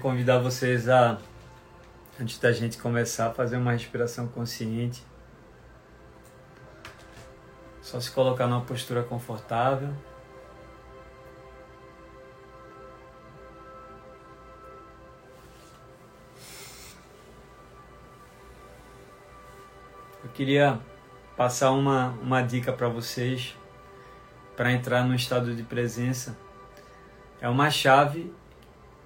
Convidar 0.00 0.38
vocês 0.38 0.88
a, 0.88 1.18
antes 2.20 2.38
da 2.38 2.52
gente 2.52 2.78
começar, 2.78 3.26
a 3.26 3.30
fazer 3.32 3.56
uma 3.56 3.72
respiração 3.72 4.28
consciente. 4.28 5.02
Só 7.82 7.98
se 7.98 8.10
colocar 8.10 8.46
numa 8.46 8.60
postura 8.60 9.02
confortável. 9.02 9.92
Eu 20.22 20.30
queria 20.30 20.78
passar 21.36 21.72
uma, 21.72 22.10
uma 22.22 22.42
dica 22.42 22.72
para 22.72 22.88
vocês 22.88 23.56
para 24.56 24.72
entrar 24.72 25.04
no 25.04 25.14
estado 25.14 25.54
de 25.54 25.62
presença. 25.62 26.36
É 27.40 27.48
uma 27.48 27.70
chave 27.70 28.32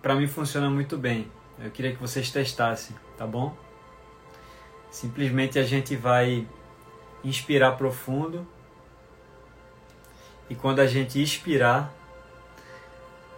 para 0.02 0.16
mim 0.16 0.26
funciona 0.26 0.68
muito 0.68 0.98
bem. 0.98 1.30
Eu 1.62 1.70
queria 1.70 1.92
que 1.92 2.00
vocês 2.00 2.30
testassem, 2.30 2.96
tá 3.16 3.26
bom? 3.26 3.56
Simplesmente 4.90 5.58
a 5.58 5.62
gente 5.62 5.94
vai 5.94 6.46
inspirar 7.24 7.72
profundo 7.72 8.44
e 10.50 10.54
quando 10.54 10.80
a 10.80 10.86
gente 10.86 11.22
expirar, 11.22 11.90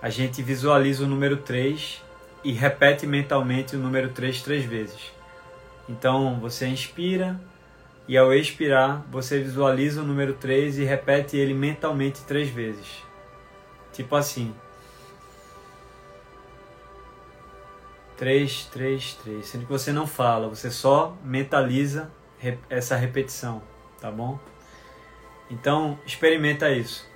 a 0.00 0.08
gente 0.08 0.42
visualiza 0.42 1.04
o 1.04 1.06
número 1.06 1.36
3 1.36 2.02
e 2.42 2.52
repete 2.52 3.06
mentalmente 3.06 3.76
o 3.76 3.78
número 3.78 4.10
3 4.10 4.42
três 4.42 4.64
vezes. 4.64 5.12
Então 5.88 6.40
você 6.40 6.66
inspira 6.66 7.38
e 8.08 8.16
ao 8.16 8.32
expirar 8.32 9.04
você 9.10 9.38
visualiza 9.40 10.02
o 10.02 10.04
número 10.04 10.32
3 10.34 10.78
e 10.78 10.84
repete 10.84 11.36
ele 11.36 11.54
mentalmente 11.54 12.22
três 12.22 12.48
vezes. 12.48 13.02
Tipo 13.92 14.16
assim. 14.16 14.54
3, 18.16 18.66
3, 18.66 19.14
3. 19.14 19.46
Sendo 19.46 19.66
que 19.66 19.72
você 19.72 19.92
não 19.92 20.06
fala, 20.06 20.48
você 20.48 20.70
só 20.70 21.16
mentaliza 21.24 22.10
essa 22.68 22.96
repetição, 22.96 23.62
tá 24.00 24.10
bom? 24.10 24.38
Então, 25.50 25.98
experimenta 26.06 26.70
isso. 26.70 27.08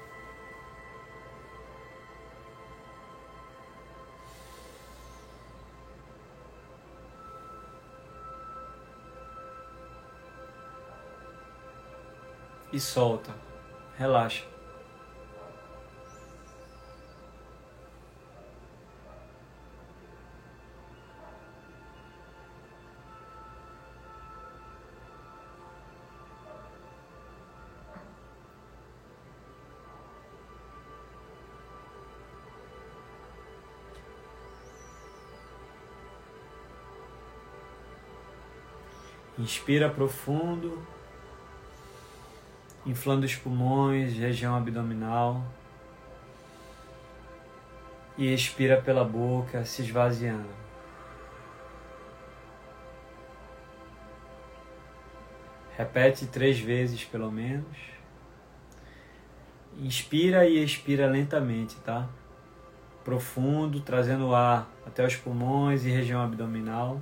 E 12.72 12.78
solta. 12.78 13.34
Relaxa. 13.96 14.44
Inspira 39.38 39.88
profundo, 39.88 40.84
inflando 42.84 43.24
os 43.24 43.36
pulmões, 43.36 44.14
região 44.14 44.56
abdominal. 44.56 45.44
E 48.16 48.34
expira 48.34 48.82
pela 48.82 49.04
boca, 49.04 49.64
se 49.64 49.82
esvaziando. 49.82 50.48
Repete 55.76 56.26
três 56.26 56.58
vezes 56.58 57.04
pelo 57.04 57.30
menos. 57.30 57.76
Inspira 59.78 60.44
e 60.44 60.60
expira 60.60 61.06
lentamente, 61.06 61.76
tá? 61.76 62.08
Profundo, 63.04 63.80
trazendo 63.80 64.34
ar 64.34 64.68
até 64.84 65.06
os 65.06 65.14
pulmões 65.14 65.84
e 65.84 65.90
região 65.90 66.20
abdominal. 66.20 67.00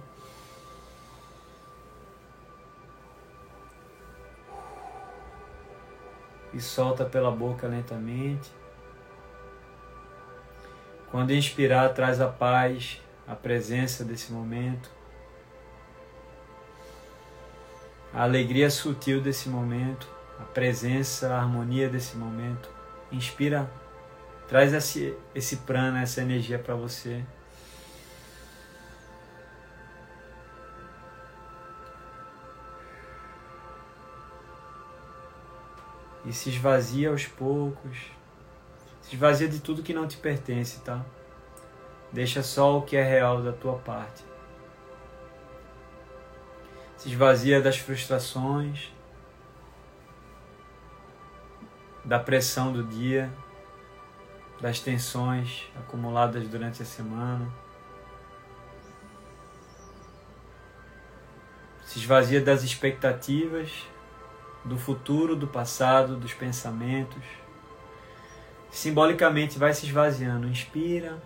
E 6.57 6.61
solta 6.61 7.05
pela 7.05 7.31
boca 7.31 7.69
lentamente. 7.69 8.51
Quando 11.11 11.33
inspirar, 11.33 11.91
traz 11.91 12.21
a 12.21 12.29
paz, 12.29 13.01
a 13.29 13.35
presença 13.35 14.03
desse 14.03 14.33
momento, 14.33 14.91
a 18.13 18.23
alegria 18.23 18.71
sutil 18.71 19.21
desse 19.21 19.49
momento, 19.51 20.09
a 20.41 20.45
presença, 20.45 21.35
a 21.35 21.39
harmonia 21.39 21.89
desse 21.89 22.17
momento. 22.17 22.71
Inspira, 23.13 23.71
traz 24.49 24.73
esse, 24.73 25.15
esse 25.35 25.59
prana, 25.59 26.01
essa 26.01 26.23
energia 26.23 26.59
para 26.59 26.75
você. 26.75 27.23
E 36.27 36.33
se 36.33 36.51
esvazia 36.51 37.11
aos 37.11 37.25
poucos. 37.25 37.97
Se 39.01 39.15
esvazia 39.15 39.49
de 39.49 39.61
tudo 39.61 39.83
que 39.83 39.95
não 39.95 40.07
te 40.07 40.17
pertence, 40.17 40.81
tá? 40.81 41.05
Deixa 42.13 42.43
só 42.43 42.79
o 42.79 42.83
que 42.83 42.97
é 42.97 43.03
real 43.03 43.41
da 43.43 43.53
tua 43.53 43.79
parte. 43.79 44.25
Se 46.97 47.09
esvazia 47.09 47.61
das 47.61 47.79
frustrações, 47.79 48.93
da 52.05 52.19
pressão 52.19 52.73
do 52.73 52.83
dia, 52.83 53.31
das 54.61 54.81
tensões 54.81 55.71
acumuladas 55.77 56.49
durante 56.49 56.83
a 56.83 56.87
semana. 56.87 57.49
Se 61.85 62.01
esvazia 62.01 62.41
das 62.41 62.65
expectativas 62.65 63.87
do 64.67 64.77
futuro, 64.77 65.37
do 65.37 65.47
passado, 65.47 66.17
dos 66.17 66.35
pensamentos. 66.35 67.23
Simbolicamente 68.71 69.59
vai 69.59 69.73
se 69.73 69.87
esvaziando. 69.87 70.49
Inspira. 70.49 71.17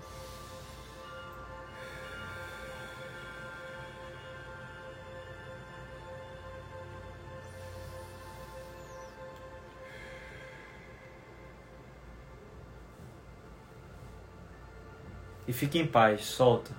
E 15.48 15.52
fique 15.52 15.80
em 15.80 15.86
paz, 15.86 16.26
solta. 16.26 16.70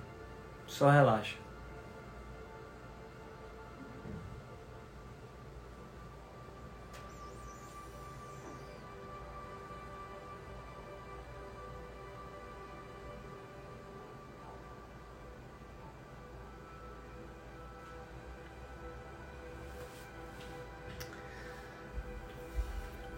Só 0.66 0.88
relaxa. 0.88 1.41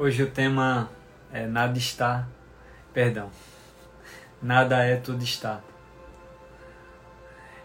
Hoje 0.05 0.23
o 0.23 0.31
tema 0.31 0.91
é 1.33 1.47
Nada 1.47 1.79
está, 1.79 2.29
perdão, 2.93 3.31
nada 4.43 4.85
é, 4.85 4.97
tudo 4.97 5.25
está. 5.25 5.63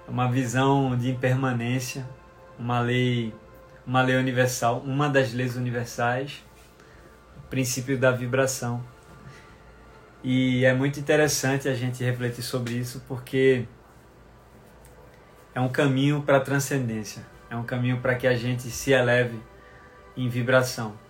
É 0.08 0.10
uma 0.10 0.32
visão 0.32 0.96
de 0.96 1.10
impermanência, 1.10 2.08
uma 2.58 2.80
lei, 2.80 3.36
uma 3.86 4.02
lei 4.02 4.16
universal, 4.16 4.80
uma 4.80 5.10
das 5.10 5.34
leis 5.34 5.58
universais, 5.58 6.42
o 7.36 7.42
princípio 7.50 7.98
da 7.98 8.10
vibração. 8.10 8.82
E 10.24 10.64
é 10.64 10.74
muito 10.74 10.98
interessante 10.98 11.68
a 11.68 11.74
gente 11.74 12.06
refletir 12.06 12.42
sobre 12.42 12.76
isso 12.76 13.04
porque 13.06 13.66
é 15.54 15.60
um 15.60 15.68
caminho 15.68 16.22
para 16.22 16.38
a 16.38 16.40
transcendência, 16.40 17.22
é 17.50 17.56
um 17.58 17.64
caminho 17.64 18.00
para 18.00 18.16
que 18.16 18.26
a 18.26 18.34
gente 18.34 18.72
se 18.72 18.94
eleve 18.94 19.38
em 20.16 20.30
vibração 20.30 21.09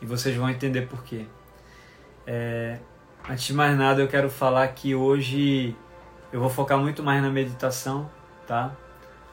e 0.00 0.06
vocês 0.06 0.36
vão 0.36 0.48
entender 0.48 0.82
por 0.82 1.02
quê. 1.02 1.26
É, 2.26 2.78
antes 3.28 3.44
de 3.44 3.54
mais 3.54 3.76
nada, 3.76 4.00
eu 4.00 4.08
quero 4.08 4.28
falar 4.28 4.68
que 4.68 4.94
hoje 4.94 5.74
eu 6.32 6.40
vou 6.40 6.50
focar 6.50 6.78
muito 6.78 7.02
mais 7.02 7.22
na 7.22 7.30
meditação, 7.30 8.10
tá? 8.46 8.74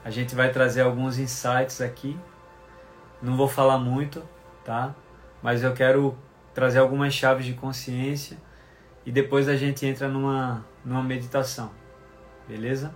A 0.04 0.10
gente 0.10 0.36
vai 0.36 0.52
trazer 0.52 0.82
alguns 0.82 1.18
insights 1.18 1.82
aqui. 1.82 2.18
Não 3.22 3.36
vou 3.36 3.48
falar 3.48 3.78
muito, 3.78 4.24
tá? 4.64 4.96
Mas 5.42 5.64
eu 5.64 5.74
quero 5.74 6.18
trazer 6.54 6.80
algumas 6.80 7.14
chaves 7.14 7.46
de 7.46 7.54
consciência 7.54 8.38
e 9.06 9.12
depois 9.12 9.50
a 9.50 9.56
gente 9.56 9.86
entra 9.86 10.08
numa, 10.08 10.66
numa 10.84 11.04
meditação, 11.04 11.72
beleza? 12.48 12.96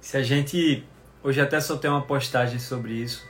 Se 0.00 0.16
a 0.16 0.22
gente 0.22 0.84
Hoje 1.24 1.40
até 1.40 1.60
soltei 1.60 1.88
uma 1.88 2.02
postagem 2.02 2.58
sobre 2.58 2.94
isso. 2.94 3.28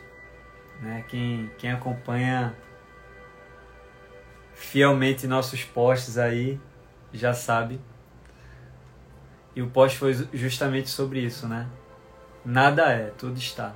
Né? 0.81 1.05
Quem, 1.09 1.51
quem 1.59 1.71
acompanha 1.71 2.55
fielmente 4.55 5.27
nossos 5.27 5.63
posts 5.63 6.17
aí 6.17 6.59
já 7.13 7.35
sabe. 7.35 7.79
E 9.55 9.61
o 9.61 9.69
post 9.69 9.99
foi 9.99 10.15
justamente 10.33 10.89
sobre 10.89 11.21
isso, 11.21 11.47
né? 11.47 11.69
Nada 12.43 12.91
é, 12.91 13.13
tudo 13.19 13.37
está. 13.37 13.75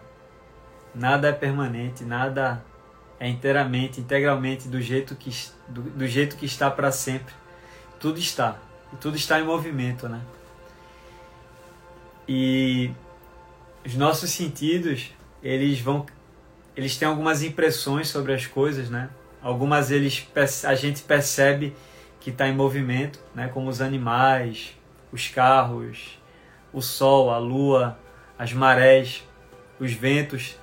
Nada 0.95 1.29
é 1.29 1.33
permanente, 1.33 2.03
nada 2.03 2.65
é 3.21 3.29
inteiramente, 3.29 4.01
integralmente 4.01 4.69
do 4.69 4.81
jeito 4.81 5.15
que, 5.15 5.31
do, 5.69 5.83
do 5.83 6.07
jeito 6.07 6.37
que 6.37 6.47
está 6.47 6.71
para 6.71 6.91
sempre. 6.91 7.35
Tudo 8.01 8.19
está. 8.19 8.57
E 8.93 8.97
tudo 8.97 9.17
está 9.17 9.39
em 9.39 9.45
movimento, 9.45 10.09
né? 10.09 10.23
E 12.27 12.91
os 13.87 13.95
nossos 13.95 14.31
sentidos, 14.31 15.13
eles 15.41 15.81
vão 15.81 16.05
eles 16.75 16.97
têm 16.97 17.07
algumas 17.09 17.43
impressões 17.43 18.09
sobre 18.09 18.35
as 18.35 18.45
coisas, 18.45 18.91
né? 18.91 19.09
Algumas 19.41 19.93
eles 19.93 20.27
a 20.65 20.75
gente 20.75 21.03
percebe 21.03 21.73
que 22.21 22.31
está 22.31 22.49
em 22.49 22.55
movimento, 22.55 23.21
né? 23.33 23.49
Como 23.49 23.71
os 23.71 23.81
animais, 23.81 24.77
os 25.13 25.29
carros, 25.29 26.19
o 26.73 26.83
sol, 26.83 27.31
a 27.31 27.39
lua, 27.39 27.97
as 28.37 28.53
marés, 28.53 29.23
os 29.79 29.93
ventos. 29.93 30.59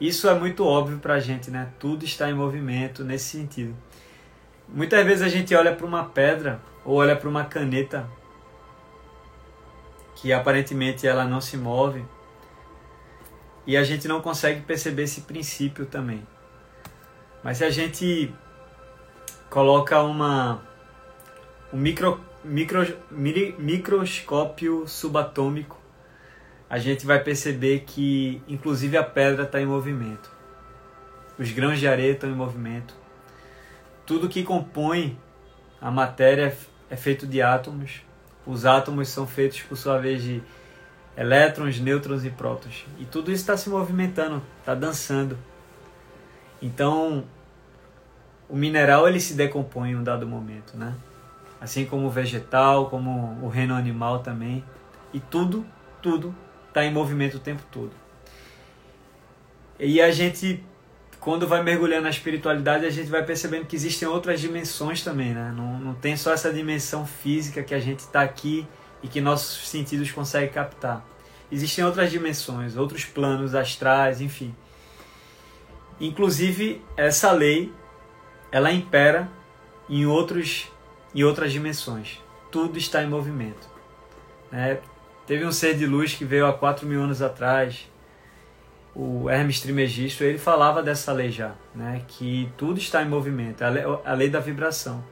Isso 0.00 0.28
é 0.28 0.34
muito 0.38 0.64
óbvio 0.64 1.00
para 1.00 1.14
a 1.14 1.20
gente, 1.20 1.50
né? 1.50 1.68
Tudo 1.80 2.04
está 2.04 2.30
em 2.30 2.34
movimento 2.34 3.02
nesse 3.02 3.36
sentido. 3.36 3.76
Muitas 4.68 5.04
vezes 5.04 5.22
a 5.22 5.28
gente 5.28 5.52
olha 5.52 5.74
para 5.74 5.84
uma 5.84 6.04
pedra 6.04 6.60
ou 6.84 6.94
olha 6.94 7.16
para 7.16 7.28
uma 7.28 7.44
caneta 7.44 8.08
que 10.14 10.32
aparentemente 10.32 11.06
ela 11.06 11.24
não 11.24 11.40
se 11.40 11.56
move 11.56 12.04
e 13.68 13.76
a 13.76 13.84
gente 13.84 14.08
não 14.08 14.22
consegue 14.22 14.62
perceber 14.62 15.02
esse 15.02 15.20
princípio 15.20 15.84
também. 15.84 16.26
Mas 17.44 17.58
se 17.58 17.64
a 17.64 17.70
gente 17.70 18.32
coloca 19.50 20.02
uma 20.02 20.62
um 21.70 21.76
micro, 21.76 22.18
micro, 22.42 22.96
microscópio 23.58 24.88
subatômico, 24.88 25.78
a 26.70 26.78
gente 26.78 27.04
vai 27.04 27.22
perceber 27.22 27.80
que 27.80 28.42
inclusive 28.48 28.96
a 28.96 29.04
pedra 29.04 29.42
está 29.42 29.60
em 29.60 29.66
movimento. 29.66 30.30
Os 31.38 31.52
grãos 31.52 31.78
de 31.78 31.86
areia 31.86 32.12
estão 32.12 32.30
em 32.30 32.34
movimento. 32.34 32.94
Tudo 34.06 34.30
que 34.30 34.42
compõe 34.44 35.20
a 35.78 35.90
matéria 35.90 36.56
é 36.88 36.96
feito 36.96 37.26
de 37.26 37.42
átomos. 37.42 38.00
Os 38.46 38.64
átomos 38.64 39.10
são 39.10 39.26
feitos, 39.26 39.60
por 39.60 39.76
sua 39.76 39.98
vez, 39.98 40.22
de 40.22 40.42
elétrons, 41.18 41.80
nêutrons 41.80 42.24
e 42.24 42.30
prótons. 42.30 42.86
E 42.98 43.04
tudo 43.04 43.32
isso 43.32 43.40
está 43.40 43.56
se 43.56 43.68
movimentando, 43.68 44.40
está 44.60 44.72
dançando. 44.72 45.36
Então, 46.62 47.24
o 48.48 48.56
mineral 48.56 49.08
ele 49.08 49.18
se 49.18 49.34
decompõe 49.34 49.90
em 49.90 49.96
um 49.96 50.04
dado 50.04 50.24
momento, 50.26 50.76
né? 50.76 50.94
Assim 51.60 51.84
como 51.84 52.06
o 52.06 52.10
vegetal, 52.10 52.88
como 52.88 53.36
o 53.42 53.48
reino 53.48 53.74
animal 53.74 54.20
também. 54.20 54.64
E 55.12 55.18
tudo, 55.18 55.66
tudo 56.00 56.32
está 56.68 56.84
em 56.84 56.92
movimento 56.92 57.38
o 57.38 57.40
tempo 57.40 57.62
todo. 57.72 57.90
E 59.80 60.00
a 60.00 60.12
gente, 60.12 60.64
quando 61.18 61.48
vai 61.48 61.64
mergulhando 61.64 62.02
na 62.02 62.10
espiritualidade, 62.10 62.86
a 62.86 62.90
gente 62.90 63.10
vai 63.10 63.24
percebendo 63.24 63.66
que 63.66 63.74
existem 63.74 64.06
outras 64.06 64.40
dimensões 64.40 65.02
também, 65.02 65.34
né? 65.34 65.52
Não, 65.56 65.80
não 65.80 65.94
tem 65.94 66.16
só 66.16 66.32
essa 66.32 66.52
dimensão 66.52 67.04
física 67.04 67.64
que 67.64 67.74
a 67.74 67.80
gente 67.80 68.00
está 68.00 68.22
aqui 68.22 68.64
e 69.02 69.08
que 69.08 69.20
nossos 69.20 69.68
sentidos 69.68 70.10
conseguem 70.10 70.48
captar. 70.48 71.04
Existem 71.50 71.84
outras 71.84 72.10
dimensões, 72.10 72.76
outros 72.76 73.04
planos 73.04 73.54
astrais, 73.54 74.20
enfim. 74.20 74.54
Inclusive, 76.00 76.82
essa 76.96 77.32
lei, 77.32 77.72
ela 78.52 78.70
impera 78.70 79.28
em, 79.88 80.06
outros, 80.06 80.70
em 81.14 81.24
outras 81.24 81.52
dimensões. 81.52 82.22
Tudo 82.50 82.78
está 82.78 83.02
em 83.02 83.08
movimento. 83.08 83.68
Né? 84.50 84.78
Teve 85.26 85.44
um 85.44 85.52
ser 85.52 85.76
de 85.76 85.86
luz 85.86 86.14
que 86.14 86.24
veio 86.24 86.46
há 86.46 86.52
4 86.52 86.86
mil 86.86 87.02
anos 87.02 87.22
atrás, 87.22 87.88
o 88.94 89.28
Hermes 89.30 89.60
Trimegisto, 89.60 90.24
ele 90.24 90.38
falava 90.38 90.82
dessa 90.82 91.12
lei 91.12 91.30
já, 91.30 91.54
né? 91.74 92.02
que 92.08 92.50
tudo 92.56 92.78
está 92.78 93.02
em 93.02 93.08
movimento, 93.08 93.62
a 93.62 93.68
lei, 93.68 93.84
a 94.04 94.12
lei 94.12 94.28
da 94.28 94.40
vibração. 94.40 95.04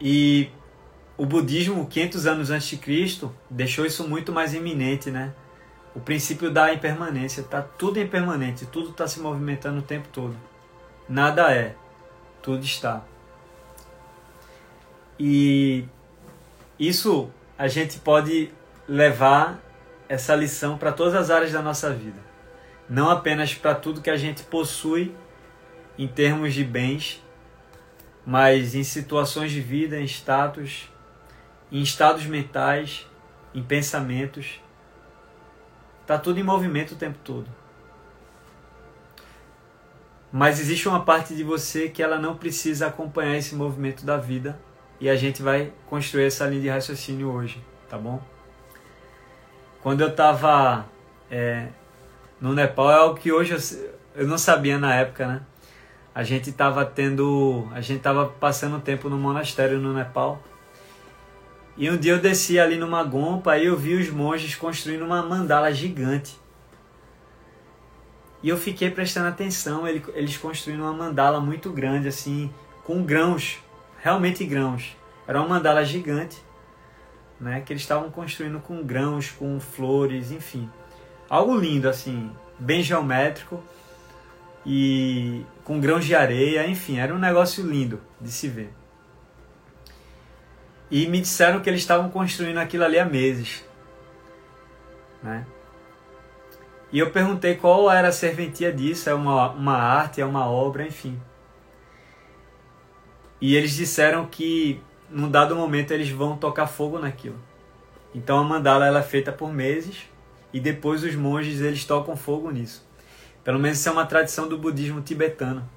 E 0.00 0.50
o 1.18 1.24
budismo, 1.24 1.86
500 1.86 2.26
anos 2.26 2.50
antes 2.50 2.68
de 2.68 2.76
Cristo, 2.76 3.34
deixou 3.48 3.86
isso 3.86 4.06
muito 4.06 4.32
mais 4.32 4.52
iminente, 4.52 5.10
né? 5.10 5.32
O 5.94 6.00
princípio 6.00 6.50
da 6.50 6.74
impermanência, 6.74 7.42
tá 7.42 7.62
tudo 7.62 7.98
impermanente, 7.98 8.66
tudo 8.66 8.90
está 8.90 9.08
se 9.08 9.18
movimentando 9.18 9.78
o 9.78 9.82
tempo 9.82 10.08
todo. 10.12 10.36
Nada 11.08 11.50
é, 11.54 11.74
tudo 12.42 12.64
está. 12.64 13.02
E 15.18 15.84
isso 16.78 17.30
a 17.58 17.66
gente 17.66 17.98
pode 17.98 18.50
levar 18.86 19.58
essa 20.08 20.34
lição 20.34 20.76
para 20.76 20.92
todas 20.92 21.14
as 21.14 21.30
áreas 21.30 21.50
da 21.50 21.62
nossa 21.62 21.90
vida. 21.90 22.20
Não 22.88 23.08
apenas 23.08 23.54
para 23.54 23.74
tudo 23.74 24.02
que 24.02 24.10
a 24.10 24.16
gente 24.18 24.42
possui 24.42 25.14
em 25.98 26.06
termos 26.06 26.52
de 26.52 26.62
bens, 26.62 27.24
mas 28.24 28.74
em 28.74 28.84
situações 28.84 29.50
de 29.50 29.62
vida, 29.62 29.98
em 29.98 30.04
status, 30.04 30.90
em 31.70 31.82
estados 31.82 32.26
mentais, 32.26 33.06
em 33.54 33.62
pensamentos. 33.62 34.60
Está 36.02 36.18
tudo 36.18 36.38
em 36.38 36.42
movimento 36.42 36.92
o 36.92 36.96
tempo 36.96 37.18
todo. 37.24 37.46
Mas 40.30 40.60
existe 40.60 40.88
uma 40.88 41.04
parte 41.04 41.34
de 41.34 41.42
você 41.42 41.88
que 41.88 42.02
ela 42.02 42.18
não 42.18 42.36
precisa 42.36 42.88
acompanhar 42.88 43.36
esse 43.36 43.54
movimento 43.54 44.04
da 44.04 44.16
vida 44.16 44.58
e 45.00 45.08
a 45.08 45.16
gente 45.16 45.42
vai 45.42 45.72
construir 45.88 46.24
essa 46.24 46.46
linha 46.46 46.62
de 46.62 46.68
raciocínio 46.68 47.30
hoje, 47.30 47.62
tá 47.88 47.96
bom? 47.96 48.20
Quando 49.82 50.00
eu 50.00 50.08
estava 50.08 50.86
é, 51.30 51.68
no 52.40 52.52
Nepal, 52.52 52.90
é 52.90 52.94
algo 52.96 53.18
que 53.18 53.32
hoje 53.32 53.52
eu, 53.52 54.22
eu 54.22 54.28
não 54.28 54.36
sabia 54.36 54.78
na 54.78 54.94
época, 54.94 55.26
né? 55.26 55.42
A 56.14 56.22
gente 56.22 56.50
estava 56.50 56.84
tendo, 56.84 57.68
a 57.72 57.80
gente 57.80 57.98
estava 57.98 58.26
passando 58.26 58.80
tempo 58.80 59.08
no 59.08 59.18
monastério 59.18 59.78
no 59.78 59.92
Nepal 59.92 60.42
e 61.76 61.90
um 61.90 61.96
dia 61.96 62.12
eu 62.12 62.18
desci 62.18 62.58
ali 62.58 62.76
numa 62.76 63.04
gompa 63.04 63.58
e 63.58 63.66
eu 63.66 63.76
vi 63.76 63.94
os 63.94 64.08
monges 64.08 64.54
construindo 64.54 65.04
uma 65.04 65.22
mandala 65.22 65.72
gigante. 65.72 66.40
E 68.42 68.48
eu 68.48 68.56
fiquei 68.56 68.90
prestando 68.90 69.28
atenção, 69.28 69.86
eles 69.86 70.36
construindo 70.36 70.80
uma 70.80 70.92
mandala 70.92 71.40
muito 71.40 71.70
grande, 71.70 72.08
assim, 72.08 72.52
com 72.84 73.02
grãos, 73.02 73.58
realmente 73.98 74.44
grãos. 74.44 74.96
Era 75.26 75.40
uma 75.40 75.48
mandala 75.48 75.84
gigante, 75.84 76.42
né, 77.40 77.60
que 77.60 77.72
eles 77.72 77.82
estavam 77.82 78.10
construindo 78.10 78.60
com 78.60 78.82
grãos, 78.82 79.30
com 79.30 79.58
flores, 79.60 80.30
enfim. 80.30 80.70
Algo 81.28 81.56
lindo, 81.56 81.88
assim, 81.88 82.30
bem 82.58 82.82
geométrico 82.82 83.62
e 84.64 85.44
com 85.64 85.78
grãos 85.80 86.04
de 86.04 86.14
areia, 86.14 86.66
enfim, 86.66 86.98
era 86.98 87.14
um 87.14 87.18
negócio 87.18 87.66
lindo 87.66 88.00
de 88.20 88.30
se 88.30 88.48
ver. 88.48 88.72
E 90.90 91.06
me 91.06 91.20
disseram 91.20 91.60
que 91.60 91.68
eles 91.68 91.80
estavam 91.80 92.08
construindo 92.10 92.58
aquilo 92.58 92.84
ali 92.84 92.98
há 92.98 93.04
meses. 93.04 93.64
Né? 95.22 95.44
E 96.92 96.98
eu 96.98 97.10
perguntei 97.10 97.56
qual 97.56 97.90
era 97.90 98.08
a 98.08 98.12
serventia 98.12 98.72
disso, 98.72 99.10
é 99.10 99.14
uma, 99.14 99.50
uma 99.50 99.76
arte, 99.76 100.20
é 100.20 100.24
uma 100.24 100.46
obra, 100.46 100.86
enfim. 100.86 101.20
E 103.40 103.54
eles 103.56 103.74
disseram 103.74 104.26
que 104.26 104.80
num 105.10 105.30
dado 105.30 105.54
momento 105.54 105.90
eles 105.90 106.08
vão 106.08 106.36
tocar 106.36 106.66
fogo 106.66 106.98
naquilo. 106.98 107.38
Então 108.14 108.38
a 108.38 108.44
mandala 108.44 108.86
ela 108.86 109.00
é 109.00 109.02
feita 109.02 109.32
por 109.32 109.52
meses 109.52 110.08
e 110.52 110.60
depois 110.60 111.04
os 111.04 111.14
monges 111.14 111.60
eles 111.60 111.84
tocam 111.84 112.16
fogo 112.16 112.50
nisso. 112.50 112.86
Pelo 113.44 113.58
menos 113.58 113.78
isso 113.78 113.88
é 113.88 113.92
uma 113.92 114.06
tradição 114.06 114.48
do 114.48 114.58
budismo 114.58 115.00
tibetano, 115.00 115.68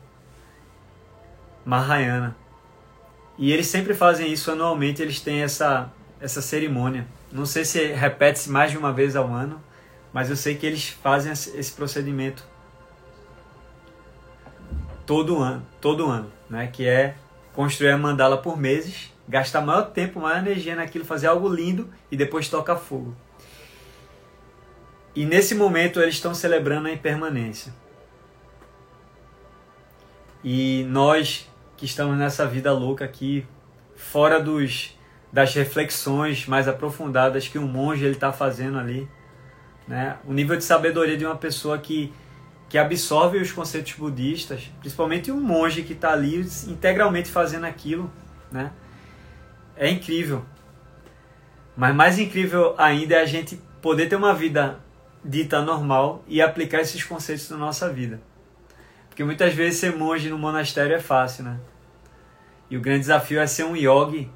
Mahayana. 1.65 2.35
E 3.39 3.53
eles 3.53 3.67
sempre 3.67 3.93
fazem 3.93 4.31
isso 4.33 4.51
anualmente, 4.51 5.01
eles 5.01 5.21
têm 5.21 5.41
essa, 5.41 5.89
essa 6.19 6.41
cerimônia. 6.41 7.07
Não 7.31 7.45
sei 7.45 7.63
se 7.63 7.81
repete-se 7.93 8.49
mais 8.49 8.69
de 8.69 8.77
uma 8.77 8.91
vez 8.91 9.15
ao 9.15 9.27
ano, 9.27 9.63
mas 10.11 10.29
eu 10.29 10.35
sei 10.35 10.55
que 10.55 10.65
eles 10.65 10.89
fazem 10.89 11.31
esse 11.31 11.71
procedimento 11.71 12.43
todo 15.05 15.39
ano, 15.39 15.65
todo 15.79 16.07
ano, 16.07 16.29
né? 16.49 16.67
Que 16.67 16.85
é 16.85 17.15
construir 17.53 17.91
a 17.91 17.97
mandala 17.97 18.37
por 18.37 18.57
meses, 18.57 19.09
gastar 19.25 19.61
maior 19.61 19.91
tempo, 19.91 20.19
maior 20.19 20.39
energia 20.39 20.75
naquilo, 20.75 21.05
fazer 21.05 21.27
algo 21.27 21.47
lindo 21.47 21.89
e 22.11 22.17
depois 22.17 22.49
tocar 22.49 22.75
fogo. 22.75 23.15
E 25.15 25.25
nesse 25.25 25.55
momento 25.55 26.01
eles 26.01 26.15
estão 26.15 26.33
celebrando 26.33 26.89
a 26.89 26.91
impermanência. 26.91 27.73
E 30.43 30.85
nós 30.89 31.49
que 31.79 31.85
estamos 31.85 32.17
nessa 32.17 32.45
vida 32.45 32.73
louca 32.73 33.05
aqui, 33.05 33.47
fora 33.95 34.37
dos, 34.37 34.97
das 35.31 35.53
reflexões 35.53 36.45
mais 36.45 36.67
aprofundadas 36.67 37.47
que 37.47 37.57
um 37.57 37.65
monge 37.65 38.03
ele 38.03 38.15
está 38.15 38.33
fazendo 38.33 38.77
ali, 38.77 39.07
né? 39.87 40.17
O 40.25 40.33
nível 40.33 40.57
de 40.57 40.63
sabedoria 40.63 41.15
de 41.17 41.25
uma 41.25 41.37
pessoa 41.37 41.77
que 41.77 42.13
que 42.67 42.77
absorve 42.77 43.39
os 43.39 43.51
conceitos 43.51 43.93
budistas, 43.93 44.69
principalmente 44.79 45.31
um 45.31 45.41
monge 45.41 45.81
que 45.81 45.93
está 45.93 46.11
ali 46.11 46.47
integralmente 46.67 47.27
fazendo 47.27 47.65
aquilo, 47.65 48.11
né? 48.51 48.71
É 49.75 49.89
incrível. 49.89 50.45
Mas 51.75 51.95
mais 51.95 52.19
incrível 52.19 52.75
ainda 52.77 53.15
é 53.15 53.21
a 53.21 53.25
gente 53.25 53.59
poder 53.81 54.07
ter 54.07 54.17
uma 54.17 54.35
vida 54.35 54.77
dita 55.25 55.63
normal 55.63 56.23
e 56.27 56.43
aplicar 56.43 56.81
esses 56.81 57.03
conceitos 57.03 57.49
na 57.49 57.57
nossa 57.57 57.91
vida. 57.91 58.21
Porque 59.19 59.25
muitas 59.25 59.53
vezes 59.53 59.81
ser 59.81 59.97
monge 59.97 60.29
no 60.29 60.37
monastério 60.37 60.95
é 60.95 60.99
fácil, 61.01 61.43
né? 61.43 61.59
E 62.69 62.77
o 62.77 62.79
grande 62.79 63.01
desafio 63.01 63.41
é 63.41 63.45
ser 63.45 63.65
um 63.65 63.75
yogi 63.75 64.31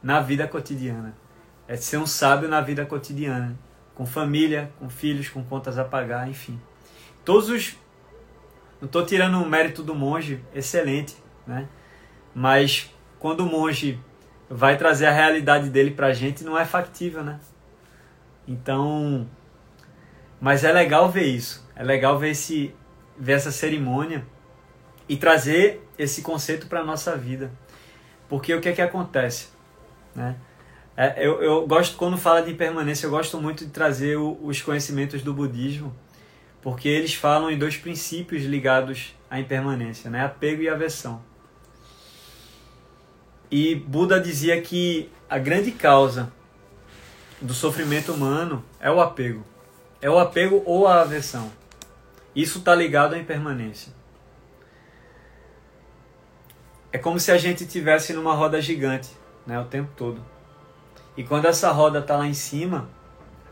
na 0.00 0.20
vida 0.20 0.46
cotidiana. 0.46 1.16
É 1.66 1.74
ser 1.74 1.96
um 1.96 2.06
sábio 2.06 2.48
na 2.48 2.60
vida 2.60 2.86
cotidiana. 2.86 3.58
Com 3.92 4.06
família, 4.06 4.70
com 4.78 4.88
filhos, 4.88 5.28
com 5.28 5.42
contas 5.42 5.78
a 5.78 5.84
pagar, 5.84 6.28
enfim. 6.28 6.60
Todos 7.24 7.50
os. 7.50 7.76
Não 8.80 8.86
estou 8.86 9.04
tirando 9.04 9.34
o 9.34 9.44
mérito 9.44 9.82
do 9.82 9.96
monge, 9.96 10.40
excelente, 10.54 11.16
né? 11.44 11.66
Mas 12.32 12.88
quando 13.18 13.40
o 13.40 13.46
monge 13.46 13.98
vai 14.48 14.76
trazer 14.76 15.06
a 15.06 15.12
realidade 15.12 15.70
dele 15.70 15.90
para 15.90 16.06
a 16.06 16.12
gente, 16.12 16.44
não 16.44 16.56
é 16.56 16.64
factível, 16.64 17.24
né? 17.24 17.40
Então. 18.46 19.26
Mas 20.40 20.62
é 20.62 20.70
legal 20.70 21.10
ver 21.10 21.24
isso. 21.24 21.68
É 21.74 21.82
legal 21.82 22.16
ver, 22.16 22.30
esse, 22.30 22.72
ver 23.20 23.32
essa 23.32 23.52
cerimônia 23.52 24.26
e 25.06 25.16
trazer 25.16 25.86
esse 25.98 26.22
conceito 26.22 26.66
para 26.66 26.80
a 26.80 26.84
nossa 26.84 27.16
vida. 27.16 27.52
Porque 28.28 28.54
o 28.54 28.60
que 28.60 28.70
é 28.70 28.72
que 28.72 28.80
acontece? 28.80 29.48
Né? 30.14 30.36
É, 30.96 31.26
eu, 31.26 31.42
eu 31.42 31.66
gosto, 31.66 31.96
quando 31.96 32.16
fala 32.16 32.42
de 32.42 32.50
impermanência, 32.50 33.06
eu 33.06 33.10
gosto 33.10 33.40
muito 33.40 33.66
de 33.66 33.70
trazer 33.70 34.16
o, 34.16 34.38
os 34.42 34.62
conhecimentos 34.62 35.22
do 35.22 35.34
budismo, 35.34 35.94
porque 36.62 36.88
eles 36.88 37.14
falam 37.14 37.50
em 37.50 37.58
dois 37.58 37.76
princípios 37.76 38.44
ligados 38.44 39.14
à 39.30 39.38
impermanência, 39.38 40.10
né? 40.10 40.24
apego 40.24 40.62
e 40.62 40.68
aversão. 40.68 41.22
E 43.50 43.74
Buda 43.74 44.20
dizia 44.20 44.60
que 44.62 45.10
a 45.28 45.38
grande 45.38 45.72
causa 45.72 46.32
do 47.40 47.52
sofrimento 47.52 48.12
humano 48.12 48.64
é 48.80 48.90
o 48.90 49.00
apego. 49.00 49.44
É 50.00 50.08
o 50.08 50.18
apego 50.18 50.62
ou 50.64 50.86
a 50.86 51.00
aversão. 51.00 51.50
Isso 52.34 52.58
está 52.58 52.74
ligado 52.74 53.14
à 53.14 53.18
impermanência. 53.18 53.92
É 56.92 56.98
como 56.98 57.20
se 57.20 57.30
a 57.30 57.38
gente 57.38 57.64
estivesse 57.64 58.12
numa 58.12 58.34
roda 58.34 58.60
gigante, 58.60 59.10
né, 59.46 59.58
o 59.58 59.64
tempo 59.64 59.90
todo. 59.96 60.24
E 61.16 61.24
quando 61.24 61.46
essa 61.46 61.70
roda 61.70 62.00
está 62.00 62.16
lá 62.16 62.26
em 62.26 62.34
cima, 62.34 62.88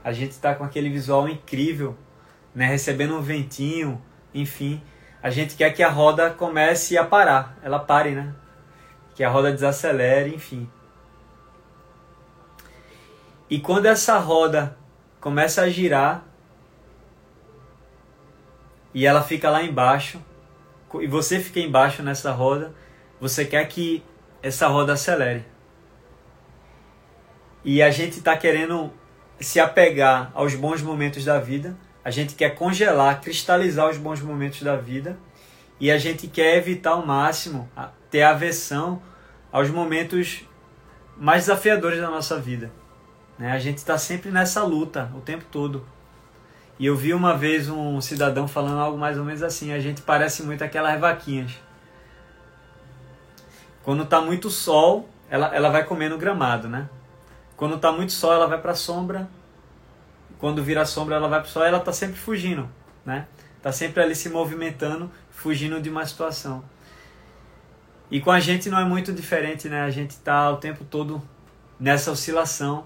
a 0.03 0.13
gente 0.13 0.33
está 0.33 0.55
com 0.55 0.65
aquele 0.65 0.89
visual 0.89 1.29
incrível, 1.29 1.97
né, 2.55 2.67
recebendo 2.67 3.17
um 3.17 3.21
ventinho, 3.21 4.03
enfim. 4.35 4.83
A 5.23 5.31
gente 5.31 5.57
quer 5.57 5.71
que 5.71 5.83
a 5.83 5.89
roda 5.89 6.31
comece 6.31 6.97
a 6.97 7.05
parar, 7.05 7.59
ela 7.63 7.79
pare, 7.79 8.13
né? 8.13 8.35
Que 9.15 9.25
a 9.25 9.29
roda 9.29 9.53
desacelere, 9.53 10.35
enfim. 10.35 10.71
E 13.51 13.59
quando 13.61 13.87
essa 13.87 14.19
roda 14.19 14.77
começa 15.21 15.63
a 15.63 15.69
girar 15.69 16.25
e 18.95 19.07
ela 19.07 19.23
fica 19.23 19.51
lá 19.51 19.63
embaixo, 19.63 20.23
e 21.01 21.07
você 21.07 21.39
fica 21.41 21.61
embaixo 21.61 22.03
nessa 22.03 22.33
roda, 22.33 22.75
você 23.21 23.45
quer 23.45 23.67
que 23.69 24.03
essa 24.43 24.67
roda 24.69 24.95
acelere. 24.95 25.45
E 27.65 27.83
a 27.83 27.91
gente 27.91 28.19
está 28.19 28.37
querendo 28.37 28.93
se 29.41 29.61
apegar 29.61 30.31
aos 30.35 30.55
bons 30.55 30.81
momentos 30.81 31.25
da 31.25 31.39
vida, 31.39 31.77
a 32.05 32.11
gente 32.11 32.35
quer 32.35 32.55
congelar, 32.55 33.21
cristalizar 33.21 33.89
os 33.89 33.99
bons 33.99 34.21
momentos 34.21 34.63
da 34.63 34.77
vida 34.77 35.19
e 35.79 35.91
a 35.91 35.99
gente 35.99 36.27
quer 36.27 36.57
evitar 36.57 36.91
ao 36.91 37.05
máximo 37.05 37.69
ter 38.11 38.23
aversão 38.23 39.03
aos 39.53 39.71
momentos 39.71 40.45
mais 41.17 41.43
desafiadores 41.43 42.01
da 42.01 42.11
nossa 42.11 42.39
vida. 42.39 42.71
Né? 43.39 43.53
A 43.53 43.59
gente 43.59 43.79
está 43.79 43.99
sempre 43.99 44.31
nessa 44.31 44.63
luta 44.65 45.11
o 45.15 45.21
tempo 45.21 45.45
todo. 45.51 45.87
E 46.79 46.87
eu 46.87 46.97
vi 46.97 47.13
uma 47.13 47.37
vez 47.37 47.69
um 47.69 48.01
cidadão 48.01 48.47
falando 48.47 48.79
algo 48.79 48.97
mais 48.97 49.19
ou 49.19 49.25
menos 49.25 49.43
assim: 49.43 49.73
a 49.73 49.81
gente 49.81 50.03
parece 50.03 50.43
muito 50.43 50.63
aquelas 50.63 50.99
vaquinhas 51.01 51.53
quando 53.89 54.03
está 54.03 54.21
muito 54.21 54.51
sol, 54.51 55.09
ela, 55.31 55.47
ela 55.57 55.71
vai 55.71 55.83
comendo 55.83 56.19
gramado, 56.19 56.69
né? 56.69 56.91
Quando 57.57 57.77
está 57.77 57.91
muito 57.91 58.13
sol, 58.13 58.35
ela 58.35 58.47
vai 58.47 58.61
para 58.61 58.75
sombra. 58.75 59.27
Quando 60.39 60.63
vira 60.63 60.85
sombra, 60.85 61.17
ela 61.17 61.27
vai 61.27 61.41
para 61.41 61.49
sol. 61.49 61.65
Ela 61.65 61.79
está 61.79 61.91
sempre 61.91 62.17
fugindo, 62.17 62.69
né? 63.03 63.27
Está 63.57 63.73
sempre 63.73 64.03
ali 64.03 64.15
se 64.15 64.29
movimentando, 64.29 65.11
fugindo 65.31 65.81
de 65.81 65.89
uma 65.89 66.05
situação. 66.05 66.63
E 68.11 68.21
com 68.21 68.31
a 68.31 68.41
gente 68.41 68.69
não 68.69 68.79
é 68.79 68.85
muito 68.85 69.11
diferente, 69.11 69.71
né? 69.71 69.81
A 69.81 69.91
gente 69.91 70.11
está 70.11 70.51
o 70.51 70.59
tempo 70.59 70.85
todo 70.85 71.23
nessa 71.81 72.11
oscilação. 72.11 72.85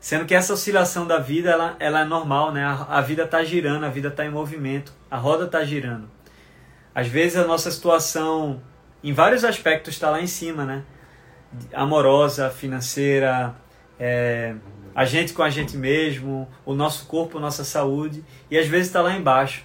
Sendo 0.00 0.24
que 0.24 0.34
essa 0.34 0.52
oscilação 0.52 1.06
da 1.06 1.18
vida, 1.18 1.50
ela, 1.50 1.76
ela 1.78 2.00
é 2.00 2.04
normal, 2.04 2.52
né? 2.52 2.64
A, 2.64 2.98
a 2.98 3.00
vida 3.00 3.24
está 3.24 3.42
girando, 3.42 3.84
a 3.84 3.88
vida 3.88 4.08
está 4.08 4.24
em 4.24 4.30
movimento, 4.30 4.92
a 5.10 5.16
roda 5.16 5.46
está 5.46 5.64
girando. 5.64 6.08
Às 6.94 7.08
vezes 7.08 7.36
a 7.36 7.44
nossa 7.44 7.70
situação 7.70 8.62
em 9.02 9.12
vários 9.12 9.44
aspectos 9.44 9.94
está 9.94 10.10
lá 10.10 10.20
em 10.20 10.26
cima, 10.26 10.64
né? 10.64 10.82
Amorosa, 11.72 12.50
financeira, 12.50 13.54
é, 13.98 14.54
a 14.94 15.04
gente 15.04 15.32
com 15.32 15.42
a 15.42 15.50
gente 15.50 15.76
mesmo, 15.76 16.48
o 16.64 16.74
nosso 16.74 17.06
corpo, 17.06 17.38
nossa 17.38 17.64
saúde, 17.64 18.24
e 18.50 18.58
às 18.58 18.66
vezes 18.66 18.86
está 18.86 19.02
lá 19.02 19.14
embaixo. 19.14 19.64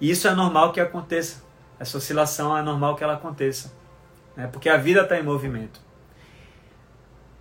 E 0.00 0.10
isso 0.10 0.26
é 0.26 0.34
normal 0.34 0.72
que 0.72 0.80
aconteça. 0.80 1.44
Essa 1.78 1.98
oscilação 1.98 2.56
é 2.56 2.62
normal 2.62 2.96
que 2.96 3.04
ela 3.04 3.14
aconteça, 3.14 3.72
né? 4.36 4.48
porque 4.48 4.68
a 4.68 4.76
vida 4.76 5.02
está 5.02 5.18
em 5.18 5.22
movimento. 5.22 5.80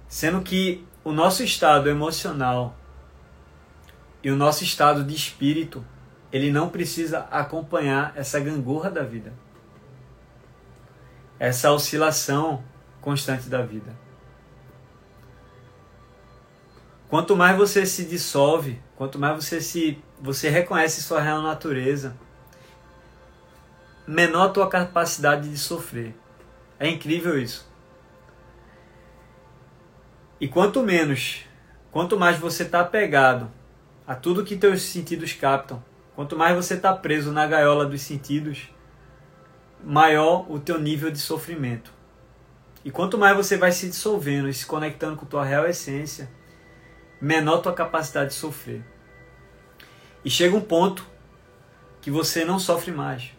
Sendo 0.08 0.42
que 0.42 0.86
o 1.04 1.12
nosso 1.12 1.44
estado 1.44 1.90
emocional 1.90 2.76
e 4.24 4.32
o 4.32 4.36
nosso 4.36 4.64
estado 4.64 5.04
de 5.04 5.14
espírito, 5.14 5.86
ele 6.32 6.52
não 6.52 6.70
precisa 6.70 7.28
acompanhar 7.30 8.14
essa 8.16 8.40
gangorra 8.40 8.90
da 8.90 9.04
vida 9.04 9.34
essa 11.44 11.74
oscilação 11.74 12.64
constante 13.02 13.50
da 13.50 13.62
vida. 13.62 13.94
Quanto 17.10 17.36
mais 17.36 17.58
você 17.58 17.86
se 17.86 18.06
dissolve, 18.06 18.82
quanto 18.96 19.20
mais 19.20 19.44
você 19.44 19.60
se 19.60 20.02
você 20.22 20.50
reconhece 20.50 21.02
sua 21.02 21.20
real 21.20 21.42
natureza, 21.42 22.16
menor 24.08 24.46
a 24.46 24.50
tua 24.50 24.70
capacidade 24.70 25.50
de 25.50 25.58
sofrer. 25.58 26.16
É 26.80 26.88
incrível 26.88 27.38
isso. 27.38 27.70
E 30.44 30.48
quanto 30.50 30.84
menos, 30.84 31.46
quanto 31.90 32.20
mais 32.20 32.38
você 32.38 32.64
está 32.64 32.82
apegado 32.82 33.50
a 34.06 34.14
tudo 34.14 34.44
que 34.44 34.58
teus 34.58 34.82
sentidos 34.82 35.32
captam, 35.32 35.82
quanto 36.18 36.36
mais 36.36 36.54
você 36.54 36.74
está 36.74 36.94
preso 36.94 37.32
na 37.32 37.48
gaiola 37.48 37.86
dos 37.86 38.02
sentidos, 38.02 38.70
maior 39.82 40.46
o 40.52 40.60
teu 40.60 40.78
nível 40.78 41.10
de 41.10 41.18
sofrimento. 41.18 41.94
E 42.84 42.92
quanto 42.92 43.18
mais 43.18 43.38
você 43.38 43.56
vai 43.56 43.72
se 43.72 43.88
dissolvendo 43.88 44.50
e 44.50 44.54
se 44.54 44.66
conectando 44.66 45.16
com 45.16 45.26
tua 45.26 45.46
real 45.46 45.66
essência, 45.66 46.30
menor 47.22 47.60
tua 47.60 47.72
capacidade 47.72 48.32
de 48.32 48.36
sofrer. 48.36 48.84
E 50.26 50.30
chega 50.30 50.58
um 50.58 50.62
ponto 50.62 51.08
que 52.02 52.12
você 52.12 52.44
não 52.44 52.60
sofre 52.60 52.92
mais. 52.92 53.32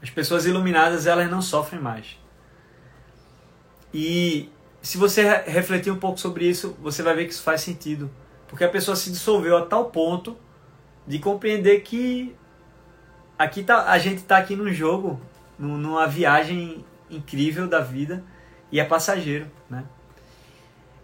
As 0.00 0.08
pessoas 0.08 0.46
iluminadas, 0.46 1.08
elas 1.08 1.28
não 1.28 1.42
sofrem 1.42 1.82
mais. 1.82 2.16
E 3.92 4.52
se 4.82 4.98
você 4.98 5.22
refletir 5.46 5.92
um 5.92 5.98
pouco 5.98 6.18
sobre 6.18 6.44
isso, 6.44 6.76
você 6.82 7.02
vai 7.02 7.14
ver 7.14 7.26
que 7.26 7.32
isso 7.32 7.42
faz 7.42 7.60
sentido. 7.60 8.10
Porque 8.48 8.64
a 8.64 8.68
pessoa 8.68 8.96
se 8.96 9.10
dissolveu 9.10 9.56
a 9.56 9.64
tal 9.64 9.86
ponto 9.86 10.36
de 11.06 11.20
compreender 11.20 11.80
que 11.80 12.34
aqui 13.38 13.62
tá, 13.62 13.90
a 13.90 13.98
gente 13.98 14.18
está 14.18 14.36
aqui 14.38 14.56
num 14.56 14.72
jogo 14.72 15.20
numa 15.58 16.06
viagem 16.08 16.84
incrível 17.08 17.68
da 17.68 17.78
vida 17.78 18.24
e 18.70 18.80
é 18.80 18.84
passageiro, 18.84 19.46
né? 19.70 19.84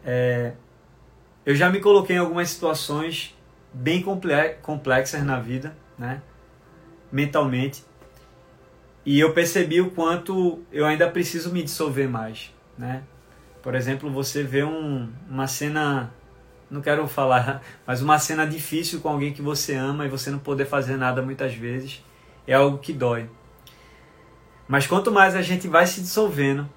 É, 0.04 0.52
eu 1.46 1.54
já 1.54 1.70
me 1.70 1.80
coloquei 1.80 2.16
em 2.16 2.18
algumas 2.18 2.50
situações 2.50 3.36
bem 3.72 4.02
complexas 4.62 5.22
na 5.22 5.38
vida, 5.38 5.76
né? 5.96 6.20
Mentalmente. 7.12 7.84
E 9.06 9.20
eu 9.20 9.32
percebi 9.32 9.80
o 9.80 9.90
quanto 9.90 10.62
eu 10.72 10.84
ainda 10.84 11.08
preciso 11.08 11.52
me 11.52 11.62
dissolver 11.62 12.08
mais, 12.08 12.52
né? 12.76 13.04
Por 13.62 13.74
exemplo, 13.74 14.10
você 14.10 14.42
vê 14.42 14.64
um, 14.64 15.10
uma 15.28 15.46
cena, 15.46 16.12
não 16.70 16.80
quero 16.80 17.06
falar, 17.08 17.62
mas 17.86 18.00
uma 18.00 18.18
cena 18.18 18.46
difícil 18.46 19.00
com 19.00 19.08
alguém 19.08 19.32
que 19.32 19.42
você 19.42 19.74
ama 19.74 20.06
e 20.06 20.08
você 20.08 20.30
não 20.30 20.38
poder 20.38 20.66
fazer 20.66 20.96
nada 20.96 21.22
muitas 21.22 21.54
vezes, 21.54 22.02
é 22.46 22.54
algo 22.54 22.78
que 22.78 22.92
dói. 22.92 23.28
Mas 24.66 24.86
quanto 24.86 25.10
mais 25.10 25.34
a 25.34 25.42
gente 25.42 25.66
vai 25.66 25.86
se 25.86 26.00
dissolvendo, 26.00 26.68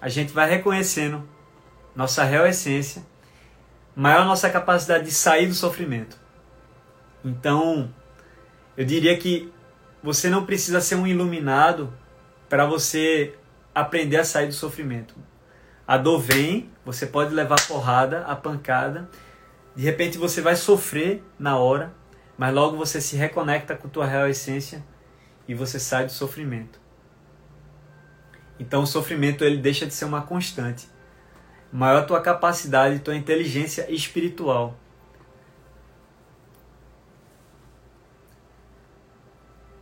a 0.00 0.08
gente 0.08 0.32
vai 0.32 0.48
reconhecendo 0.48 1.26
nossa 1.94 2.24
real 2.24 2.46
essência, 2.46 3.02
maior 3.94 4.24
nossa 4.24 4.50
capacidade 4.50 5.04
de 5.04 5.12
sair 5.12 5.46
do 5.46 5.54
sofrimento. 5.54 6.16
Então, 7.24 7.92
eu 8.76 8.84
diria 8.84 9.16
que 9.16 9.52
você 10.02 10.28
não 10.28 10.44
precisa 10.44 10.80
ser 10.80 10.96
um 10.96 11.06
iluminado 11.06 11.92
para 12.48 12.66
você 12.66 13.34
aprender 13.74 14.18
a 14.18 14.24
sair 14.24 14.46
do 14.46 14.52
sofrimento. 14.52 15.14
A 15.86 15.96
dor 15.96 16.20
vem, 16.20 16.70
você 16.84 17.06
pode 17.06 17.34
levar 17.34 17.58
a 17.58 17.66
porrada, 17.66 18.20
a 18.24 18.36
pancada, 18.36 19.08
de 19.74 19.82
repente 19.82 20.18
você 20.18 20.40
vai 20.40 20.54
sofrer 20.54 21.24
na 21.38 21.56
hora, 21.56 21.92
mas 22.36 22.54
logo 22.54 22.76
você 22.76 23.00
se 23.00 23.16
reconecta 23.16 23.76
com 23.76 23.88
tua 23.88 24.06
real 24.06 24.28
essência 24.28 24.84
e 25.48 25.54
você 25.54 25.80
sai 25.80 26.06
do 26.06 26.12
sofrimento. 26.12 26.80
Então 28.58 28.82
o 28.82 28.86
sofrimento 28.86 29.44
ele 29.44 29.56
deixa 29.56 29.86
de 29.86 29.94
ser 29.94 30.04
uma 30.04 30.22
constante. 30.22 30.88
Maior 31.72 32.06
tua 32.06 32.20
capacidade, 32.20 33.00
tua 33.00 33.16
inteligência 33.16 33.90
espiritual. 33.90 34.76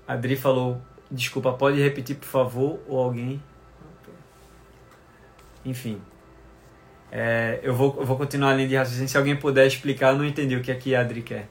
Adri 0.07 0.35
falou, 0.35 0.81
desculpa, 1.11 1.53
pode 1.53 1.81
repetir 1.81 2.17
por 2.17 2.27
favor, 2.27 2.81
ou 2.89 2.99
alguém? 2.99 3.43
Enfim. 5.65 6.01
É, 7.13 7.59
eu, 7.63 7.75
vou, 7.75 7.97
eu 7.99 8.07
vou 8.07 8.17
continuar 8.17 8.51
a 8.51 8.55
linha 8.55 8.69
de 8.69 8.77
raciocínio. 8.77 9.09
Se 9.09 9.19
alguém 9.19 9.37
puder 9.37 9.67
explicar, 9.67 10.13
eu 10.13 10.19
não 10.19 10.25
entendi 10.25 10.57
o 10.57 10.63
que 10.63 10.71
aqui 10.71 10.95
a 10.95 11.01
Adri 11.01 11.23
quer. 11.23 11.49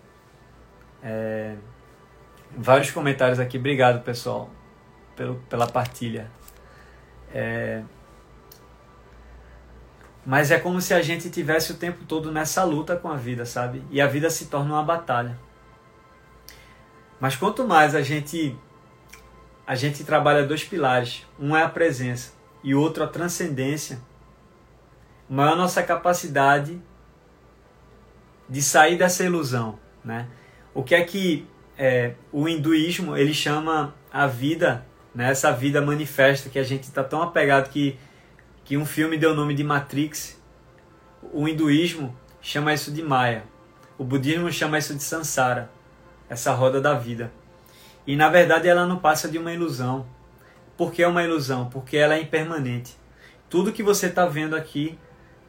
É, 1.03 1.55
vários 2.57 2.91
comentários 2.91 3.39
aqui. 3.39 3.57
Obrigado, 3.57 4.01
pessoal, 4.03 4.49
pelo, 5.15 5.35
pela 5.49 5.67
partilha. 5.67 6.31
É, 7.33 7.83
mas 10.25 10.51
é 10.51 10.59
como 10.59 10.81
se 10.81 10.93
a 10.93 11.01
gente 11.01 11.29
tivesse 11.29 11.71
o 11.71 11.75
tempo 11.75 12.05
todo 12.05 12.31
nessa 12.31 12.63
luta 12.63 12.95
com 12.95 13.09
a 13.09 13.15
vida, 13.15 13.45
sabe? 13.45 13.83
E 13.89 14.01
a 14.01 14.07
vida 14.07 14.29
se 14.29 14.45
torna 14.45 14.73
uma 14.73 14.83
batalha. 14.83 15.37
Mas 17.19 17.35
quanto 17.35 17.67
mais 17.67 17.95
a 17.95 18.01
gente 18.01 18.57
a 19.67 19.75
gente 19.75 20.03
trabalha 20.03 20.47
dois 20.47 20.63
pilares, 20.63 21.27
um 21.39 21.55
é 21.55 21.61
a 21.61 21.69
presença 21.69 22.38
e 22.63 22.75
outro 22.75 23.03
a 23.03 23.07
transcendência, 23.07 23.99
maior 25.29 25.55
nossa 25.55 25.81
capacidade 25.83 26.81
de 28.47 28.61
sair 28.61 28.97
dessa 28.97 29.23
ilusão, 29.23 29.79
né? 30.03 30.27
O 30.73 30.83
que 30.83 30.95
é 30.95 31.03
que 31.03 31.47
é, 31.77 32.13
o 32.31 32.47
hinduísmo 32.47 33.15
ele 33.15 33.33
chama 33.33 33.93
a 34.11 34.27
vida, 34.27 34.85
né? 35.13 35.29
Essa 35.29 35.51
vida 35.51 35.81
manifesta 35.81 36.49
que 36.49 36.59
a 36.59 36.63
gente 36.63 36.83
está 36.83 37.03
tão 37.03 37.21
apegado 37.21 37.69
que 37.69 37.97
que 38.69 38.77
um 38.77 38.85
filme 38.85 39.17
deu 39.17 39.31
o 39.31 39.33
nome 39.33 39.55
de 39.55 39.63
Matrix. 39.63 40.39
O 41.33 41.47
hinduísmo 41.47 42.15
chama 42.39 42.71
isso 42.71 42.91
de 42.93 43.01
Maya. 43.01 43.43
O 43.97 44.03
budismo 44.03 44.51
chama 44.51 44.77
isso 44.77 44.93
de 44.93 45.01
Sansara, 45.01 45.71
essa 46.29 46.53
roda 46.53 46.79
da 46.79 46.93
vida. 46.93 47.31
E 48.05 48.15
na 48.15 48.29
verdade 48.29 48.67
ela 48.67 48.85
não 48.85 48.99
passa 48.99 49.27
de 49.27 49.39
uma 49.39 49.51
ilusão. 49.51 50.05
Por 50.79 50.93
que 50.93 51.03
é 51.03 51.07
uma 51.09 51.21
ilusão? 51.21 51.69
Porque 51.69 51.97
ela 51.97 52.15
é 52.15 52.21
impermanente. 52.21 52.95
Tudo 53.49 53.73
que 53.73 53.83
você 53.83 54.05
está 54.05 54.25
vendo 54.25 54.55
aqui, 54.55 54.97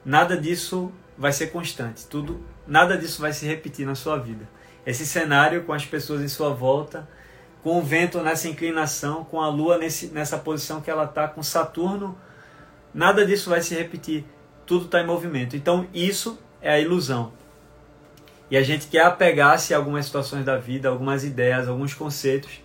nada 0.05 0.37
disso 0.37 0.91
vai 1.17 1.33
ser 1.33 1.53
constante. 1.53 2.05
Tudo, 2.09 2.45
nada 2.67 2.99
disso 2.99 3.23
vai 3.23 3.33
se 3.33 3.47
repetir 3.47 3.87
na 3.87 3.95
sua 3.95 4.19
vida. 4.19 4.49
Esse 4.85 5.07
cenário 5.07 5.63
com 5.63 5.73
as 5.73 5.87
pessoas 5.87 6.21
em 6.21 6.27
sua 6.27 6.53
volta, 6.53 7.09
com 7.63 7.79
o 7.79 7.81
vento 7.81 8.21
nessa 8.21 8.49
inclinação, 8.49 9.23
com 9.23 9.41
a 9.41 9.49
lua 9.49 9.79
nesse, 9.79 10.09
nessa 10.09 10.37
posição 10.37 10.81
que 10.81 10.91
ela 10.91 11.05
está, 11.05 11.29
com 11.29 11.45
Saturno 11.45 12.19
Nada 12.93 13.25
disso 13.25 13.51
vai 13.51 13.63
se 13.63 13.73
repetir. 13.73 14.25
Tudo 14.67 14.87
está 14.87 15.01
em 15.01 15.07
movimento. 15.07 15.55
Então, 15.55 15.87
isso 15.95 16.41
é 16.61 16.73
a 16.73 16.81
ilusão. 16.81 17.33
E 18.51 18.57
a 18.57 18.65
gente 18.65 18.89
quer 18.89 19.05
apegar-se 19.05 19.73
a 19.73 19.77
algumas 19.77 20.07
situações 20.07 20.45
da 20.45 20.57
vida, 20.57 20.89
algumas 20.89 21.23
ideias, 21.23 21.69
alguns 21.69 21.95
conceitos, 21.95 22.61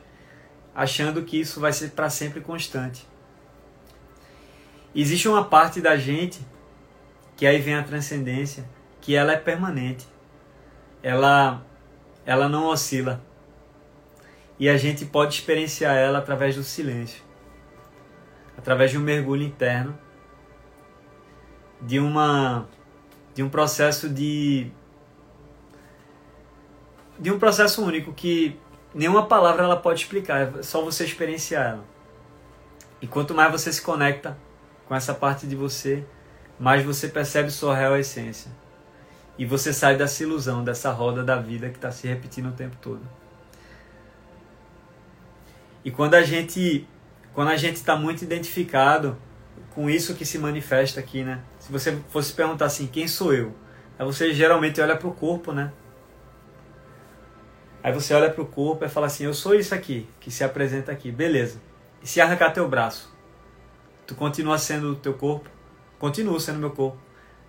achando 0.75 1.23
que 1.23 1.39
isso 1.39 1.59
vai 1.59 1.71
ser 1.71 1.91
para 1.91 2.09
sempre 2.09 2.41
constante. 2.41 3.07
Existe 4.93 5.27
uma 5.27 5.45
parte 5.45 5.81
da 5.81 5.95
gente, 5.95 6.39
que 7.37 7.47
aí 7.47 7.59
vem 7.59 7.75
a 7.75 7.83
transcendência, 7.83 8.67
que 8.99 9.15
ela 9.15 9.31
é 9.31 9.37
permanente. 9.37 10.05
Ela, 11.01 11.63
ela 12.25 12.49
não 12.49 12.65
oscila. 12.65 13.21
E 14.59 14.69
a 14.69 14.77
gente 14.77 15.05
pode 15.05 15.35
experienciar 15.35 15.95
ela 15.95 16.19
através 16.19 16.55
do 16.55 16.63
silêncio, 16.63 17.23
através 18.57 18.91
de 18.91 18.97
um 18.97 19.01
mergulho 19.01 19.43
interno 19.43 19.97
de 21.81 21.99
uma 21.99 22.67
de 23.33 23.43
um 23.43 23.49
processo 23.49 24.09
de 24.09 24.71
de 27.19 27.31
um 27.31 27.39
processo 27.39 27.83
único 27.83 28.13
que 28.13 28.59
nenhuma 28.95 29.27
palavra 29.27 29.65
ela 29.65 29.75
pode 29.75 29.99
explicar, 29.99 30.57
é 30.57 30.63
só 30.63 30.81
você 30.81 31.03
experienciar 31.03 31.71
ela. 31.71 31.83
E 33.01 33.05
quanto 33.05 33.35
mais 33.35 33.51
você 33.51 33.71
se 33.71 33.81
conecta 33.81 34.37
com 34.87 34.95
essa 34.95 35.13
parte 35.13 35.45
de 35.45 35.55
você, 35.55 36.05
mais 36.57 36.83
você 36.83 37.09
percebe 37.09 37.51
sua 37.51 37.75
real 37.75 37.97
essência. 37.97 38.49
E 39.37 39.45
você 39.45 39.73
sai 39.73 39.97
dessa 39.97 40.23
ilusão, 40.23 40.63
dessa 40.63 40.91
roda 40.91 41.21
da 41.21 41.35
vida 41.35 41.69
que 41.69 41.75
está 41.75 41.91
se 41.91 42.07
repetindo 42.07 42.47
o 42.47 42.53
tempo 42.53 42.77
todo. 42.81 43.01
E 45.83 45.91
quando 45.91 46.15
a 46.15 46.23
gente 46.23 46.87
quando 47.33 47.49
a 47.49 47.57
gente 47.57 47.75
está 47.75 47.97
muito 47.97 48.23
identificado 48.23 49.17
com 49.71 49.89
isso 49.89 50.15
que 50.15 50.25
se 50.25 50.39
manifesta 50.39 51.01
aqui, 51.01 51.21
né? 51.21 51.41
Se 51.59 51.69
você 51.69 51.99
fosse 52.09 52.31
perguntar 52.31 52.67
assim, 52.67 52.87
quem 52.87 53.09
sou 53.09 53.33
eu? 53.33 53.53
Aí 53.99 54.05
você 54.05 54.33
geralmente 54.33 54.79
olha 54.79 54.95
para 54.95 55.07
o 55.09 55.13
corpo, 55.13 55.51
né? 55.51 55.73
Aí 57.85 57.93
você 57.93 58.15
olha 58.15 58.31
para 58.31 58.41
o 58.41 58.47
corpo 58.47 58.83
e 58.83 58.89
fala 58.89 59.05
assim, 59.05 59.25
eu 59.25 59.33
sou 59.35 59.53
isso 59.53 59.75
aqui, 59.75 60.09
que 60.19 60.31
se 60.31 60.43
apresenta 60.43 60.91
aqui, 60.91 61.11
beleza. 61.11 61.61
E 62.01 62.07
se 62.07 62.19
arrancar 62.19 62.49
teu 62.49 62.67
braço? 62.67 63.15
Tu 64.07 64.15
continua 64.15 64.57
sendo 64.57 64.93
o 64.93 64.95
teu 64.95 65.13
corpo? 65.13 65.47
Continua 65.99 66.39
sendo 66.39 66.57
meu 66.57 66.71
corpo. 66.71 66.97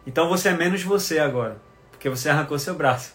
Então 0.06 0.28
você 0.28 0.50
é 0.50 0.52
menos 0.52 0.82
você 0.82 1.18
agora, 1.18 1.56
porque 1.90 2.10
você 2.10 2.28
arrancou 2.28 2.58
seu 2.58 2.74
braço. 2.74 3.14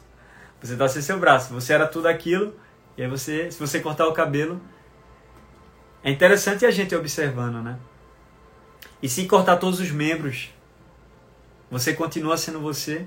Você 0.63 0.73
está 0.73 0.87
sem 0.87 1.03
seu 1.03 1.19
braço. 1.19 1.53
Você 1.53 1.71
era 1.71 1.85
tudo 1.85 2.07
aquilo, 2.07 2.55
e 2.97 3.03
aí 3.03 3.07
você, 3.07 3.51
se 3.51 3.59
você 3.59 3.79
cortar 3.79 4.07
o 4.07 4.13
cabelo, 4.13 4.59
é 6.03 6.09
interessante 6.09 6.65
a 6.65 6.71
gente 6.71 6.95
observando, 6.95 7.61
né? 7.61 7.77
E 8.99 9.07
se 9.07 9.27
cortar 9.27 9.57
todos 9.57 9.79
os 9.79 9.91
membros, 9.91 10.51
você 11.69 11.93
continua 11.93 12.35
sendo 12.35 12.59
você. 12.59 13.05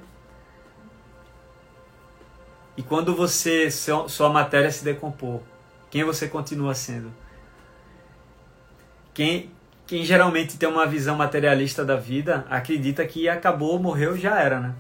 E 2.76 2.82
quando 2.82 3.14
você 3.14 3.70
sua 3.70 4.28
matéria 4.28 4.70
se 4.70 4.84
decompor, 4.84 5.40
quem 5.90 6.02
você 6.02 6.26
continua 6.26 6.74
sendo? 6.74 7.12
Quem, 9.12 9.52
quem 9.86 10.04
geralmente 10.04 10.58
tem 10.58 10.68
uma 10.68 10.86
visão 10.86 11.14
materialista 11.14 11.84
da 11.84 11.94
vida 11.94 12.44
acredita 12.50 13.06
que 13.06 13.28
acabou, 13.28 13.78
morreu, 13.78 14.16
já 14.16 14.40
era, 14.40 14.58
né? 14.58 14.74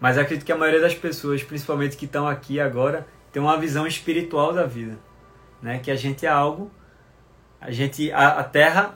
Mas 0.00 0.16
acredito 0.16 0.46
que 0.46 0.52
a 0.52 0.56
maioria 0.56 0.80
das 0.80 0.94
pessoas, 0.94 1.42
principalmente 1.42 1.98
que 1.98 2.06
estão 2.06 2.26
aqui 2.26 2.58
agora, 2.58 3.06
tem 3.30 3.42
uma 3.42 3.58
visão 3.58 3.86
espiritual 3.86 4.54
da 4.54 4.64
vida, 4.64 4.98
né? 5.60 5.78
Que 5.80 5.90
a 5.90 5.96
gente 5.96 6.24
é 6.24 6.30
algo, 6.30 6.70
a 7.60 7.70
gente 7.70 8.10
a, 8.10 8.40
a 8.40 8.44
Terra 8.44 8.94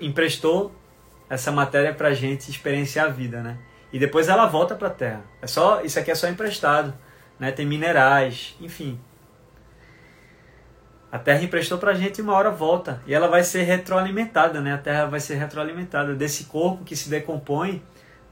emprestou 0.00 0.74
essa 1.28 1.52
matéria 1.52 1.92
para 1.92 2.08
a 2.08 2.14
gente 2.14 2.50
experienciar 2.50 3.06
a 3.06 3.10
vida, 3.10 3.42
né? 3.42 3.58
E 3.92 3.98
depois 3.98 4.28
ela 4.28 4.46
volta 4.46 4.74
para 4.74 4.88
a 4.88 4.90
Terra. 4.90 5.22
É 5.42 5.46
só 5.46 5.82
isso 5.82 5.98
aqui 5.98 6.10
é 6.10 6.14
só 6.14 6.26
emprestado, 6.26 6.94
né? 7.40 7.50
Tem 7.50 7.66
minerais, 7.66 8.54
enfim. 8.60 9.00
A 11.10 11.18
Terra 11.18 11.42
emprestou 11.42 11.78
para 11.78 11.90
a 11.90 11.94
gente 11.94 12.18
e 12.18 12.22
uma 12.22 12.34
hora 12.34 12.50
volta 12.50 13.02
e 13.06 13.12
ela 13.12 13.26
vai 13.26 13.42
ser 13.42 13.62
retroalimentada, 13.62 14.60
né? 14.60 14.74
A 14.74 14.78
Terra 14.78 15.06
vai 15.06 15.18
ser 15.18 15.34
retroalimentada 15.34 16.14
desse 16.14 16.44
corpo 16.44 16.84
que 16.84 16.94
se 16.94 17.10
decompõe, 17.10 17.82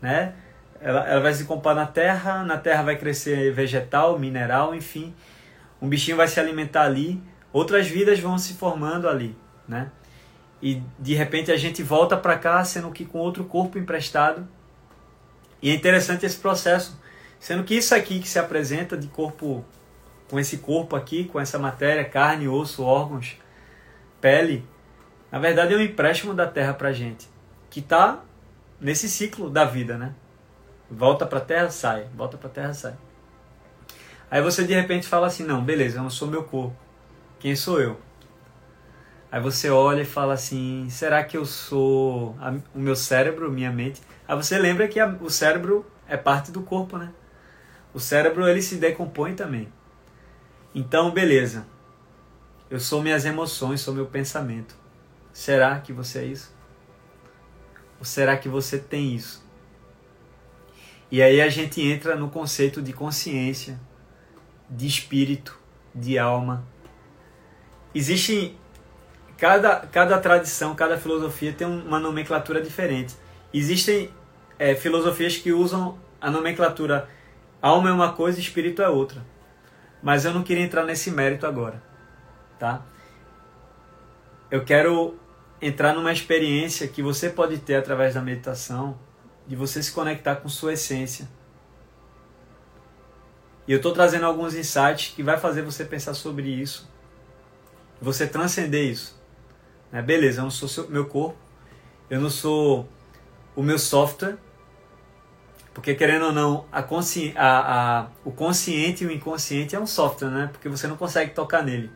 né? 0.00 0.34
Ela, 0.80 1.08
ela 1.08 1.20
vai 1.20 1.32
se 1.32 1.42
decompor 1.42 1.74
na 1.74 1.86
Terra, 1.86 2.44
na 2.44 2.56
Terra 2.56 2.84
vai 2.84 2.96
crescer 2.96 3.52
vegetal, 3.52 4.16
mineral, 4.16 4.72
enfim. 4.74 5.12
Um 5.82 5.88
bichinho 5.88 6.16
vai 6.16 6.28
se 6.28 6.38
alimentar 6.38 6.82
ali, 6.82 7.20
outras 7.52 7.88
vidas 7.88 8.20
vão 8.20 8.38
se 8.38 8.54
formando 8.54 9.08
ali, 9.08 9.36
né? 9.66 9.90
e 10.60 10.82
de 10.98 11.14
repente 11.14 11.52
a 11.52 11.56
gente 11.56 11.82
volta 11.82 12.16
para 12.16 12.36
cá 12.36 12.64
sendo 12.64 12.90
que 12.90 13.04
com 13.04 13.18
outro 13.18 13.44
corpo 13.44 13.78
emprestado. 13.78 14.46
E 15.62 15.70
é 15.70 15.74
interessante 15.74 16.26
esse 16.26 16.36
processo, 16.36 17.00
sendo 17.38 17.64
que 17.64 17.74
isso 17.74 17.94
aqui 17.94 18.20
que 18.20 18.28
se 18.28 18.38
apresenta 18.38 18.96
de 18.96 19.08
corpo 19.08 19.64
com 20.30 20.38
esse 20.38 20.58
corpo 20.58 20.94
aqui, 20.94 21.24
com 21.24 21.40
essa 21.40 21.58
matéria, 21.58 22.04
carne, 22.04 22.48
osso, 22.48 22.82
órgãos, 22.82 23.36
pele, 24.20 24.66
na 25.32 25.38
verdade 25.38 25.74
é 25.74 25.76
um 25.76 25.80
empréstimo 25.80 26.34
da 26.34 26.46
terra 26.46 26.74
para 26.74 26.92
gente, 26.92 27.28
que 27.70 27.80
está 27.80 28.22
nesse 28.80 29.08
ciclo 29.08 29.48
da 29.48 29.64
vida, 29.64 29.96
né? 29.96 30.14
Volta 30.90 31.26
para 31.26 31.38
a 31.38 31.42
terra, 31.42 31.70
sai, 31.70 32.06
volta 32.14 32.36
para 32.36 32.48
a 32.48 32.52
terra, 32.52 32.74
sai. 32.74 32.94
Aí 34.30 34.42
você 34.42 34.64
de 34.64 34.74
repente 34.74 35.06
fala 35.06 35.26
assim: 35.26 35.44
"Não, 35.44 35.62
beleza, 35.62 35.98
eu 35.98 36.02
não 36.02 36.10
sou 36.10 36.28
meu 36.28 36.44
corpo. 36.44 36.76
Quem 37.38 37.54
sou 37.56 37.80
eu?" 37.80 37.98
Aí 39.30 39.40
você 39.40 39.68
olha 39.68 40.02
e 40.02 40.06
fala 40.06 40.34
assim: 40.34 40.88
será 40.90 41.22
que 41.22 41.36
eu 41.36 41.44
sou 41.44 42.34
a, 42.40 42.54
o 42.74 42.78
meu 42.78 42.96
cérebro, 42.96 43.50
minha 43.50 43.70
mente? 43.70 44.00
Aí 44.26 44.34
você 44.36 44.58
lembra 44.58 44.88
que 44.88 44.98
a, 44.98 45.06
o 45.20 45.30
cérebro 45.30 45.84
é 46.06 46.16
parte 46.16 46.50
do 46.50 46.62
corpo, 46.62 46.96
né? 46.96 47.10
O 47.92 48.00
cérebro 48.00 48.46
ele 48.46 48.62
se 48.62 48.76
decompõe 48.76 49.34
também. 49.34 49.72
Então, 50.74 51.10
beleza. 51.10 51.66
Eu 52.70 52.78
sou 52.78 53.02
minhas 53.02 53.24
emoções, 53.24 53.80
sou 53.80 53.94
meu 53.94 54.06
pensamento. 54.06 54.74
Será 55.32 55.80
que 55.80 55.92
você 55.92 56.18
é 56.18 56.24
isso? 56.24 56.54
Ou 57.98 58.04
será 58.04 58.36
que 58.36 58.48
você 58.48 58.78
tem 58.78 59.14
isso? 59.14 59.44
E 61.10 61.22
aí 61.22 61.40
a 61.40 61.48
gente 61.48 61.80
entra 61.80 62.14
no 62.14 62.28
conceito 62.28 62.82
de 62.82 62.92
consciência, 62.92 63.80
de 64.68 64.86
espírito, 64.86 65.58
de 65.94 66.18
alma. 66.18 66.66
Existe 67.94 68.54
cada, 69.38 69.76
cada 69.86 70.18
tradição, 70.18 70.74
cada 70.74 70.98
filosofia 70.98 71.52
tem 71.52 71.66
uma 71.66 71.98
nomenclatura 71.98 72.60
diferente. 72.60 73.14
Existem 73.54 74.10
é, 74.58 74.74
filosofias 74.74 75.36
que 75.38 75.50
usam 75.50 75.98
a 76.20 76.30
nomenclatura 76.30 77.08
alma 77.60 77.90
é 77.90 77.92
uma 77.92 78.12
coisa, 78.12 78.40
espírito 78.40 78.82
é 78.82 78.88
outra. 78.88 79.24
Mas 80.02 80.24
eu 80.24 80.32
não 80.32 80.42
queria 80.42 80.64
entrar 80.64 80.84
nesse 80.84 81.10
mérito 81.10 81.46
agora, 81.46 81.82
tá? 82.58 82.86
Eu 84.50 84.64
quero 84.64 85.18
entrar 85.60 85.92
numa 85.92 86.12
experiência 86.12 86.86
que 86.88 87.02
você 87.02 87.28
pode 87.28 87.58
ter 87.58 87.74
através 87.74 88.14
da 88.14 88.22
meditação, 88.22 88.98
de 89.46 89.56
você 89.56 89.82
se 89.82 89.92
conectar 89.92 90.36
com 90.36 90.48
sua 90.48 90.74
essência. 90.74 91.28
E 93.66 93.72
eu 93.72 93.76
estou 93.76 93.92
trazendo 93.92 94.24
alguns 94.24 94.54
insights 94.54 95.12
que 95.14 95.22
vai 95.22 95.36
fazer 95.36 95.62
você 95.62 95.84
pensar 95.84 96.14
sobre 96.14 96.48
isso, 96.48 96.88
você 98.00 98.26
transcender 98.26 98.90
isso. 98.90 99.20
Né? 99.92 100.00
Beleza, 100.00 100.40
eu 100.40 100.44
não 100.44 100.50
sou 100.50 100.68
seu, 100.68 100.88
meu 100.88 101.06
corpo, 101.06 101.36
eu 102.08 102.20
não 102.20 102.30
sou 102.30 102.88
o 103.54 103.62
meu 103.62 103.78
software, 103.78 104.38
porque 105.78 105.94
querendo 105.94 106.24
ou 106.24 106.32
não, 106.32 106.66
a 106.72 106.82
consci... 106.82 107.32
a, 107.36 108.00
a, 108.00 108.06
o 108.24 108.32
consciente 108.32 109.04
e 109.04 109.06
o 109.06 109.12
inconsciente 109.12 109.76
é 109.76 109.80
um 109.80 109.86
software, 109.86 110.28
né? 110.28 110.48
Porque 110.50 110.68
você 110.68 110.88
não 110.88 110.96
consegue 110.96 111.30
tocar 111.30 111.62
nele. 111.62 111.88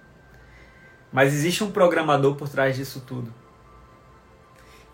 Mas 1.13 1.35
existe 1.35 1.65
um 1.65 1.73
programador 1.73 2.37
por 2.37 2.49
trás 2.49 2.77
disso 2.77 3.03
tudo. 3.05 3.35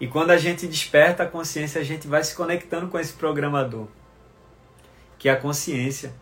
E 0.00 0.06
quando 0.06 0.30
a 0.30 0.38
gente 0.38 0.66
desperta 0.66 1.24
a 1.24 1.26
consciência, 1.26 1.78
a 1.78 1.84
gente 1.84 2.08
vai 2.08 2.24
se 2.24 2.34
conectando 2.34 2.88
com 2.88 2.98
esse 2.98 3.12
programador, 3.12 3.88
que 5.18 5.28
é 5.28 5.32
a 5.32 5.36
consciência. 5.36 6.14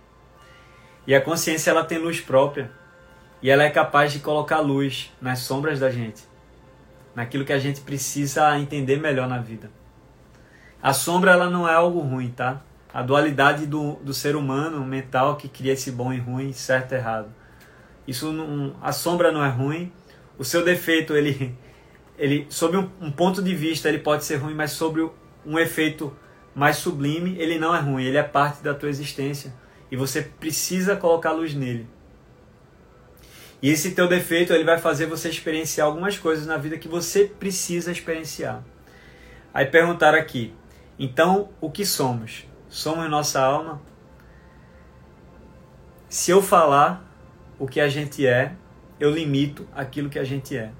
E 1.07 1.15
a 1.15 1.21
consciência 1.21 1.71
ela 1.71 1.85
tem 1.85 1.99
luz 1.99 2.21
própria. 2.21 2.73
E 3.41 3.49
ela 3.49 3.63
é 3.63 3.71
capaz 3.71 4.13
de 4.13 4.19
colocar 4.19 4.59
luz 4.59 5.13
nas 5.21 5.39
sombras 5.39 5.79
da 5.79 5.89
gente, 5.89 6.25
naquilo 7.15 7.45
que 7.45 7.53
a 7.53 7.61
gente 7.61 7.81
precisa 7.83 8.59
entender 8.59 8.99
melhor 8.99 9.29
na 9.29 9.39
vida. 9.39 9.71
A 10.87 10.93
sombra 10.93 11.33
ela 11.33 11.51
não 11.51 11.69
é 11.69 11.75
algo 11.75 11.99
ruim, 11.99 12.31
tá? 12.31 12.63
A 12.95 13.03
dualidade 13.03 13.67
do, 13.67 13.95
do 13.95 14.15
ser 14.15 14.37
humano 14.37 14.85
mental 14.85 15.35
que 15.35 15.49
cria 15.49 15.73
esse 15.73 15.91
bom 15.91 16.13
e 16.13 16.19
ruim, 16.21 16.53
certo 16.53 16.93
e 16.93 16.95
errado. 16.95 17.27
Isso 18.07 18.31
não, 18.31 18.73
a 18.81 18.93
sombra 18.93 19.33
não 19.33 19.45
é 19.45 19.49
ruim. 19.49 19.91
O 20.39 20.45
seu 20.45 20.65
defeito 20.65 21.17
ele 21.17 21.59
ele 22.17 22.47
sob 22.49 22.77
um, 22.77 22.89
um, 23.01 23.11
ponto 23.11 23.43
de 23.43 23.53
vista 23.53 23.89
ele 23.89 23.99
pode 23.99 24.25
ser 24.25 24.37
ruim, 24.37 24.55
mas 24.55 24.71
sobre 24.71 25.11
um 25.45 25.59
efeito 25.59 26.17
mais 26.55 26.77
sublime 26.77 27.37
ele 27.37 27.59
não 27.59 27.75
é 27.75 27.81
ruim, 27.81 28.05
ele 28.05 28.17
é 28.17 28.23
parte 28.23 28.63
da 28.63 28.73
tua 28.73 28.89
existência 28.89 29.53
e 29.91 29.97
você 29.97 30.23
precisa 30.23 30.95
colocar 30.95 31.33
luz 31.33 31.53
nele. 31.53 31.89
E 33.61 33.71
esse 33.71 33.91
teu 33.91 34.07
defeito 34.07 34.53
ele 34.53 34.63
vai 34.63 34.79
fazer 34.79 35.07
você 35.07 35.29
experienciar 35.31 35.89
algumas 35.89 36.17
coisas 36.17 36.47
na 36.47 36.57
vida 36.57 36.79
que 36.79 36.87
você 36.87 37.25
precisa 37.25 37.91
experienciar. 37.91 38.63
Aí 39.53 39.67
perguntaram 39.67 40.17
aqui, 40.17 40.55
então 40.99 41.51
o 41.61 41.71
que 41.71 41.85
somos? 41.85 42.47
Somos 42.69 43.09
nossa 43.11 43.41
alma? 43.41 43.81
Se 46.09 46.31
eu 46.31 46.41
falar 46.41 47.05
o 47.59 47.67
que 47.67 47.81
a 47.81 47.89
gente 47.89 48.27
é, 48.27 48.55
eu 48.99 49.11
limito 49.11 49.69
aquilo 49.75 50.09
que 50.09 50.19
a 50.19 50.25
gente 50.25 50.57
é. 50.57 50.73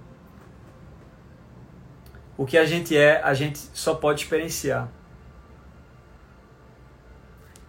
O 2.37 2.45
que 2.45 2.57
a 2.57 2.65
gente 2.65 2.97
é, 2.97 3.21
a 3.23 3.35
gente 3.35 3.59
só 3.73 3.95
pode 3.95 4.23
experienciar. 4.23 4.91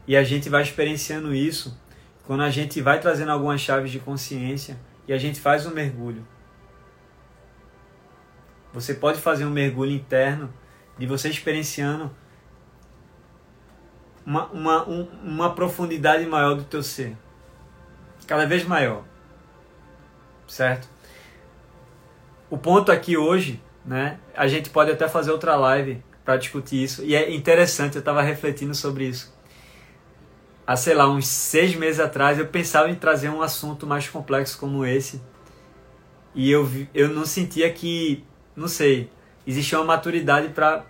E 0.05 0.15
a 0.15 0.23
gente 0.23 0.49
vai 0.49 0.61
experienciando 0.61 1.33
isso 1.33 1.77
quando 2.25 2.43
a 2.43 2.49
gente 2.49 2.81
vai 2.81 2.99
trazendo 2.99 3.31
algumas 3.31 3.61
chaves 3.61 3.91
de 3.91 3.99
consciência 3.99 4.77
e 5.07 5.13
a 5.13 5.17
gente 5.17 5.39
faz 5.39 5.65
um 5.65 5.71
mergulho. 5.71 6.25
Você 8.73 8.93
pode 8.93 9.19
fazer 9.19 9.45
um 9.45 9.49
mergulho 9.49 9.91
interno 9.91 10.53
de 10.97 11.05
você 11.05 11.29
experienciando 11.29 12.11
uma, 14.27 14.45
uma, 14.47 14.87
um, 14.87 15.07
uma 15.23 15.55
profundidade 15.55 16.23
maior 16.27 16.53
do 16.53 16.63
teu 16.65 16.83
ser. 16.83 17.17
Cada 18.27 18.45
vez 18.45 18.63
maior. 18.63 19.03
Certo? 20.47 20.87
O 22.49 22.57
ponto 22.59 22.91
aqui 22.91 23.17
hoje 23.17 23.59
né? 23.87 24.19
A 24.35 24.47
gente 24.47 24.69
pode 24.69 24.91
até 24.91 25.07
fazer 25.07 25.31
outra 25.31 25.55
live 25.55 26.03
para 26.25 26.35
discutir 26.35 26.83
isso. 26.83 27.05
E 27.05 27.15
é 27.15 27.33
interessante, 27.33 27.95
eu 27.95 27.99
estava 27.99 28.21
refletindo 28.21 28.75
sobre 28.75 29.05
isso. 29.05 29.33
Há, 30.67 30.75
sei 30.75 30.93
lá, 30.93 31.09
uns 31.09 31.25
seis 31.25 31.73
meses 31.73 32.01
atrás, 32.01 32.37
eu 32.37 32.45
pensava 32.45 32.89
em 32.89 32.95
trazer 32.95 33.29
um 33.29 33.41
assunto 33.41 33.87
mais 33.87 34.09
complexo 34.09 34.59
como 34.59 34.85
esse. 34.85 35.21
E 36.35 36.51
eu, 36.51 36.69
eu 36.93 37.07
não 37.07 37.25
sentia 37.25 37.71
que, 37.71 38.25
não 38.53 38.67
sei, 38.67 39.09
existia 39.47 39.79
uma 39.79 39.85
maturidade 39.85 40.49
para. 40.49 40.85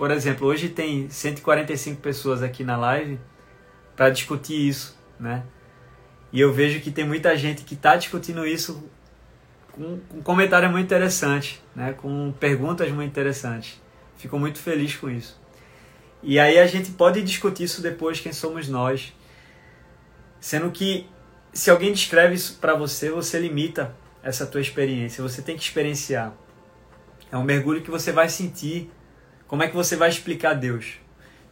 Por 0.00 0.10
exemplo, 0.10 0.46
hoje 0.46 0.70
tem 0.70 1.10
145 1.10 2.00
pessoas 2.00 2.42
aqui 2.42 2.64
na 2.64 2.74
live 2.74 3.20
para 3.94 4.08
discutir 4.08 4.66
isso, 4.66 4.98
né? 5.20 5.44
E 6.32 6.40
eu 6.40 6.54
vejo 6.54 6.80
que 6.80 6.90
tem 6.90 7.06
muita 7.06 7.36
gente 7.36 7.64
que 7.64 7.74
está 7.74 7.96
discutindo 7.96 8.46
isso 8.46 8.82
com, 9.72 10.00
um 10.14 10.22
comentário 10.22 10.70
muito 10.70 10.86
interessante, 10.86 11.62
né? 11.76 11.92
com 11.92 12.32
perguntas 12.32 12.90
muito 12.90 13.10
interessantes. 13.10 13.78
Fico 14.16 14.38
muito 14.38 14.58
feliz 14.58 14.96
com 14.96 15.10
isso. 15.10 15.38
E 16.22 16.38
aí 16.38 16.58
a 16.58 16.66
gente 16.66 16.92
pode 16.92 17.20
discutir 17.20 17.64
isso 17.64 17.82
depois, 17.82 18.20
quem 18.20 18.32
somos 18.32 18.70
nós. 18.70 19.12
Sendo 20.40 20.70
que 20.70 21.06
se 21.52 21.70
alguém 21.70 21.92
descreve 21.92 22.36
isso 22.36 22.56
para 22.58 22.74
você, 22.74 23.10
você 23.10 23.38
limita 23.38 23.94
essa 24.22 24.46
tua 24.46 24.62
experiência. 24.62 25.22
Você 25.22 25.42
tem 25.42 25.58
que 25.58 25.62
experienciar. 25.62 26.32
É 27.30 27.36
um 27.36 27.44
mergulho 27.44 27.82
que 27.82 27.90
você 27.90 28.10
vai 28.10 28.30
sentir. 28.30 28.90
Como 29.50 29.64
é 29.64 29.68
que 29.68 29.74
você 29.74 29.96
vai 29.96 30.08
explicar 30.08 30.54
Deus? 30.54 31.00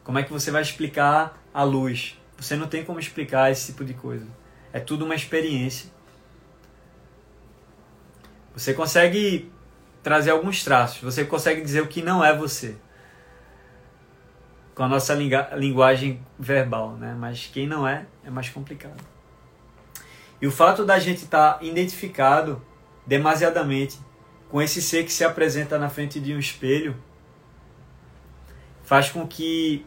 Como 0.05 0.21
é 0.21 0.23
que 0.23 0.33
você 0.33 0.53
vai 0.53 0.63
explicar 0.63 1.37
a 1.53 1.65
luz? 1.65 2.17
Você 2.37 2.55
não 2.55 2.69
tem 2.69 2.85
como 2.85 3.01
explicar 3.01 3.51
esse 3.51 3.73
tipo 3.73 3.85
de 3.85 3.93
coisa. 3.93 4.25
É 4.73 4.79
tudo 4.79 5.05
uma 5.05 5.17
experiência. 5.17 5.91
Você 8.55 8.73
consegue 8.73 9.51
trazer 10.01 10.31
alguns 10.31 10.63
traços, 10.63 11.03
você 11.03 11.25
consegue 11.25 11.61
dizer 11.61 11.81
o 11.81 11.89
que 11.89 12.01
não 12.01 12.25
é 12.25 12.33
você. 12.33 12.77
Com 14.77 14.85
a 14.85 14.89
nossa 14.89 15.13
linguagem 15.57 16.25
verbal, 16.39 16.93
né? 16.93 17.17
Mas 17.19 17.51
quem 17.53 17.67
não 17.67 17.87
é, 17.87 18.07
é 18.25 18.31
mais 18.31 18.49
complicado. 18.49 19.05
E 20.41 20.47
o 20.47 20.53
fato 20.53 20.85
da 20.85 21.01
gente 21.01 21.25
estar 21.25 21.55
tá 21.55 21.65
identificado 21.65 22.65
demasiadamente 23.05 23.99
com 24.49 24.63
esse 24.63 24.81
ser 24.81 25.05
que 25.05 25.13
se 25.13 25.25
apresenta 25.25 25.81
na 25.81 25.89
frente 25.89 26.21
de 26.21 26.33
um 26.33 26.39
espelho 26.39 26.97
faz 28.89 29.11
com 29.11 29.27
que 29.27 29.85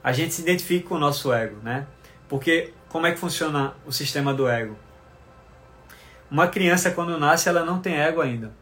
a 0.00 0.12
gente 0.12 0.32
se 0.32 0.42
identifique 0.42 0.86
com 0.86 0.94
o 0.94 0.98
nosso 0.98 1.32
ego, 1.32 1.56
né? 1.60 1.88
Porque 2.28 2.72
como 2.88 3.04
é 3.04 3.10
que 3.10 3.18
funciona 3.18 3.74
o 3.84 3.90
sistema 3.90 4.32
do 4.32 4.48
ego? 4.48 4.76
Uma 6.30 6.46
criança, 6.46 6.92
quando 6.92 7.18
nasce, 7.18 7.48
ela 7.48 7.64
não 7.64 7.80
tem 7.80 7.96
ego 7.96 8.20
ainda. 8.20 8.52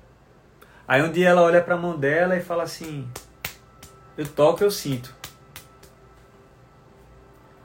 Aí 0.89 1.03
um 1.03 1.13
dia 1.13 1.29
ela 1.29 1.43
olha 1.43 1.61
para 1.61 1.75
a 1.75 1.79
mão 1.79 1.99
dela 1.99 2.35
e 2.39 2.41
fala 2.41 2.63
assim: 2.63 3.07
Eu 4.17 4.27
toco, 4.27 4.65
eu 4.65 4.71
sinto. 4.71 5.15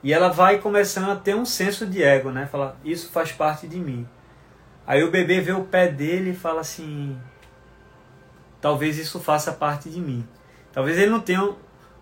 E 0.02 0.12
ela 0.12 0.28
vai 0.28 0.58
começando 0.58 1.10
a 1.10 1.16
ter 1.16 1.34
um 1.34 1.46
senso 1.46 1.86
de 1.86 2.02
ego, 2.02 2.30
né? 2.30 2.46
Fala: 2.46 2.76
Isso 2.84 3.10
faz 3.10 3.32
parte 3.32 3.66
de 3.66 3.78
mim. 3.78 4.06
Aí 4.86 5.02
o 5.02 5.10
bebê 5.10 5.40
vê 5.40 5.52
o 5.52 5.64
pé 5.64 5.88
dele 5.88 6.32
e 6.32 6.36
fala 6.36 6.60
assim: 6.60 7.18
Talvez 8.60 8.98
isso 8.98 9.18
faça 9.18 9.50
parte 9.50 9.88
de 9.88 9.98
mim. 9.98 10.28
Talvez 10.78 10.96
ele 10.96 11.10
não 11.10 11.18
tenha 11.18 11.42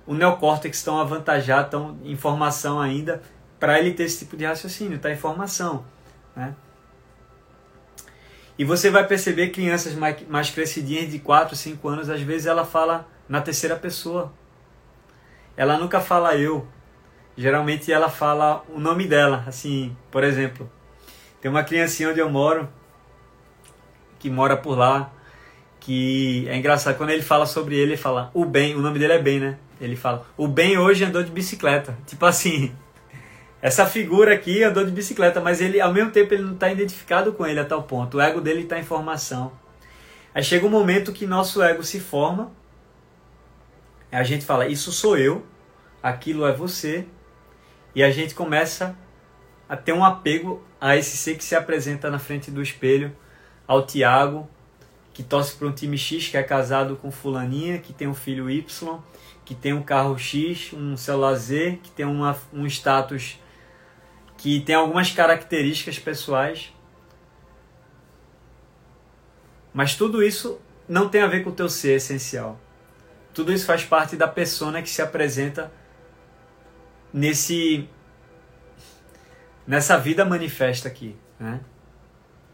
o 0.07 0.13
neocórtex 0.13 0.83
tão 0.83 1.01
avantajado, 1.01 1.71
tão 1.71 1.99
em 2.05 2.15
formação 2.15 2.79
ainda, 2.79 3.23
para 3.59 3.79
ele 3.79 3.95
ter 3.95 4.03
esse 4.03 4.19
tipo 4.19 4.37
de 4.37 4.45
raciocínio, 4.45 4.99
tá 4.99 5.11
em 5.11 5.17
formação, 5.17 5.83
né? 6.37 6.55
E 8.59 8.67
você 8.67 8.91
vai 8.91 9.07
perceber 9.07 9.49
crianças 9.49 9.95
mais, 9.95 10.29
mais 10.29 10.51
crescidinhas 10.51 11.11
de 11.11 11.19
4, 11.19 11.57
5 11.57 11.89
anos, 11.89 12.11
às 12.11 12.21
vezes 12.21 12.47
ela 12.47 12.67
fala 12.67 13.09
na 13.27 13.41
terceira 13.41 13.77
pessoa. 13.77 14.31
Ela 15.57 15.79
nunca 15.79 15.99
fala 15.99 16.37
eu. 16.37 16.69
Geralmente 17.35 17.91
ela 17.91 18.11
fala 18.11 18.63
o 18.69 18.79
nome 18.79 19.07
dela, 19.07 19.43
assim, 19.47 19.97
por 20.11 20.23
exemplo. 20.23 20.71
Tem 21.41 21.51
uma 21.51 21.65
criancinha 21.65 22.11
onde 22.11 22.21
eu 22.21 22.29
moro, 22.29 22.69
que 24.19 24.29
mora 24.29 24.55
por 24.55 24.77
lá. 24.77 25.11
Que 25.87 26.49
é 26.49 26.57
engraçado 26.57 26.97
quando 26.97 27.11
ele 27.11 27.23
fala 27.23 27.47
sobre 27.47 27.77
ele, 27.77 27.93
ele 27.93 27.97
fala 27.97 28.29
o 28.35 28.45
bem, 28.45 28.75
o 28.75 28.81
nome 28.81 28.99
dele 28.99 29.13
é 29.13 29.23
bem, 29.23 29.39
né? 29.39 29.57
Ele 29.81 29.95
fala 29.95 30.27
o 30.37 30.49
bem 30.49 30.77
hoje 30.77 31.05
andou 31.05 31.23
de 31.23 31.31
bicicleta, 31.31 31.97
tipo 32.05 32.27
assim. 32.27 32.75
Essa 33.63 33.87
figura 33.87 34.35
aqui 34.35 34.65
andou 34.65 34.85
de 34.85 34.91
bicicleta, 34.91 35.41
mas 35.41 35.61
ele 35.61 35.81
ao 35.81 35.93
mesmo 35.93 36.11
tempo 36.11 36.35
ele 36.35 36.43
não 36.43 36.55
está 36.55 36.73
identificado 36.73 37.33
com 37.35 37.47
ele 37.47 37.61
a 37.61 37.65
tal 37.65 37.85
ponto. 37.85 38.17
O 38.17 38.21
ego 38.21 38.41
dele 38.41 38.63
está 38.63 38.77
em 38.81 38.83
formação. 38.83 39.53
Aí 40.35 40.43
chega 40.43 40.67
um 40.67 40.71
momento 40.71 41.13
que 41.13 41.25
nosso 41.25 41.63
ego 41.63 41.85
se 41.85 42.01
forma. 42.01 42.51
A 44.11 44.25
gente 44.25 44.45
fala, 44.45 44.67
isso 44.67 44.91
sou 44.91 45.17
eu, 45.17 45.47
aquilo 46.03 46.45
é 46.47 46.53
você. 46.53 47.07
E 47.95 48.03
a 48.03 48.11
gente 48.11 48.35
começa 48.35 48.99
a 49.69 49.77
ter 49.77 49.93
um 49.93 50.05
apego 50.05 50.65
a 50.81 50.97
esse 50.97 51.17
ser 51.17 51.37
que 51.37 51.45
se 51.45 51.55
apresenta 51.55 52.11
na 52.11 52.19
frente 52.19 52.51
do 52.51 52.61
espelho, 52.61 53.17
ao 53.69 53.87
Tiago, 53.87 54.49
que 55.17 55.23
torce 55.23 55.57
para 55.57 55.67
um 55.67 55.73
time 55.73 55.97
X, 55.97 56.29
que 56.29 56.37
é 56.37 56.43
casado 56.43 56.95
com 56.95 57.11
fulaninha, 57.11 57.79
que 57.79 57.91
tem 57.91 58.07
um 58.07 58.13
filho 58.13 58.51
Y, 58.51 59.01
que 59.47 59.55
tem 59.55 59.73
um 59.73 59.83
carro 59.83 60.19
X, 60.19 60.75
um 60.75 60.95
celular 60.95 61.35
Z, 61.37 61.81
que 61.83 61.91
tem 61.91 62.05
uma, 62.05 62.37
um 62.53 62.67
status 62.67 63.41
que 64.37 64.61
tem 64.61 64.75
algumas 64.75 65.11
características 65.11 65.99
pessoais. 65.99 66.71
Mas 69.73 69.95
tudo 69.95 70.23
isso 70.23 70.61
não 70.87 71.09
tem 71.09 71.23
a 71.23 71.27
ver 71.27 71.43
com 71.43 71.49
o 71.49 71.55
teu 71.55 71.71
ser 71.71 71.97
essencial. 71.97 72.61
Tudo 73.33 73.55
isso 73.55 73.65
faz 73.65 73.83
parte 73.83 74.17
da 74.17 74.29
persona 74.29 74.83
que 74.83 74.91
se 74.91 75.01
apresenta 75.01 75.73
nesse 77.11 77.89
nessa 79.67 79.97
vida 79.97 80.27
manifesta 80.27 80.89
aqui, 80.89 81.17
né? 81.41 81.63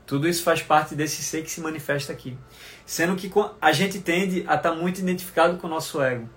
Tudo 0.07 0.29
isso 0.29 0.43
faz 0.43 0.63
parte 0.63 0.95
desse 0.95 1.23
ser 1.23 1.43
que 1.43 1.51
se 1.51 1.61
manifesta 1.61 2.13
aqui. 2.13 2.37
Sendo 2.85 3.17
que 3.17 3.33
a 3.61 3.73
gente 3.73 4.01
tende 4.01 4.41
a 4.41 4.55
estar 4.55 4.71
tá 4.71 4.75
muito 4.75 5.01
identificado 5.01 5.57
com 5.59 5.67
o 5.67 5.71
nosso 5.71 6.03
ego. 6.03 6.29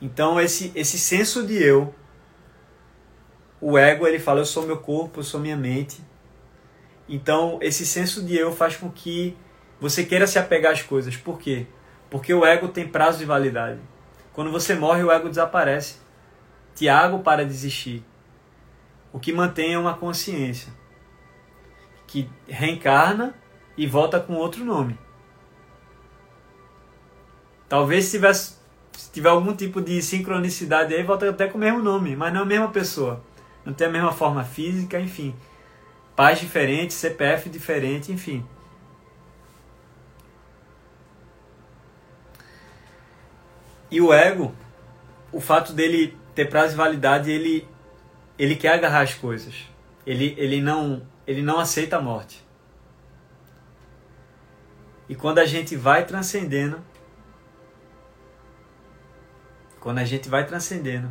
Então, 0.00 0.40
esse, 0.40 0.72
esse 0.74 0.98
senso 0.98 1.46
de 1.46 1.62
eu, 1.62 1.94
o 3.60 3.76
ego, 3.76 4.06
ele 4.06 4.18
fala: 4.18 4.40
eu 4.40 4.46
sou 4.46 4.64
meu 4.64 4.78
corpo, 4.78 5.20
eu 5.20 5.24
sou 5.24 5.40
minha 5.40 5.56
mente. 5.56 6.00
Então, 7.08 7.58
esse 7.60 7.84
senso 7.84 8.24
de 8.24 8.36
eu 8.36 8.52
faz 8.52 8.76
com 8.76 8.90
que 8.90 9.36
você 9.80 10.04
queira 10.04 10.26
se 10.26 10.38
apegar 10.38 10.72
às 10.72 10.82
coisas. 10.82 11.16
Por 11.16 11.38
quê? 11.38 11.66
Porque 12.08 12.32
o 12.32 12.46
ego 12.46 12.68
tem 12.68 12.88
prazo 12.88 13.18
de 13.18 13.24
validade. 13.24 13.80
Quando 14.32 14.50
você 14.50 14.74
morre, 14.74 15.02
o 15.02 15.10
ego 15.10 15.28
desaparece. 15.28 15.96
Tiago 16.74 17.18
para 17.18 17.44
de 17.44 17.50
existir. 17.50 18.04
O 19.12 19.18
que 19.18 19.32
mantém 19.32 19.74
é 19.74 19.78
uma 19.78 19.94
consciência 19.94 20.79
que 22.10 22.28
reencarna 22.48 23.32
e 23.76 23.86
volta 23.86 24.18
com 24.18 24.34
outro 24.34 24.64
nome. 24.64 24.98
Talvez 27.68 28.06
se, 28.06 28.10
tivesse, 28.16 28.56
se 28.92 29.12
tiver 29.12 29.28
algum 29.28 29.54
tipo 29.54 29.80
de 29.80 30.02
sincronicidade 30.02 30.92
aí, 30.92 31.04
volta 31.04 31.30
até 31.30 31.46
com 31.46 31.56
o 31.56 31.60
mesmo 31.60 31.80
nome, 31.80 32.16
mas 32.16 32.32
não 32.32 32.40
é 32.40 32.42
a 32.42 32.46
mesma 32.46 32.68
pessoa. 32.68 33.22
Não 33.64 33.72
tem 33.72 33.86
a 33.86 33.90
mesma 33.90 34.10
forma 34.10 34.42
física, 34.42 34.98
enfim. 34.98 35.36
Pais 36.16 36.40
diferentes, 36.40 36.96
CPF 36.96 37.48
diferente, 37.48 38.10
enfim. 38.10 38.44
E 43.88 44.00
o 44.00 44.12
ego, 44.12 44.52
o 45.30 45.40
fato 45.40 45.72
dele 45.72 46.18
ter 46.34 46.46
prazo 46.46 46.70
de 46.70 46.76
validade, 46.76 47.30
ele, 47.30 47.68
ele 48.36 48.56
quer 48.56 48.74
agarrar 48.74 49.02
as 49.02 49.14
coisas. 49.14 49.54
Ele, 50.04 50.34
ele 50.36 50.60
não 50.60 51.08
ele 51.30 51.42
não 51.42 51.60
aceita 51.60 51.96
a 51.96 52.00
morte. 52.00 52.44
E 55.08 55.14
quando 55.14 55.38
a 55.38 55.44
gente 55.44 55.76
vai 55.76 56.04
transcendendo, 56.04 56.80
quando 59.78 59.98
a 59.98 60.04
gente 60.04 60.28
vai 60.28 60.44
transcendendo, 60.44 61.08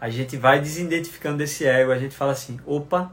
a 0.00 0.08
gente 0.08 0.34
vai 0.38 0.62
desidentificando 0.62 1.36
desse 1.36 1.66
ego, 1.66 1.92
a 1.92 1.98
gente 1.98 2.16
fala 2.16 2.32
assim: 2.32 2.58
opa, 2.64 3.12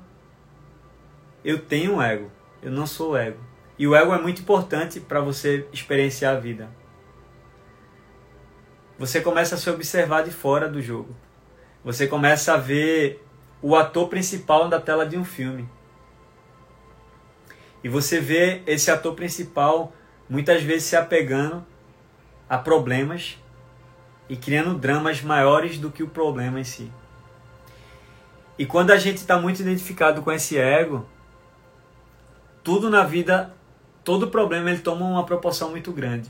eu 1.44 1.60
tenho 1.60 1.96
um 1.96 2.02
ego, 2.02 2.32
eu 2.62 2.72
não 2.72 2.88
sou 2.88 3.12
o 3.12 3.18
ego. 3.18 3.44
E 3.78 3.86
o 3.86 3.94
ego 3.94 4.14
é 4.14 4.22
muito 4.22 4.42
importante 4.42 5.02
para 5.02 5.20
você 5.20 5.68
experienciar 5.74 6.38
a 6.38 6.40
vida. 6.40 6.70
Você 8.98 9.20
começa 9.20 9.56
a 9.56 9.58
se 9.58 9.70
observar 9.70 10.24
de 10.24 10.32
fora 10.32 10.70
do 10.70 10.82
jogo. 10.82 11.14
Você 11.84 12.08
começa 12.08 12.54
a 12.54 12.58
ver 12.58 13.22
o 13.62 13.76
ator 13.76 14.08
principal 14.08 14.70
da 14.70 14.80
tela 14.80 15.06
de 15.06 15.18
um 15.18 15.26
filme. 15.26 15.70
E 17.88 17.90
você 17.90 18.20
vê 18.20 18.62
esse 18.68 18.92
ator 18.92 19.16
principal 19.16 19.94
muitas 20.30 20.62
vezes 20.62 20.90
se 20.90 20.98
apegando 20.98 21.66
a 22.50 22.58
problemas 22.58 23.38
e 24.28 24.36
criando 24.36 24.78
dramas 24.78 25.22
maiores 25.22 25.78
do 25.78 25.90
que 25.90 26.04
o 26.04 26.10
problema 26.10 26.60
em 26.60 26.66
si. 26.66 26.92
E 28.60 28.66
quando 28.66 28.92
a 28.92 28.98
gente 28.98 29.20
está 29.20 29.40
muito 29.40 29.62
identificado 29.62 30.22
com 30.22 30.30
esse 30.30 30.58
ego, 30.58 31.08
tudo 32.62 32.90
na 32.90 33.04
vida, 33.06 33.56
todo 34.04 34.28
problema 34.28 34.70
ele 34.70 34.80
toma 34.80 35.06
uma 35.06 35.26
proporção 35.26 35.70
muito 35.70 35.94
grande. 35.94 36.30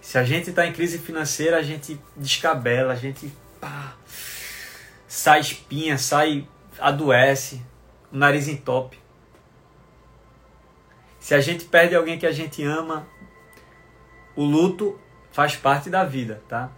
Se 0.00 0.16
a 0.16 0.24
gente 0.24 0.48
está 0.48 0.66
em 0.66 0.72
crise 0.72 0.98
financeira, 0.98 1.58
a 1.58 1.62
gente 1.62 2.00
descabela, 2.16 2.94
a 2.94 2.96
gente 2.96 3.30
pá, 3.60 3.92
sai 5.06 5.40
espinha, 5.40 5.98
sai, 5.98 6.48
adoece, 6.78 7.60
o 8.10 8.16
nariz 8.16 8.48
entope. 8.48 8.99
Se 11.30 11.34
a 11.36 11.40
gente 11.40 11.64
perde 11.64 11.94
alguém 11.94 12.18
que 12.18 12.26
a 12.26 12.32
gente 12.32 12.60
ama, 12.64 13.06
o 14.34 14.42
luto 14.42 14.98
faz 15.30 15.54
parte 15.54 15.88
da 15.88 16.02
vida, 16.02 16.42
tá? 16.48 16.72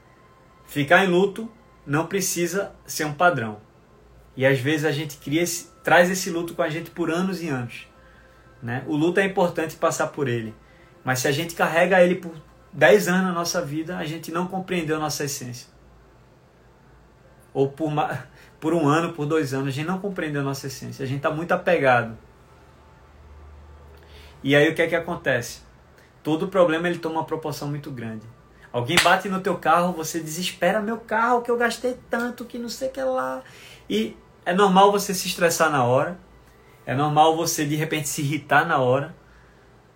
Ficar 0.67 1.03
em 1.07 1.09
luto 1.09 1.51
não 1.87 2.07
precisa 2.07 2.71
ser 2.85 3.07
um 3.07 3.15
padrão. 3.15 3.63
E 4.37 4.45
às 4.45 4.59
vezes 4.59 4.85
a 4.85 4.93
gente 4.93 5.17
cria 5.17 5.41
esse, 5.41 5.71
traz 5.83 6.11
esse 6.11 6.29
luto 6.29 6.55
com 6.55 6.61
a 6.61 6.69
gente 6.69 6.91
por 6.91 7.11
anos 7.11 7.43
e 7.43 7.49
anos. 7.49 7.89
Né? 8.63 8.85
O 8.87 8.95
luto 8.95 9.21
é 9.21 9.25
importante 9.25 9.75
passar 9.77 10.09
por 10.09 10.29
ele. 10.29 10.55
Mas 11.03 11.21
se 11.21 11.29
a 11.29 11.33
gente 11.33 11.55
carrega 11.55 12.03
ele 12.03 12.17
por 12.17 12.35
10 12.75 13.09
anos 13.09 13.23
na 13.23 13.33
nossa 13.33 13.63
vida, 13.63 13.97
a 13.97 14.05
gente 14.05 14.31
não 14.31 14.47
compreendeu 14.47 15.01
nossa 15.01 15.25
essência. 15.25 15.69
Ou 17.55 17.71
por, 17.71 17.91
por 18.61 18.75
um 18.75 18.87
ano, 18.87 19.15
por 19.15 19.25
dois 19.25 19.55
anos, 19.55 19.69
a 19.69 19.71
gente 19.71 19.87
não 19.87 19.99
compreendeu 19.99 20.43
nossa 20.43 20.67
essência. 20.67 21.03
A 21.03 21.09
gente 21.09 21.21
está 21.21 21.31
muito 21.31 21.53
apegado 21.53 22.19
e 24.43 24.57
aí 24.57 24.69
o 24.69 24.75
que 24.75 24.83
é 24.83 24.87
que 24.87 24.97
acontece? 24.97 25.61
Todo 26.23 26.49
problema 26.49 26.89
ele 26.89 26.99
toma 26.99 27.17
uma 27.17 27.25
proporção 27.25 27.69
muito 27.69 27.91
grande. 27.91 28.27
Alguém 28.73 28.97
bate 29.03 29.29
no 29.29 29.41
teu 29.41 29.57
carro, 29.59 29.93
você 29.93 30.19
desespera 30.19 30.81
meu 30.81 30.97
carro 30.99 31.43
que 31.43 31.51
eu 31.51 31.57
gastei 31.59 31.99
tanto 32.09 32.45
que 32.45 32.59
não 32.59 32.69
sei 32.69 32.89
o 32.89 32.91
que 32.91 33.03
lá. 33.03 33.43
E 33.89 34.17
é 34.47 34.55
normal 34.55 34.91
você 34.91 35.13
se 35.13 35.29
estressar 35.29 35.71
na 35.71 35.85
hora. 35.85 36.19
É 36.87 36.95
normal 36.95 37.37
você 37.37 37.67
de 37.67 37.77
repente 37.77 38.09
se 38.09 38.23
irritar 38.23 38.67
na 38.67 38.79
hora. 38.79 39.15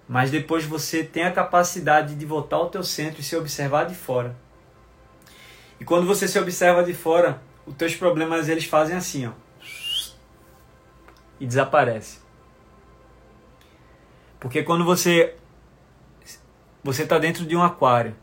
Mas 0.08 0.30
depois 0.30 0.64
você 0.64 1.02
tem 1.02 1.24
a 1.24 1.32
capacidade 1.32 2.14
de 2.14 2.26
voltar 2.26 2.56
ao 2.56 2.68
teu 2.68 2.84
centro 2.84 3.20
e 3.20 3.24
se 3.24 3.34
observar 3.34 3.86
de 3.86 3.94
fora. 3.94 4.36
E 5.80 5.84
quando 5.84 6.06
você 6.06 6.28
se 6.28 6.38
observa 6.38 6.84
de 6.84 6.94
fora, 6.94 7.40
os 7.66 7.74
teus 7.74 7.96
problemas 7.96 8.48
eles 8.48 8.66
fazem 8.66 8.96
assim, 8.96 9.26
ó. 9.26 9.32
E 11.40 11.46
desaparece. 11.46 12.25
Porque 14.46 14.62
quando 14.62 14.84
você 14.84 15.34
você 16.84 17.02
está 17.02 17.18
dentro 17.18 17.44
de 17.44 17.56
um 17.56 17.64
aquário, 17.64 18.14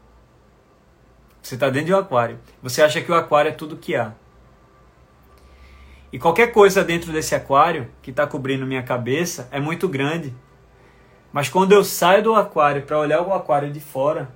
você 1.42 1.56
está 1.56 1.70
dentro 1.70 1.88
de 1.88 1.94
um 1.94 1.98
aquário, 1.98 2.40
você 2.62 2.82
acha 2.82 3.02
que 3.02 3.12
o 3.12 3.14
aquário 3.14 3.50
é 3.50 3.52
tudo 3.52 3.76
que 3.76 3.94
há. 3.94 4.14
E 6.14 6.18
qualquer 6.18 6.54
coisa 6.54 6.82
dentro 6.82 7.12
desse 7.12 7.36
aquário 7.36 7.92
que 8.02 8.10
está 8.10 8.26
cobrindo 8.26 8.66
minha 8.66 8.82
cabeça 8.82 9.50
é 9.52 9.60
muito 9.60 9.86
grande. 9.90 10.34
Mas 11.30 11.50
quando 11.50 11.74
eu 11.74 11.84
saio 11.84 12.24
do 12.24 12.34
aquário 12.34 12.84
para 12.84 12.98
olhar 12.98 13.22
o 13.22 13.34
aquário 13.34 13.70
de 13.70 13.82
fora, 13.82 14.34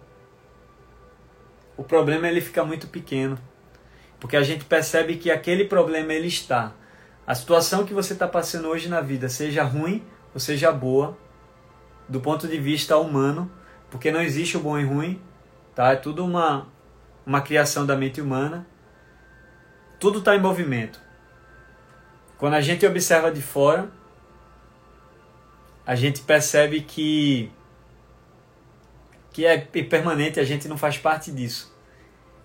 o 1.78 1.86
problema 1.86 2.28
ele 2.28 2.42
fica 2.42 2.66
muito 2.66 2.88
pequeno. 2.88 3.40
Porque 4.20 4.36
a 4.36 4.44
gente 4.44 4.66
percebe 4.66 5.16
que 5.16 5.32
aquele 5.32 5.64
problema 5.64 6.12
ele 6.12 6.28
está. 6.28 6.74
A 7.26 7.34
situação 7.34 7.86
que 7.86 7.94
você 7.94 8.12
está 8.12 8.28
passando 8.28 8.68
hoje 8.68 8.90
na 8.90 9.00
vida, 9.00 9.30
seja 9.30 9.64
ruim 9.64 10.04
ou 10.34 10.40
seja 10.42 10.70
boa, 10.70 11.18
do 12.08 12.20
ponto 12.20 12.48
de 12.48 12.58
vista 12.58 12.98
humano, 12.98 13.52
porque 13.90 14.12
não 14.12 14.22
existe 14.22 14.58
o 14.58 14.60
bom 14.60 14.78
e 14.78 14.84
ruim, 14.84 15.22
tá? 15.76 15.92
É 15.92 15.96
tudo 15.96 16.24
uma, 16.24 16.68
uma 17.26 17.42
criação 17.42 17.86
da 17.86 17.96
mente 17.96 18.22
humana. 18.22 18.66
Tudo 20.00 20.20
está 20.20 20.36
em 20.36 20.42
movimento. 20.42 21.00
Quando 22.38 22.54
a 22.54 22.62
gente 22.62 22.86
observa 22.86 23.32
de 23.32 23.42
fora, 23.42 23.90
a 25.86 25.96
gente 25.96 26.22
percebe 26.22 26.82
que 26.82 27.52
que 29.32 29.46
é 29.46 29.56
permanente, 29.60 30.40
a 30.40 30.44
gente 30.44 30.68
não 30.68 30.78
faz 30.80 30.98
parte 30.98 31.32
disso. 31.32 31.72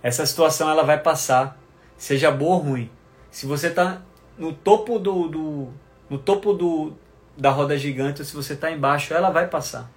Essa 0.03 0.27
situação 0.27 0.69
ela 0.69 0.83
vai 0.83 0.99
passar, 1.01 1.59
seja 1.97 2.31
boa 2.31 2.57
ou 2.57 2.61
ruim. 2.61 2.91
Se 3.31 3.47
você 3.47 3.69
está 3.69 4.03
no 4.37 4.53
topo 4.53 4.99
do, 4.99 5.27
do 5.27 5.69
no 6.11 6.19
topo 6.19 6.53
do, 6.53 6.93
da 7.37 7.51
roda 7.51 7.77
gigante, 7.79 8.21
ou 8.21 8.27
se 8.27 8.35
você 8.35 8.53
está 8.53 8.71
embaixo, 8.71 9.15
ela 9.15 9.31
vai 9.31 9.47
passar. 9.47 9.91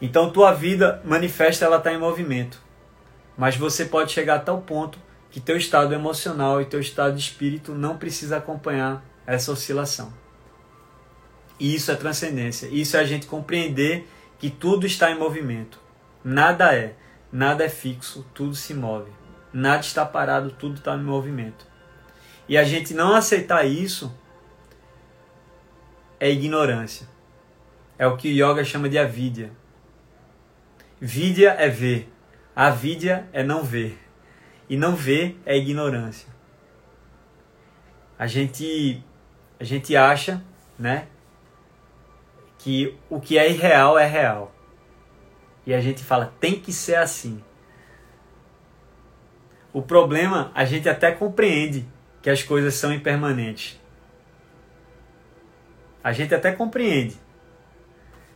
Então 0.00 0.30
tua 0.30 0.52
vida 0.52 1.00
manifesta 1.04 1.64
ela 1.64 1.78
está 1.78 1.92
em 1.92 1.98
movimento. 1.98 2.60
Mas 3.36 3.56
você 3.56 3.84
pode 3.84 4.12
chegar 4.12 4.36
a 4.36 4.40
tal 4.40 4.60
ponto 4.60 4.98
que 5.30 5.40
teu 5.40 5.56
estado 5.56 5.92
emocional 5.94 6.60
e 6.60 6.66
teu 6.66 6.80
estado 6.80 7.14
de 7.16 7.20
espírito 7.20 7.72
não 7.72 7.96
precisa 7.96 8.36
acompanhar 8.36 9.04
essa 9.26 9.50
oscilação. 9.50 10.12
E 11.58 11.74
isso 11.74 11.90
é 11.90 11.96
transcendência. 11.96 12.66
Isso 12.66 12.96
é 12.96 13.00
a 13.00 13.04
gente 13.04 13.26
compreender 13.26 14.08
que 14.38 14.50
tudo 14.50 14.86
está 14.86 15.10
em 15.10 15.18
movimento. 15.18 15.80
Nada 16.22 16.74
é, 16.74 16.94
nada 17.32 17.64
é 17.64 17.68
fixo, 17.68 18.24
tudo 18.34 18.54
se 18.54 18.74
move. 18.74 19.10
Nada 19.52 19.80
está 19.80 20.04
parado, 20.04 20.50
tudo 20.50 20.76
está 20.76 20.94
em 20.94 21.02
movimento. 21.02 21.66
E 22.48 22.58
a 22.58 22.64
gente 22.64 22.92
não 22.92 23.14
aceitar 23.14 23.64
isso 23.64 24.12
é 26.24 26.30
ignorância. 26.30 27.06
É 27.98 28.06
o 28.06 28.16
que 28.16 28.28
o 28.28 28.32
yoga 28.32 28.64
chama 28.64 28.88
de 28.88 28.98
avidya. 28.98 29.50
Vidya 30.98 31.50
é 31.50 31.68
ver. 31.68 32.10
Avidya 32.56 33.28
é 33.30 33.42
não 33.42 33.62
ver. 33.62 33.98
E 34.66 34.74
não 34.74 34.96
ver 34.96 35.38
é 35.44 35.54
ignorância. 35.54 36.30
A 38.18 38.26
gente 38.26 39.04
a 39.60 39.64
gente 39.64 39.94
acha, 39.94 40.42
né, 40.78 41.08
que 42.56 42.96
o 43.10 43.20
que 43.20 43.36
é 43.36 43.50
irreal 43.50 43.98
é 43.98 44.06
real. 44.06 44.50
E 45.66 45.74
a 45.74 45.80
gente 45.82 46.02
fala, 46.02 46.32
tem 46.40 46.58
que 46.58 46.72
ser 46.72 46.94
assim. 46.94 47.44
O 49.74 49.82
problema, 49.82 50.50
a 50.54 50.64
gente 50.64 50.88
até 50.88 51.12
compreende 51.12 51.86
que 52.22 52.30
as 52.30 52.42
coisas 52.42 52.72
são 52.72 52.94
impermanentes. 52.94 53.78
A 56.04 56.12
gente 56.12 56.34
até 56.34 56.52
compreende. 56.52 57.18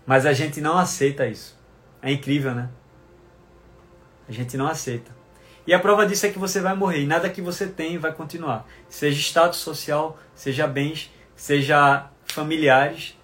Mas 0.06 0.24
a 0.24 0.32
gente 0.32 0.58
não 0.58 0.78
aceita 0.78 1.26
isso. 1.26 1.54
É 2.00 2.10
incrível, 2.10 2.54
né? 2.54 2.70
A 4.26 4.32
gente 4.32 4.56
não 4.56 4.66
aceita. 4.66 5.14
E 5.66 5.74
a 5.74 5.78
prova 5.78 6.06
disso 6.06 6.24
é 6.24 6.30
que 6.30 6.38
você 6.38 6.62
vai 6.62 6.74
morrer. 6.74 7.02
E 7.02 7.06
nada 7.06 7.28
que 7.28 7.42
você 7.42 7.66
tem 7.66 7.98
vai 7.98 8.10
continuar. 8.10 8.66
Seja 8.88 9.20
status 9.20 9.58
social, 9.58 10.18
seja 10.34 10.66
bens, 10.66 11.12
seja 11.36 12.08
familiares. 12.24 13.14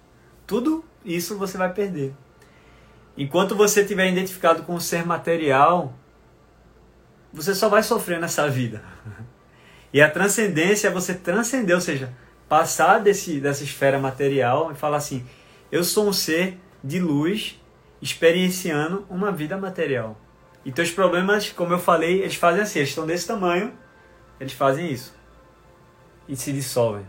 Tudo 0.45 0.85
isso 1.03 1.39
você 1.39 1.57
vai 1.57 1.73
perder. 1.73 2.13
Enquanto 3.17 3.55
você 3.55 3.81
estiver 3.81 4.11
identificado 4.11 4.61
com 4.61 4.75
o 4.75 4.81
ser 4.81 5.03
material, 5.03 5.91
você 7.33 7.55
só 7.55 7.67
vai 7.67 7.81
sofrer 7.81 8.19
nessa 8.19 8.47
vida. 8.47 8.83
E 9.93 10.01
a 10.01 10.11
transcendência 10.11 10.89
é 10.89 10.91
você 10.91 11.13
transcender, 11.13 11.73
ou 11.73 11.79
seja, 11.79 12.11
passar 12.47 12.99
desse, 12.99 13.39
dessa 13.39 13.63
esfera 13.63 13.99
material 13.99 14.71
e 14.71 14.75
falar 14.75 14.97
assim: 14.97 15.25
eu 15.71 15.83
sou 15.83 16.07
um 16.07 16.13
ser 16.13 16.59
de 16.83 16.99
luz 16.99 17.59
experienciando 18.01 19.05
uma 19.09 19.31
vida 19.31 19.57
material. 19.57 20.19
E 20.63 20.71
teus 20.71 20.91
problemas, 20.91 21.49
como 21.51 21.73
eu 21.73 21.79
falei, 21.79 22.21
eles 22.21 22.35
fazem 22.35 22.61
assim, 22.61 22.79
eles 22.79 22.89
estão 22.89 23.05
desse 23.05 23.27
tamanho, 23.27 23.73
eles 24.39 24.53
fazem 24.53 24.91
isso. 24.91 25.15
E 26.27 26.35
se 26.35 26.51
dissolvem. 26.51 27.05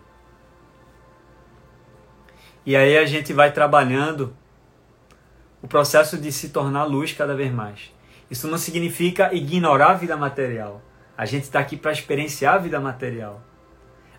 E 2.64 2.76
aí 2.76 2.98
a 2.98 3.06
gente 3.06 3.32
vai 3.32 3.52
trabalhando 3.52 4.36
o 5.62 5.68
processo 5.68 6.18
de 6.18 6.30
se 6.32 6.50
tornar 6.50 6.84
luz 6.84 7.12
cada 7.12 7.34
vez 7.34 7.52
mais. 7.52 7.94
Isso 8.30 8.48
não 8.48 8.58
significa 8.58 9.32
ignorar 9.32 9.92
a 9.92 9.94
vida 9.94 10.16
material. 10.16 10.82
A 11.16 11.24
gente 11.24 11.44
está 11.44 11.60
aqui 11.60 11.76
para 11.76 11.92
experienciar 11.92 12.54
a 12.56 12.58
vida 12.58 12.80
material. 12.80 13.42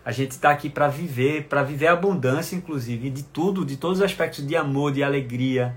A 0.08 0.10
gente 0.10 0.30
está 0.30 0.48
aqui 0.48 0.70
para 0.70 0.88
viver, 0.88 1.48
para 1.48 1.62
viver 1.62 1.88
a 1.88 1.92
abundância, 1.92 2.56
inclusive, 2.56 3.10
de 3.10 3.24
tudo, 3.24 3.62
de 3.62 3.76
todos 3.76 3.98
os 3.98 4.02
aspectos 4.02 4.46
de 4.46 4.56
amor, 4.56 4.90
de 4.90 5.02
alegria. 5.02 5.76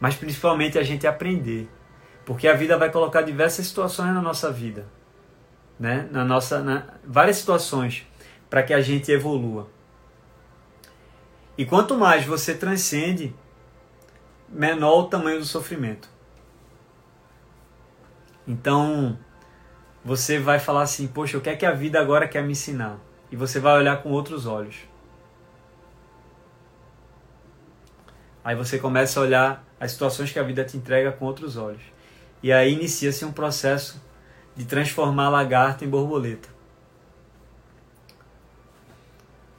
Mas 0.00 0.16
principalmente 0.16 0.76
a 0.76 0.82
gente 0.82 1.06
aprender. 1.06 1.70
Porque 2.26 2.48
a 2.48 2.54
vida 2.54 2.76
vai 2.76 2.90
colocar 2.90 3.22
diversas 3.22 3.68
situações 3.68 4.12
na 4.12 4.20
nossa 4.20 4.50
vida. 4.50 4.88
Né? 5.78 6.08
Na 6.10 6.24
nossa, 6.24 6.60
na, 6.64 6.88
várias 7.04 7.36
situações 7.36 8.04
para 8.50 8.60
que 8.64 8.74
a 8.74 8.80
gente 8.80 9.12
evolua. 9.12 9.70
E 11.56 11.64
quanto 11.64 11.96
mais 11.96 12.26
você 12.26 12.56
transcende, 12.56 13.32
menor 14.48 15.02
o 15.02 15.04
tamanho 15.04 15.38
do 15.38 15.44
sofrimento. 15.44 16.10
Então, 18.44 19.16
você 20.04 20.40
vai 20.40 20.58
falar 20.58 20.82
assim: 20.82 21.06
Poxa, 21.06 21.38
o 21.38 21.40
que 21.40 21.50
é 21.50 21.54
que 21.54 21.64
a 21.64 21.70
vida 21.70 22.00
agora 22.00 22.26
quer 22.26 22.42
me 22.42 22.50
ensinar? 22.50 23.06
E 23.30 23.36
você 23.36 23.60
vai 23.60 23.76
olhar 23.76 24.02
com 24.02 24.10
outros 24.10 24.46
olhos. 24.46 24.76
Aí 28.42 28.56
você 28.56 28.78
começa 28.78 29.20
a 29.20 29.22
olhar 29.22 29.64
as 29.78 29.92
situações 29.92 30.32
que 30.32 30.38
a 30.38 30.42
vida 30.42 30.64
te 30.64 30.76
entrega 30.76 31.12
com 31.12 31.26
outros 31.26 31.56
olhos. 31.56 31.82
E 32.42 32.52
aí 32.52 32.72
inicia-se 32.72 33.24
um 33.24 33.32
processo 33.32 34.00
de 34.56 34.64
transformar 34.64 35.26
a 35.26 35.30
lagarta 35.30 35.84
em 35.84 35.88
borboleta. 35.88 36.48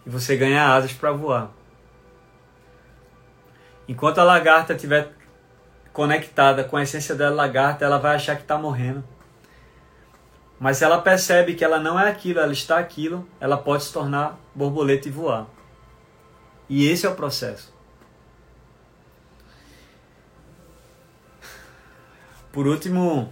E 0.05 0.09
você 0.09 0.35
ganha 0.35 0.73
asas 0.73 0.91
para 0.91 1.11
voar. 1.11 1.51
Enquanto 3.87 4.19
a 4.19 4.23
lagarta 4.23 4.73
estiver 4.73 5.11
conectada 5.93 6.63
com 6.63 6.77
a 6.77 6.83
essência 6.83 7.13
da 7.15 7.29
lagarta, 7.29 7.85
ela 7.85 7.97
vai 7.97 8.15
achar 8.15 8.35
que 8.35 8.41
está 8.41 8.57
morrendo. 8.57 9.03
Mas 10.59 10.77
se 10.77 10.83
ela 10.83 11.01
percebe 11.01 11.55
que 11.55 11.63
ela 11.63 11.79
não 11.79 11.99
é 11.99 12.09
aquilo, 12.09 12.39
ela 12.39 12.51
está 12.51 12.77
aquilo, 12.77 13.27
ela 13.39 13.57
pode 13.57 13.85
se 13.85 13.93
tornar 13.93 14.37
borboleta 14.53 15.07
e 15.07 15.11
voar. 15.11 15.47
E 16.67 16.87
esse 16.89 17.05
é 17.05 17.09
o 17.09 17.15
processo. 17.15 17.73
Por 22.51 22.67
último, 22.67 23.31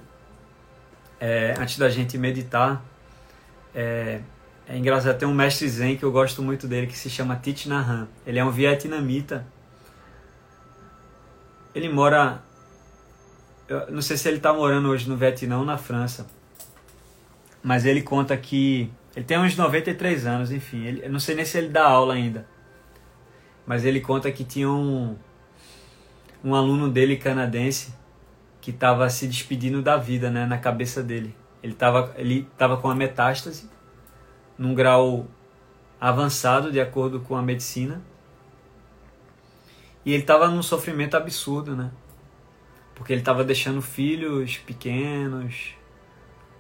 é, 1.20 1.56
antes 1.60 1.78
da 1.78 1.90
gente 1.90 2.18
meditar, 2.18 2.82
é, 3.76 4.22
é 4.68 4.78
engraçado, 4.78 5.18
tem 5.18 5.28
um 5.28 5.34
mestre 5.34 5.68
zen 5.68 5.98
que 5.98 6.04
eu 6.04 6.12
gosto 6.12 6.42
muito 6.42 6.68
dele 6.68 6.88
que 6.88 6.98
se 6.98 7.10
chama 7.10 7.36
Thich 7.36 7.68
Nhat. 7.68 8.08
Ele 8.26 8.40
é 8.40 8.46
um 8.46 8.52
vietnamita 8.52 9.46
ele 11.78 11.90
mora. 11.90 12.42
Eu 13.68 13.92
não 13.92 14.02
sei 14.02 14.18
se 14.18 14.28
ele 14.28 14.38
está 14.38 14.54
morando 14.54 14.90
hoje 14.90 15.08
no 15.08 15.16
Vietnã 15.16 15.60
ou 15.60 15.66
na 15.66 15.78
França. 15.78 16.26
Mas 17.62 17.86
ele 17.86 18.02
conta 18.02 18.36
que. 18.38 18.91
Ele 19.15 19.26
tem 19.26 19.39
uns 19.39 19.56
93 19.56 20.26
anos, 20.26 20.52
enfim. 20.52 20.86
Ele, 20.86 21.06
eu 21.06 21.12
não 21.12 21.20
sei 21.20 21.36
nem 21.36 21.46
se 21.46 21.58
ele 21.58 21.70
dá 21.70 21.86
aula 21.86 22.13
ainda. 22.13 22.48
Mas 23.65 23.84
ele 23.84 24.00
conta 24.00 24.32
que 24.32 24.43
tinha 24.43 24.70
um, 24.70 25.15
um 26.43 26.56
aluno 26.56 26.89
dele 26.89 27.17
canadense 27.17 27.93
que 28.62 28.72
estava 28.72 29.10
se 29.10 29.28
despedindo 29.28 29.82
da 29.82 29.98
vida 29.98 30.30
né, 30.30 30.46
na 30.46 30.58
cabeça 30.58 31.02
dele. 31.02 31.36
Ele 31.63 31.74
estava 31.74 32.13
ele 32.17 32.48
tava 32.58 32.78
com 32.78 32.89
a 32.89 32.96
metástase, 32.96 33.70
num 34.58 34.74
grau 34.74 35.28
avançado, 36.00 36.72
de 36.72 36.80
acordo 36.80 37.20
com 37.20 37.36
a 37.36 37.41
medicina. 37.41 38.02
E 40.06 40.13
ele 40.13 40.24
estava 40.24 40.48
num 40.48 40.62
sofrimento 40.62 41.17
absurdo, 41.17 41.76
né? 41.76 41.91
Porque 42.96 43.13
ele 43.13 43.22
estava 43.22 43.43
deixando 43.43 43.82
filhos 43.82 44.58
pequenos, 44.58 45.77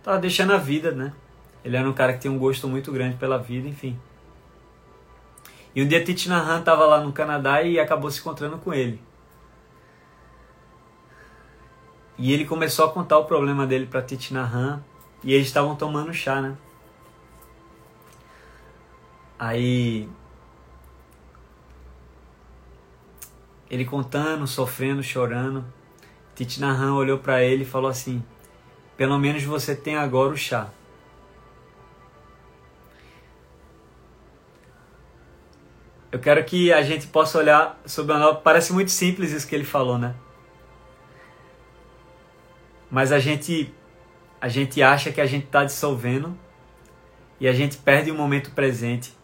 estava 0.07 0.21
deixando 0.21 0.53
a 0.53 0.57
vida, 0.57 0.91
né? 0.91 1.11
Ele 1.65 1.75
era 1.75 1.87
um 1.87 1.91
cara 1.91 2.13
que 2.13 2.19
tinha 2.19 2.31
um 2.31 2.39
gosto 2.39 2.65
muito 2.65 2.93
grande 2.93 3.17
pela 3.17 3.37
vida, 3.37 3.67
enfim. 3.67 3.99
E 5.75 5.83
um 5.83 5.87
dia 5.87 6.01
Titi 6.01 6.29
Nahan 6.29 6.59
estava 6.59 6.85
lá 6.85 7.01
no 7.01 7.11
Canadá 7.11 7.61
e 7.61 7.77
acabou 7.77 8.09
se 8.09 8.21
encontrando 8.21 8.57
com 8.57 8.73
ele. 8.73 9.01
E 12.17 12.31
ele 12.31 12.45
começou 12.45 12.85
a 12.85 12.91
contar 12.91 13.17
o 13.17 13.25
problema 13.25 13.67
dele 13.67 13.85
para 13.85 14.01
Titi 14.01 14.33
Nahan 14.33 14.81
e 15.23 15.33
eles 15.33 15.47
estavam 15.47 15.75
tomando 15.75 16.13
chá, 16.13 16.41
né? 16.41 16.55
Aí 19.37 20.09
Ele 23.69 23.83
contando, 23.83 24.47
sofrendo, 24.47 25.03
chorando. 25.03 25.65
Titi 26.33 26.61
Nahan 26.61 26.93
olhou 26.93 27.17
para 27.17 27.43
ele 27.43 27.63
e 27.63 27.65
falou 27.65 27.89
assim: 27.89 28.23
Pelo 28.97 29.17
menos 29.17 29.43
você 29.43 29.75
tem 29.75 29.95
agora 29.95 30.33
o 30.33 30.37
chá. 30.37 30.69
Eu 36.11 36.19
quero 36.19 36.43
que 36.43 36.73
a 36.73 36.81
gente 36.81 37.07
possa 37.07 37.37
olhar 37.37 37.79
sobre 37.85 38.13
a 38.13 38.17
nova. 38.17 38.39
Parece 38.39 38.73
muito 38.73 38.91
simples 38.91 39.31
isso 39.31 39.47
que 39.47 39.55
ele 39.55 39.63
falou, 39.63 39.97
né? 39.97 40.15
Mas 42.89 43.11
a 43.11 43.19
gente, 43.19 43.73
a 44.41 44.47
gente 44.47 44.81
acha 44.81 45.11
que 45.11 45.21
a 45.21 45.25
gente 45.25 45.45
está 45.45 45.63
dissolvendo 45.63 46.37
e 47.39 47.47
a 47.47 47.53
gente 47.53 47.77
perde 47.77 48.09
o 48.09 48.15
momento 48.15 48.51
presente 48.51 49.17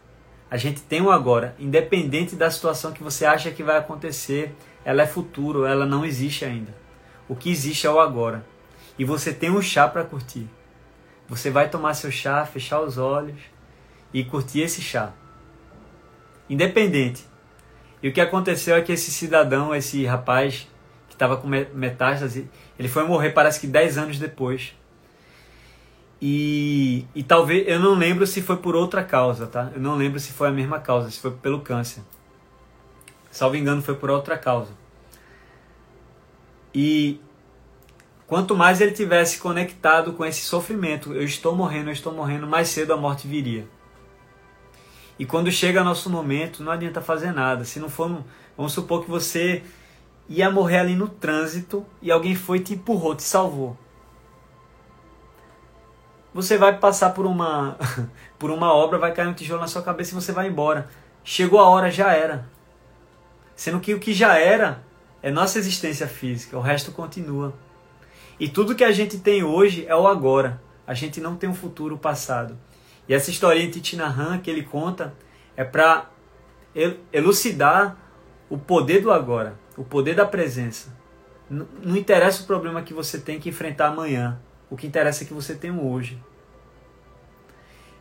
a 0.54 0.58
gente 0.58 0.82
tem 0.82 1.02
o 1.02 1.10
agora, 1.10 1.56
independente 1.58 2.36
da 2.36 2.48
situação 2.52 2.92
que 2.92 3.02
você 3.02 3.26
acha 3.26 3.50
que 3.50 3.64
vai 3.64 3.76
acontecer, 3.76 4.54
ela 4.86 5.02
é 5.02 5.08
futuro, 5.08 5.66
ela 5.66 5.84
não 5.84 6.06
existe 6.06 6.46
ainda. 6.46 6.72
O 7.28 7.36
que 7.36 7.50
existe 7.50 7.88
é 7.88 7.90
o 7.90 8.00
agora. 8.00 8.46
E 8.98 9.06
você 9.06 9.34
tem 9.34 9.50
um 9.50 9.62
chá 9.62 9.88
para 9.88 10.04
curtir. 10.04 10.48
Você 11.28 11.50
vai 11.50 11.70
tomar 11.70 11.94
seu 11.94 12.12
chá, 12.12 12.46
fechar 12.46 12.82
os 12.82 12.98
olhos 12.98 13.40
e 14.14 14.24
curtir 14.24 14.62
esse 14.62 14.82
chá. 14.82 15.12
Independente. 16.50 17.26
E 18.02 18.10
o 18.10 18.14
que 18.14 18.22
aconteceu 18.22 18.76
é 18.76 18.82
que 18.82 18.92
esse 18.92 19.12
cidadão, 19.12 19.74
esse 19.74 20.06
rapaz 20.06 20.68
que 21.14 21.16
estava 21.16 21.38
com 21.38 21.48
metástase. 21.48 22.50
Ele 22.78 22.88
foi 22.88 23.04
morrer, 23.06 23.30
parece 23.30 23.60
que 23.60 23.68
10 23.68 23.98
anos 23.98 24.20
depois. 24.20 24.76
E, 26.22 27.06
e 27.14 27.22
talvez, 27.22 27.68
eu 27.68 27.80
não 27.80 27.94
lembro 27.94 28.26
se 28.26 28.42
foi 28.42 28.58
por 28.58 28.76
outra 28.76 29.04
causa, 29.04 29.46
tá? 29.46 29.72
Eu 29.76 29.82
não 29.82 29.96
lembro 29.96 30.20
se 30.20 30.32
foi 30.32 30.48
a 30.48 30.52
mesma 30.52 30.80
causa, 30.80 31.12
se 31.12 31.20
foi 31.20 31.32
pelo 31.32 31.62
câncer. 31.62 32.02
Salvo 33.30 33.56
engano, 33.56 33.82
foi 33.82 33.96
por 33.96 34.10
outra 34.10 34.38
causa. 34.38 34.72
E 36.74 37.22
quanto 38.34 38.56
mais 38.56 38.82
ele 38.82 38.94
tivesse 38.94 39.38
conectado 39.38 40.14
com 40.14 40.26
esse 40.26 40.42
sofrimento, 40.42 41.14
eu 41.14 41.22
estou 41.22 41.56
morrendo, 41.56 41.90
eu 41.90 41.94
estou 41.94 42.12
morrendo, 42.12 42.48
mais 42.48 42.68
cedo 42.68 42.92
a 42.92 42.98
morte 42.98 43.28
viria. 43.28 43.68
E 45.20 45.24
quando 45.24 45.52
chega 45.52 45.84
nosso 45.84 46.10
momento, 46.10 46.64
não 46.64 46.72
adianta 46.72 47.00
fazer 47.00 47.32
nada. 47.32 47.64
Se 47.64 47.80
não 47.80 47.90
for, 47.90 48.24
vamos 48.58 48.74
supor 48.74 49.04
que 49.04 49.12
você 49.12 49.62
ia 50.28 50.50
morrer 50.50 50.80
ali 50.80 50.96
no 50.96 51.08
trânsito 51.08 51.86
e 52.02 52.12
alguém 52.12 52.34
foi 52.34 52.60
te 52.60 52.74
empurrou, 52.74 53.14
te 53.14 53.22
salvou 53.22 53.78
você 56.34 56.58
vai 56.58 56.76
passar 56.80 57.12
por 57.12 57.28
uma 57.28 57.78
por 58.40 58.50
uma 58.50 58.74
obra, 58.74 58.98
vai 58.98 59.14
cair 59.14 59.28
um 59.28 59.34
tijolo 59.36 59.62
na 59.62 59.68
sua 59.68 59.84
cabeça 59.84 60.10
e 60.10 60.16
você 60.16 60.32
vai 60.32 60.48
embora. 60.48 60.90
Chegou 61.24 61.60
a 61.60 61.70
hora, 61.70 61.92
já 61.92 62.12
era. 62.14 62.50
Sendo 63.56 63.80
que 63.80 63.94
o 63.94 64.00
que 64.00 64.12
já 64.12 64.40
era 64.40 64.84
é 65.22 65.30
nossa 65.30 65.60
existência 65.60 66.08
física, 66.08 66.58
o 66.58 66.62
resto 66.62 66.92
continua. 66.92 67.54
E 68.40 68.48
tudo 68.48 68.76
que 68.76 68.84
a 68.84 68.92
gente 68.92 69.20
tem 69.20 69.44
hoje 69.44 69.86
é 69.88 69.96
o 69.96 70.08
agora. 70.08 70.62
A 70.86 70.94
gente 70.94 71.22
não 71.22 71.36
tem 71.36 71.50
um 71.50 71.54
futuro 71.54 71.98
passado. 71.98 72.58
E 73.08 73.14
essa 73.14 73.30
historinha 73.30 73.68
de 73.68 73.74
Titinahan 73.74 74.40
que 74.40 74.50
ele 74.50 74.64
conta 74.64 75.14
é 75.56 75.64
para 75.64 76.10
elucidar 77.12 77.98
o 78.50 78.58
poder 78.58 79.02
do 79.02 79.12
agora, 79.12 79.58
o 79.78 79.84
poder 79.84 80.16
da 80.16 80.26
presença. 80.26 80.96
Não 81.50 81.96
interessa 81.96 82.44
o 82.44 82.48
problema 82.48 82.82
que 82.82 82.94
você 82.94 83.20
tem 83.20 83.40
que 83.40 83.50
enfrentar 83.50 83.88
amanhã. 83.88 84.40
O 84.70 84.76
que 84.76 84.88
interessa 84.88 85.24
é 85.24 85.28
que 85.28 85.34
você 85.34 85.54
tem 85.54 85.72
hoje. 85.72 86.20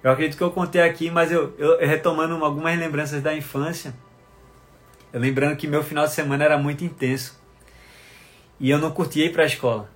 Eu 0.03 0.11
acredito 0.11 0.37
que 0.37 0.43
eu 0.43 0.51
contei 0.51 0.80
aqui, 0.80 1.11
mas 1.11 1.30
eu, 1.30 1.55
eu, 1.59 1.78
retomando 1.78 2.43
algumas 2.45 2.76
lembranças 2.78 3.22
da 3.22 3.35
infância, 3.35 3.95
eu 5.12 5.20
lembrando 5.20 5.57
que 5.57 5.68
meu 5.68 5.85
final 5.85 6.07
de 6.07 6.12
semana 6.12 6.45
era 6.45 6.59
muito 6.59 6.83
intenso. 6.83 7.41
E 8.59 8.70
eu 8.70 8.78
não 8.78 8.91
curtia 8.91 9.26
ir 9.26 9.33
para 9.33 9.43
a 9.43 9.47
escola. 9.47 9.89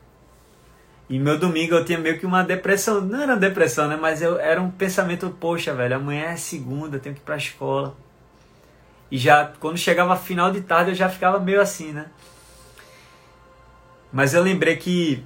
E 1.09 1.19
meu 1.19 1.39
domingo 1.39 1.75
eu 1.75 1.85
tinha 1.85 1.99
meio 1.99 2.19
que 2.19 2.27
uma 2.27 2.43
depressão. 2.43 3.01
Não 3.01 3.23
era 3.23 3.37
depressão, 3.37 3.87
né? 3.89 3.97
Mas 4.01 4.21
eu, 4.23 4.39
era 4.39 4.61
um 4.61 4.71
pensamento, 4.71 5.31
poxa, 5.41 5.73
velho, 5.73 5.97
amanhã 5.97 6.27
é 6.27 6.37
segunda, 6.37 6.99
tenho 6.99 7.15
que 7.15 7.21
ir 7.21 7.25
para 7.25 7.35
a 7.35 7.39
escola. 7.39 7.97
E 9.11 9.17
já, 9.17 9.53
quando 9.61 9.79
chegava 9.79 10.17
final 10.17 10.51
de 10.51 10.63
tarde, 10.63 10.91
eu 10.91 10.95
já 10.97 11.09
ficava 11.09 11.39
meio 11.39 11.61
assim, 11.61 11.93
né? 11.93 12.07
Mas 14.13 14.35
eu 14.35 14.43
lembrei 14.43 14.77
que 14.77 15.23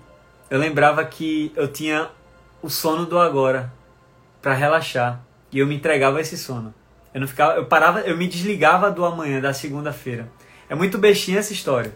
eu 0.50 0.58
lembrava 0.58 1.04
que 1.04 1.52
eu 1.56 1.68
tinha 1.68 2.10
o 2.60 2.68
sono 2.68 3.06
do 3.06 3.18
agora 3.18 3.72
para 4.42 4.52
relaxar 4.52 5.22
e 5.52 5.58
eu 5.58 5.66
me 5.66 5.76
entregava 5.76 6.18
a 6.18 6.20
esse 6.20 6.36
sono. 6.36 6.74
Eu 7.14 7.20
não 7.20 7.28
ficava, 7.28 7.54
eu 7.54 7.66
parava, 7.66 8.00
eu 8.00 8.16
me 8.16 8.28
desligava 8.28 8.90
do 8.90 9.04
amanhã, 9.04 9.40
da 9.40 9.54
segunda-feira. 9.54 10.30
É 10.68 10.74
muito 10.74 10.98
bestinha 10.98 11.38
essa 11.38 11.52
história. 11.52 11.94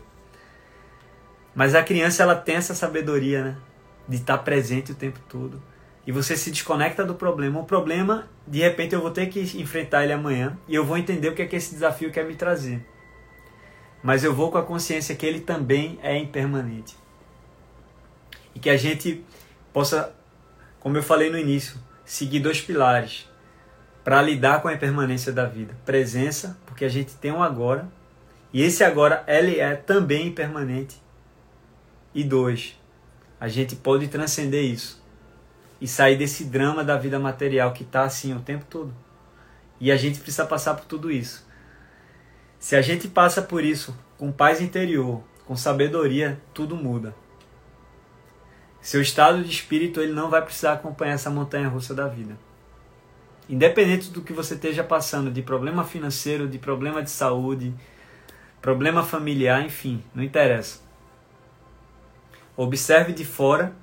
Mas 1.55 1.75
a 1.75 1.83
criança 1.83 2.23
ela 2.23 2.35
tem 2.35 2.57
essa 2.57 2.75
sabedoria, 2.75 3.45
né? 3.45 3.57
De 4.09 4.17
estar 4.17 4.39
presente 4.39 4.93
o 4.93 4.95
tempo 4.95 5.21
todo. 5.29 5.63
E 6.07 6.13
você 6.13 6.37
se 6.37 6.51
desconecta 6.51 7.05
do 7.05 7.15
problema. 7.15 7.61
O 7.61 7.65
problema, 7.65 8.29
de 8.47 8.61
repente, 8.61 8.95
eu 8.95 9.01
vou 9.01 9.11
ter 9.11 9.27
que 9.27 9.41
enfrentar 9.61 10.05
ele 10.05 10.13
amanhã 10.13 10.59
e 10.69 10.75
eu 10.75 10.85
vou 10.85 10.99
entender 10.99 11.29
o 11.29 11.35
que 11.35 11.43
é 11.43 11.47
que 11.47 11.57
esse 11.57 11.75
desafio 11.75 12.11
quer 12.11 12.25
me 12.25 12.35
trazer. 12.35 12.85
Mas 14.03 14.23
eu 14.23 14.35
vou 14.35 14.51
com 14.51 14.59
a 14.59 14.63
consciência 14.63 15.15
que 15.15 15.25
ele 15.25 15.41
também 15.41 15.99
é 16.03 16.17
impermanente 16.19 16.95
e 18.55 18.61
que 18.61 18.71
a 18.71 18.77
gente 18.77 19.25
possa, 19.73 20.15
como 20.79 20.97
eu 20.97 21.03
falei 21.03 21.31
no 21.31 21.39
início, 21.39 21.77
seguir 22.05 22.41
dois 22.41 22.61
pilares 22.61 23.29
para 24.05 24.21
lidar 24.21 24.61
com 24.61 24.69
a 24.69 24.75
impermanência 24.75 25.33
da 25.33 25.47
vida. 25.47 25.75
Presença, 25.85 26.59
porque 26.67 26.85
a 26.85 26.89
gente 26.89 27.15
tem 27.15 27.33
um 27.33 27.43
agora, 27.43 27.89
e 28.53 28.63
esse 28.63 28.85
agora 28.85 29.25
ele 29.27 29.59
é 29.59 29.75
também 29.75 30.29
impermanente. 30.29 31.03
E 32.15 32.23
dois, 32.23 32.79
a 33.45 33.49
gente 33.49 33.77
pode 33.77 34.09
transcender 34.09 34.65
isso 34.65 35.05
e 35.79 35.87
sair 35.87 36.17
desse 36.17 36.47
drama 36.47 36.83
da 36.83 36.97
vida 36.97 37.19
material 37.19 37.75
que 37.75 37.83
está 37.83 38.05
assim 38.05 38.35
o 38.35 38.41
tempo 38.41 38.65
todo. 38.71 38.95
E 39.79 39.93
a 39.93 39.99
gente 39.99 40.19
precisa 40.19 40.47
passar 40.47 40.73
por 40.73 40.87
tudo 40.87 41.13
isso. 41.13 41.47
Se 42.59 42.75
a 42.75 42.81
gente 42.81 43.07
passa 43.07 43.43
por 43.43 43.63
isso 43.63 43.95
com 44.17 44.33
paz 44.33 44.63
interior, 44.63 45.23
com 45.45 45.55
sabedoria, 45.55 46.41
tudo 46.55 46.75
muda. 46.75 47.15
Seu 48.81 49.03
estado 49.03 49.45
de 49.45 49.51
espírito 49.51 50.01
ele 50.01 50.15
não 50.15 50.31
vai 50.31 50.41
precisar 50.41 50.73
acompanhar 50.73 51.13
essa 51.13 51.29
montanha 51.29 51.69
russa 51.69 51.93
da 51.93 52.09
vida. 52.09 52.39
Independente 53.47 54.09
do 54.09 54.23
que 54.23 54.33
você 54.33 54.55
esteja 54.55 54.83
passando, 54.83 55.31
de 55.31 55.43
problema 55.43 55.85
financeiro, 55.85 56.49
de 56.49 56.59
problema 56.59 57.03
de 57.03 57.11
saúde, 57.11 57.75
problema 58.63 59.03
familiar, 59.03 59.63
enfim, 59.63 60.03
não 60.15 60.25
interessa. 60.25 60.84
Observe 62.57 63.13
de 63.13 63.25
fora, 63.25 63.75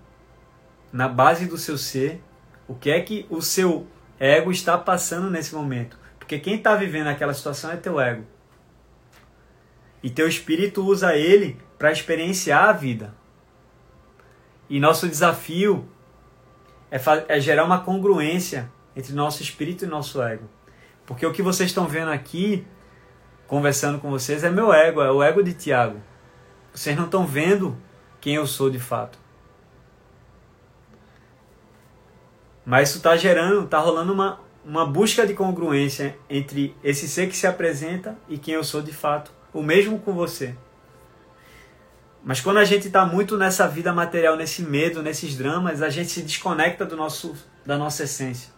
na 0.92 1.08
base 1.08 1.46
do 1.46 1.58
seu 1.58 1.78
ser, 1.78 2.22
o 2.68 2.76
que 2.76 2.90
é 2.90 3.02
que 3.02 3.26
o 3.30 3.42
seu 3.42 3.88
ego 4.20 4.52
está 4.52 4.78
passando 4.78 5.30
nesse 5.30 5.54
momento. 5.54 5.98
Porque 6.18 6.40
quem 6.40 6.56
está 6.56 6.76
vivendo 6.76 7.08
aquela 7.08 7.34
situação 7.34 7.72
é 7.72 7.78
teu 7.78 8.00
ego. 8.00 8.26
E 10.02 10.10
teu 10.10 10.28
espírito 10.28 10.86
usa 10.86 11.16
ele 11.16 11.60
para 11.78 11.92
experienciar 11.92 12.70
a 12.70 12.72
vida. 12.72 13.14
E 14.70 14.80
nosso 14.80 15.08
desafio 15.08 15.88
é, 16.90 17.00
é 17.28 17.40
gerar 17.40 17.66
uma 17.66 17.82
congruência 17.82 18.72
entre 18.96 19.14
nosso 19.14 19.42
espírito 19.42 19.84
e 19.84 19.88
nosso 19.88 20.22
ego. 20.22 20.50
Porque 21.06 21.26
o 21.26 21.34
que 21.34 21.42
vocês 21.42 21.70
estão 21.70 21.88
vendo 21.88 22.12
aqui, 22.12 22.66
conversando 23.48 24.00
com 24.00 24.10
vocês, 24.10 24.44
é 24.44 24.50
meu 24.50 24.74
ego, 24.74 25.02
é 25.02 25.12
o 25.12 25.22
ego 25.22 25.44
de 25.44 25.54
Tiago. 25.54 26.00
Vocês 26.74 26.96
não 26.96 27.06
estão 27.06 27.26
vendo 27.26 27.78
quem 28.22 28.36
eu 28.36 28.48
sou 28.48 28.70
de 28.70 28.80
fato. 28.80 29.20
Mas 32.64 32.90
isso 32.90 33.00
está 33.00 33.18
gerando, 33.18 33.66
está 33.66 33.80
rolando 33.80 34.14
uma, 34.14 34.40
uma 34.64 34.86
busca 34.86 35.26
de 35.26 35.34
congruência 35.34 36.16
entre 36.30 36.76
esse 36.84 37.10
ser 37.10 37.28
que 37.28 37.36
se 37.36 37.48
apresenta 37.48 38.16
e 38.30 38.38
quem 38.38 38.54
eu 38.54 38.64
sou 38.64 38.82
de 38.82 38.94
fato. 38.94 39.32
O 39.52 39.62
mesmo 39.62 40.00
com 40.00 40.14
você. 40.14 40.56
Mas 42.24 42.40
quando 42.40 42.58
a 42.58 42.64
gente 42.64 42.88
está 42.88 43.04
muito 43.04 43.36
nessa 43.36 43.68
vida 43.68 43.92
material, 43.92 44.38
nesse 44.38 44.62
medo, 44.62 45.02
nesses 45.02 45.36
dramas, 45.36 45.82
a 45.82 45.90
gente 45.90 46.12
se 46.12 46.22
desconecta 46.22 46.86
do 46.86 46.96
nosso, 46.96 47.36
da 47.66 47.78
nossa 47.78 48.04
essência. 48.04 48.54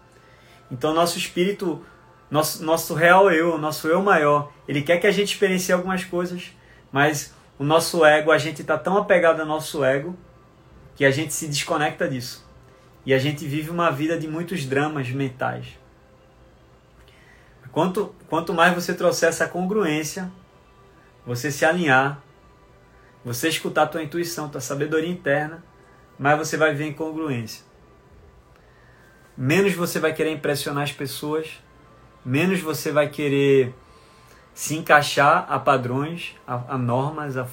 Então, 0.70 0.94
nosso 0.94 1.18
espírito, 1.18 1.82
nosso, 2.30 2.64
nosso 2.64 2.94
real 2.94 3.32
eu, 3.32 3.58
nosso 3.58 3.88
eu 3.88 4.02
maior, 4.02 4.52
ele 4.68 4.82
quer 4.82 4.98
que 4.98 5.08
a 5.08 5.12
gente 5.12 5.34
experiencie 5.34 5.74
algumas 5.74 6.04
coisas, 6.04 6.52
mas 6.92 7.34
o 7.58 7.64
nosso 7.64 8.06
ego, 8.06 8.32
a 8.32 8.38
gente 8.38 8.62
está 8.62 8.78
tão 8.78 8.98
apegado 8.98 9.40
ao 9.40 9.46
nosso 9.46 9.84
ego 9.84 10.18
que 10.96 11.06
a 11.06 11.12
gente 11.12 11.34
se 11.34 11.48
desconecta 11.48 12.08
disso. 12.08 12.46
E 13.06 13.14
a 13.14 13.18
gente 13.18 13.46
vive 13.46 13.70
uma 13.70 13.92
vida 13.92 14.18
de 14.18 14.28
muitos 14.28 14.66
dramas 14.66 15.10
mentais. 15.10 15.78
Quanto, 17.72 18.16
quanto 18.30 18.54
mais 18.54 18.74
você 18.74 18.94
trouxer 18.94 19.30
essa 19.30 19.48
congruência, 19.48 20.32
você 21.26 21.52
se 21.52 21.66
alinhar 21.66 22.22
você 23.24 23.48
escutar 23.48 23.84
a 23.84 23.88
tua 23.88 24.04
intuição, 24.04 24.50
tua 24.50 24.60
sabedoria 24.60 25.10
interna, 25.10 25.64
mais 26.20 26.38
você 26.38 26.58
vai 26.58 26.74
ver 26.74 26.88
incongruência. 26.88 27.64
Menos 29.38 29.74
você 29.74 30.00
vai 30.00 30.14
querer 30.14 30.32
impressionar 30.32 30.84
as 30.84 30.92
pessoas, 30.92 31.64
menos 32.26 32.60
você 32.60 32.92
vai 32.92 33.10
querer 33.10 33.74
se 34.54 34.76
encaixar 34.76 35.46
a 35.50 35.60
padrões, 35.60 36.36
a, 36.48 36.76
a 36.76 36.78
normas, 36.78 37.38
a 37.38 37.48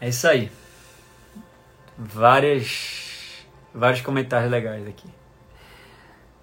É 0.00 0.08
isso 0.08 0.26
aí. 0.26 0.50
Várias, 1.98 3.44
vários 3.74 4.00
comentários 4.00 4.50
legais 4.50 4.88
aqui. 4.88 5.06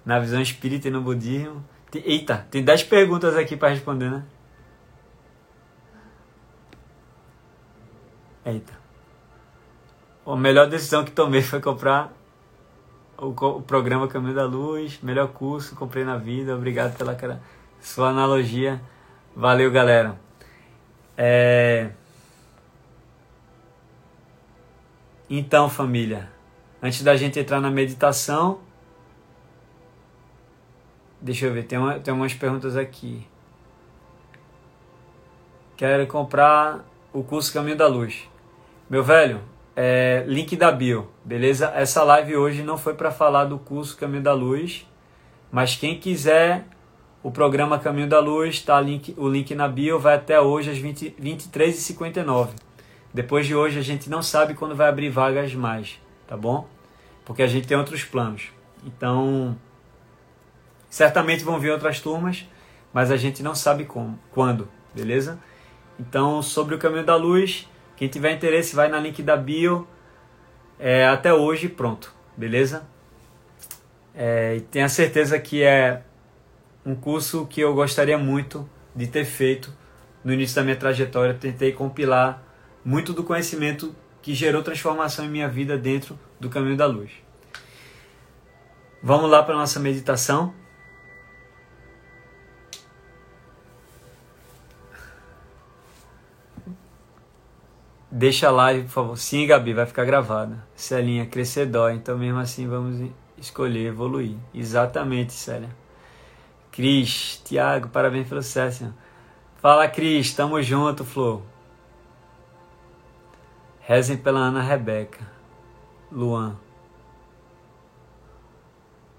Na 0.04 0.20
visão 0.20 0.40
espírita 0.40 0.86
e 0.86 0.90
no 0.92 1.02
budismo, 1.02 1.64
Eita, 1.94 2.46
tem 2.50 2.62
10 2.62 2.82
perguntas 2.84 3.34
aqui 3.34 3.56
para 3.56 3.70
responder, 3.70 4.10
né? 4.10 4.22
Eita. 8.44 8.72
A 10.26 10.36
melhor 10.36 10.68
decisão 10.68 11.04
que 11.04 11.10
tomei 11.10 11.40
foi 11.40 11.60
comprar 11.60 12.12
o, 13.18 13.28
o 13.28 13.62
programa 13.62 14.08
Caminho 14.08 14.34
da 14.34 14.44
Luz, 14.44 14.98
melhor 15.02 15.28
curso, 15.28 15.74
comprei 15.74 16.04
na 16.04 16.16
vida. 16.16 16.54
Obrigado 16.54 16.96
pela 16.96 17.14
cara, 17.14 17.42
sua 17.80 18.08
analogia. 18.10 18.80
Valeu, 19.34 19.70
galera. 19.70 20.18
É... 21.16 21.90
Então, 25.28 25.68
família, 25.68 26.30
antes 26.82 27.02
da 27.02 27.16
gente 27.16 27.38
entrar 27.38 27.60
na 27.60 27.70
meditação, 27.70 28.60
Deixa 31.20 31.46
eu 31.46 31.52
ver, 31.52 31.64
tem, 31.64 31.78
uma, 31.78 31.98
tem 31.98 32.14
umas 32.14 32.32
perguntas 32.32 32.76
aqui. 32.76 33.26
Quero 35.76 36.06
comprar 36.06 36.84
o 37.12 37.24
curso 37.24 37.52
Caminho 37.52 37.76
da 37.76 37.88
Luz. 37.88 38.28
Meu 38.88 39.02
velho, 39.02 39.40
é, 39.80 40.24
link 40.26 40.56
da 40.56 40.72
bio, 40.72 41.08
beleza? 41.24 41.72
Essa 41.72 42.02
live 42.02 42.36
hoje 42.36 42.64
não 42.64 42.76
foi 42.76 42.94
para 42.94 43.12
falar 43.12 43.44
do 43.44 43.60
curso 43.60 43.96
Caminho 43.96 44.24
da 44.24 44.32
Luz, 44.32 44.84
mas 45.52 45.76
quem 45.76 46.00
quiser 46.00 46.66
o 47.22 47.30
programa 47.30 47.78
Caminho 47.78 48.08
da 48.08 48.18
Luz, 48.18 48.60
tá 48.60 48.80
link, 48.80 49.14
o 49.16 49.28
link 49.28 49.54
na 49.54 49.68
bio, 49.68 49.96
vai 49.96 50.16
até 50.16 50.40
hoje 50.40 50.72
às 50.72 50.78
20, 50.78 51.14
23h59. 51.22 52.48
Depois 53.14 53.46
de 53.46 53.54
hoje 53.54 53.78
a 53.78 53.82
gente 53.82 54.10
não 54.10 54.20
sabe 54.20 54.54
quando 54.54 54.74
vai 54.74 54.88
abrir 54.88 55.10
vagas 55.10 55.54
mais, 55.54 56.00
tá 56.26 56.36
bom? 56.36 56.66
Porque 57.24 57.44
a 57.44 57.46
gente 57.46 57.68
tem 57.68 57.76
outros 57.76 58.02
planos. 58.02 58.48
Então, 58.84 59.56
certamente 60.90 61.44
vão 61.44 61.60
vir 61.60 61.70
outras 61.70 62.00
turmas, 62.00 62.44
mas 62.92 63.12
a 63.12 63.16
gente 63.16 63.44
não 63.44 63.54
sabe 63.54 63.84
como, 63.84 64.18
quando, 64.32 64.68
beleza? 64.92 65.38
Então, 66.00 66.42
sobre 66.42 66.74
o 66.74 66.78
Caminho 66.78 67.04
da 67.04 67.14
Luz, 67.14 67.68
quem 67.98 68.06
tiver 68.06 68.30
interesse 68.30 68.76
vai 68.76 68.88
na 68.88 69.00
link 69.00 69.20
da 69.24 69.36
bio. 69.36 69.86
É, 70.78 71.08
até 71.08 71.34
hoje, 71.34 71.68
pronto, 71.68 72.14
beleza? 72.36 72.86
É, 74.14 74.54
e 74.56 74.60
tenha 74.60 74.88
certeza 74.88 75.36
que 75.40 75.64
é 75.64 76.02
um 76.86 76.94
curso 76.94 77.44
que 77.46 77.60
eu 77.60 77.74
gostaria 77.74 78.16
muito 78.16 78.70
de 78.94 79.08
ter 79.08 79.24
feito 79.24 79.76
no 80.22 80.32
início 80.32 80.54
da 80.54 80.62
minha 80.62 80.76
trajetória. 80.76 81.34
Tentei 81.34 81.72
compilar 81.72 82.40
muito 82.84 83.12
do 83.12 83.24
conhecimento 83.24 83.92
que 84.22 84.32
gerou 84.32 84.62
transformação 84.62 85.24
em 85.24 85.28
minha 85.28 85.48
vida 85.48 85.76
dentro 85.76 86.16
do 86.38 86.48
caminho 86.48 86.76
da 86.76 86.86
luz. 86.86 87.10
Vamos 89.02 89.28
lá 89.28 89.42
para 89.42 89.56
nossa 89.56 89.80
meditação. 89.80 90.54
Deixa 98.10 98.48
a 98.48 98.50
live, 98.50 98.84
por 98.84 98.90
favor. 98.90 99.18
Sim, 99.18 99.46
Gabi, 99.46 99.74
vai 99.74 99.84
ficar 99.84 100.04
gravada. 100.04 100.64
Celinha, 100.74 101.26
crescer 101.26 101.66
dói, 101.66 101.94
então 101.94 102.16
mesmo 102.16 102.38
assim 102.38 102.66
vamos 102.66 103.10
escolher 103.36 103.88
evoluir. 103.88 104.36
Exatamente, 104.54 105.32
Célia. 105.32 105.68
Cris, 106.72 107.42
Tiago, 107.44 107.88
parabéns 107.88 108.28
pelo 108.28 108.42
sucesso. 108.42 108.94
Fala, 109.56 109.88
Cris, 109.88 110.32
tamo 110.32 110.62
junto, 110.62 111.04
Flor. 111.04 111.42
Rezem 113.80 114.16
pela 114.16 114.38
Ana 114.38 114.62
Rebeca. 114.62 115.26
Luan. 116.10 116.56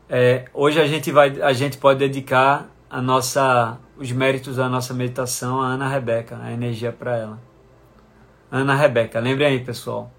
É, 0.10 0.46
hoje 0.54 0.82
a 0.82 0.88
gente 0.88 1.12
vai, 1.12 1.40
a 1.42 1.54
gente 1.54 1.78
pode 1.78 2.00
dedicar 2.00 2.68
a 2.90 3.00
nossa, 3.00 3.78
os 3.96 4.12
méritos 4.12 4.56
da 4.56 4.68
nossa 4.68 4.92
meditação 4.92 5.62
a 5.62 5.68
Ana 5.68 5.88
Rebeca, 5.88 6.40
a 6.42 6.52
energia 6.52 6.92
para 6.92 7.16
ela. 7.16 7.49
Ana 8.52 8.76
Rebeca, 8.76 9.20
lembre 9.20 9.46
aí, 9.46 9.64
pessoal. 9.64 10.12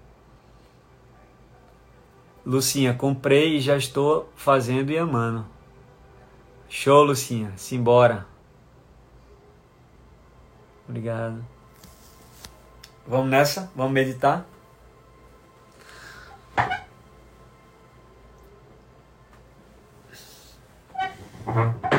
Lucinha, 2.45 2.93
comprei 2.93 3.57
e 3.57 3.59
já 3.59 3.77
estou 3.77 4.31
fazendo 4.35 4.89
e 4.91 4.97
amando. 4.97 5.45
Show, 6.67 7.03
Lucinha. 7.03 7.51
Simbora. 7.57 8.25
Obrigado. 10.87 11.45
Vamos 13.05 13.29
nessa? 13.29 13.69
Vamos 13.75 13.91
meditar? 13.91 14.45
Uhum. 21.45 21.90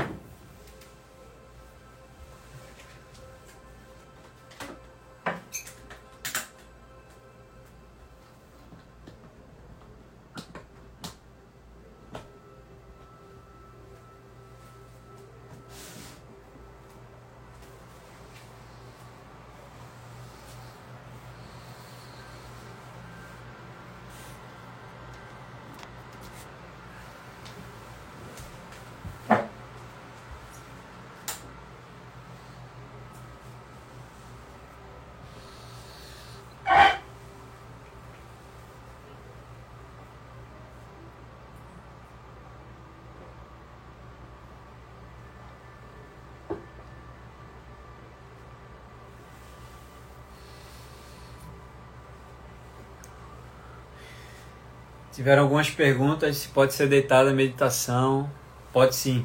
Tiveram 55.23 55.45
algumas 55.45 55.71
perguntas, 55.71 56.39
se 56.39 56.49
pode 56.49 56.75
ser 56.75 56.89
deitada 56.89 57.31
a 57.31 57.33
meditação. 57.33 58.29
Pode 58.73 58.97
sim. 58.97 59.25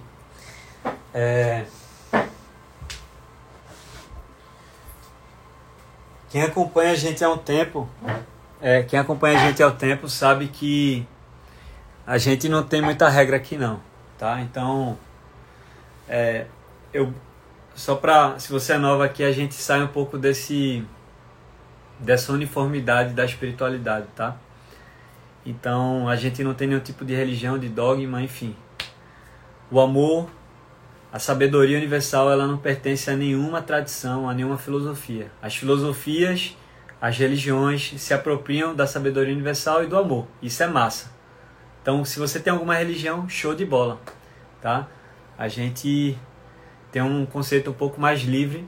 É... 1.12 1.66
Quem 6.30 6.44
acompanha 6.44 6.92
a 6.92 6.96
gente 6.96 7.24
há 7.24 7.30
um 7.32 7.38
tempo, 7.40 7.90
é, 8.62 8.84
quem 8.84 9.00
acompanha 9.00 9.40
a 9.40 9.48
gente 9.48 9.64
há 9.64 9.70
um 9.70 9.76
tempo 9.76 10.08
sabe 10.08 10.50
que 10.50 11.04
a 12.06 12.20
gente 12.20 12.48
não 12.48 12.62
tem 12.62 12.80
muita 12.80 13.10
regra 13.10 13.38
aqui 13.38 13.58
não, 13.58 13.80
tá? 14.20 14.40
Então, 14.42 15.00
é, 16.08 16.46
eu 16.94 17.12
só 17.74 17.96
para 17.96 18.38
se 18.38 18.52
você 18.52 18.74
é 18.74 18.78
nova 18.78 19.06
aqui 19.06 19.24
a 19.24 19.32
gente 19.32 19.56
sai 19.56 19.82
um 19.82 19.88
pouco 19.88 20.16
desse 20.16 20.86
dessa 21.98 22.32
uniformidade 22.34 23.16
da 23.16 23.26
espiritualidade, 23.26 24.06
tá? 24.16 24.38
Então 25.48 26.10
a 26.10 26.18
gente 26.18 26.44
não 26.44 26.54
tem 26.54 26.68
nenhum 26.68 26.82
tipo 26.82 27.06
de 27.06 27.16
religião, 27.16 27.58
de 27.58 27.70
dogma, 27.70 28.22
enfim. 28.22 28.54
O 29.72 29.80
amor, 29.80 30.30
a 31.10 31.20
sabedoria 31.20 31.78
universal, 31.78 32.30
ela 32.30 32.46
não 32.46 32.58
pertence 32.58 33.10
a 33.10 33.16
nenhuma 33.16 33.62
tradição, 33.62 34.30
a 34.30 34.34
nenhuma 34.34 34.58
filosofia. 34.58 35.32
As 35.42 35.56
filosofias, 35.56 36.54
as 37.00 37.18
religiões 37.18 37.94
se 37.98 38.14
apropriam 38.14 38.76
da 38.76 38.86
sabedoria 38.86 39.34
universal 39.34 39.86
e 39.86 39.88
do 39.88 39.98
amor. 39.98 40.28
Isso 40.42 40.62
é 40.64 40.68
massa. 40.68 41.14
Então, 41.82 42.04
se 42.04 42.20
você 42.20 42.42
tem 42.42 42.52
alguma 42.52 42.76
religião, 42.76 43.30
show 43.30 43.56
de 43.56 43.66
bola, 43.66 44.02
tá? 44.62 44.90
A 45.38 45.48
gente 45.48 46.20
tem 46.92 47.02
um 47.02 47.26
conceito 47.26 47.72
um 47.72 47.74
pouco 47.74 48.02
mais 48.02 48.20
livre. 48.24 48.68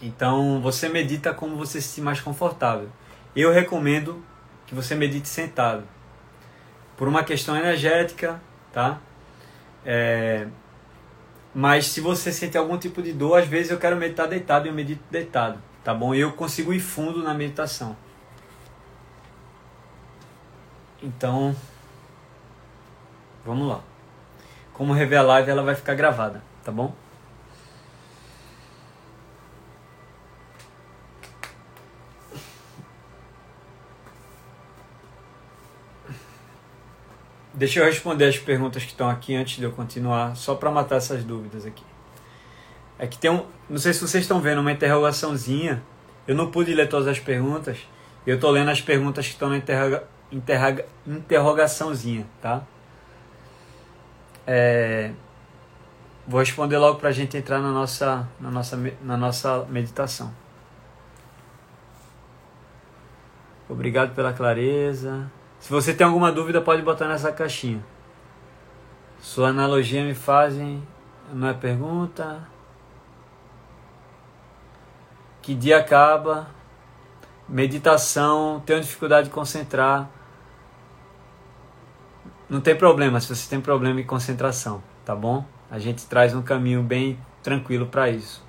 Então, 0.00 0.60
você 0.60 0.88
medita 0.88 1.34
como 1.34 1.56
você 1.56 1.80
se 1.80 1.88
sentir 1.88 2.02
mais 2.02 2.20
confortável. 2.20 2.88
Eu 3.34 3.50
recomendo 3.50 4.22
que 4.72 4.74
você 4.74 4.94
medite 4.94 5.28
sentado. 5.28 5.84
Por 6.96 7.06
uma 7.06 7.22
questão 7.22 7.54
energética, 7.54 8.40
tá? 8.72 8.98
É, 9.84 10.46
mas 11.54 11.88
se 11.88 12.00
você 12.00 12.32
sente 12.32 12.56
algum 12.56 12.78
tipo 12.78 13.02
de 13.02 13.12
dor, 13.12 13.38
às 13.38 13.46
vezes 13.46 13.70
eu 13.70 13.78
quero 13.78 13.96
meditar 13.96 14.26
deitado 14.26 14.66
e 14.66 14.70
eu 14.70 14.74
medito 14.74 15.02
deitado, 15.10 15.58
tá 15.84 15.92
bom? 15.92 16.14
Eu 16.14 16.32
consigo 16.32 16.72
ir 16.72 16.80
fundo 16.80 17.22
na 17.22 17.34
meditação. 17.34 17.94
Então, 21.02 21.54
vamos 23.44 23.68
lá. 23.68 23.80
Como 24.72 24.94
rever 24.94 25.18
a 25.18 25.22
live, 25.22 25.50
ela 25.50 25.62
vai 25.62 25.74
ficar 25.74 25.94
gravada, 25.94 26.42
tá 26.64 26.72
bom? 26.72 26.94
Deixa 37.62 37.78
eu 37.78 37.84
responder 37.84 38.24
as 38.24 38.36
perguntas 38.36 38.82
que 38.82 38.90
estão 38.90 39.08
aqui 39.08 39.36
antes 39.36 39.58
de 39.58 39.62
eu 39.62 39.70
continuar, 39.70 40.34
só 40.34 40.52
para 40.52 40.68
matar 40.68 40.96
essas 40.96 41.22
dúvidas 41.22 41.64
aqui. 41.64 41.84
É 42.98 43.06
que 43.06 43.16
tem 43.16 43.30
um. 43.30 43.46
Não 43.70 43.78
sei 43.78 43.92
se 43.92 44.00
vocês 44.00 44.24
estão 44.24 44.40
vendo 44.40 44.60
uma 44.60 44.72
interrogaçãozinha. 44.72 45.80
Eu 46.26 46.34
não 46.34 46.50
pude 46.50 46.74
ler 46.74 46.88
todas 46.88 47.06
as 47.06 47.20
perguntas. 47.20 47.78
Eu 48.26 48.34
estou 48.34 48.50
lendo 48.50 48.68
as 48.68 48.80
perguntas 48.80 49.26
que 49.26 49.34
estão 49.34 49.48
na 49.48 49.58
interroga, 49.58 50.02
interroga, 50.32 50.84
interrogaçãozinha, 51.06 52.26
tá? 52.40 52.64
É, 54.44 55.12
vou 56.26 56.40
responder 56.40 56.78
logo 56.78 56.98
para 56.98 57.10
a 57.10 57.12
gente 57.12 57.36
entrar 57.36 57.60
na 57.60 57.70
nossa, 57.70 58.28
na, 58.40 58.50
nossa, 58.50 58.92
na 59.00 59.16
nossa 59.16 59.64
meditação. 59.66 60.34
Obrigado 63.68 64.16
pela 64.16 64.32
clareza. 64.32 65.30
Se 65.62 65.70
você 65.70 65.94
tem 65.94 66.04
alguma 66.04 66.32
dúvida, 66.32 66.60
pode 66.60 66.82
botar 66.82 67.06
nessa 67.06 67.30
caixinha. 67.30 67.80
Sua 69.20 69.50
analogia 69.50 70.02
me 70.02 70.12
fazem. 70.12 70.82
Não 71.32 71.46
é 71.46 71.54
pergunta. 71.54 72.48
Que 75.40 75.54
dia 75.54 75.78
acaba? 75.78 76.48
Meditação, 77.48 78.60
tenho 78.66 78.80
dificuldade 78.80 79.28
de 79.28 79.32
concentrar. 79.32 80.10
Não 82.50 82.60
tem 82.60 82.74
problema 82.74 83.20
se 83.20 83.32
você 83.32 83.48
tem 83.48 83.60
problema 83.60 84.02
de 84.02 84.04
concentração, 84.04 84.82
tá 85.04 85.14
bom? 85.14 85.44
A 85.70 85.78
gente 85.78 86.06
traz 86.06 86.34
um 86.34 86.42
caminho 86.42 86.82
bem 86.82 87.16
tranquilo 87.40 87.86
para 87.86 88.10
isso. 88.10 88.44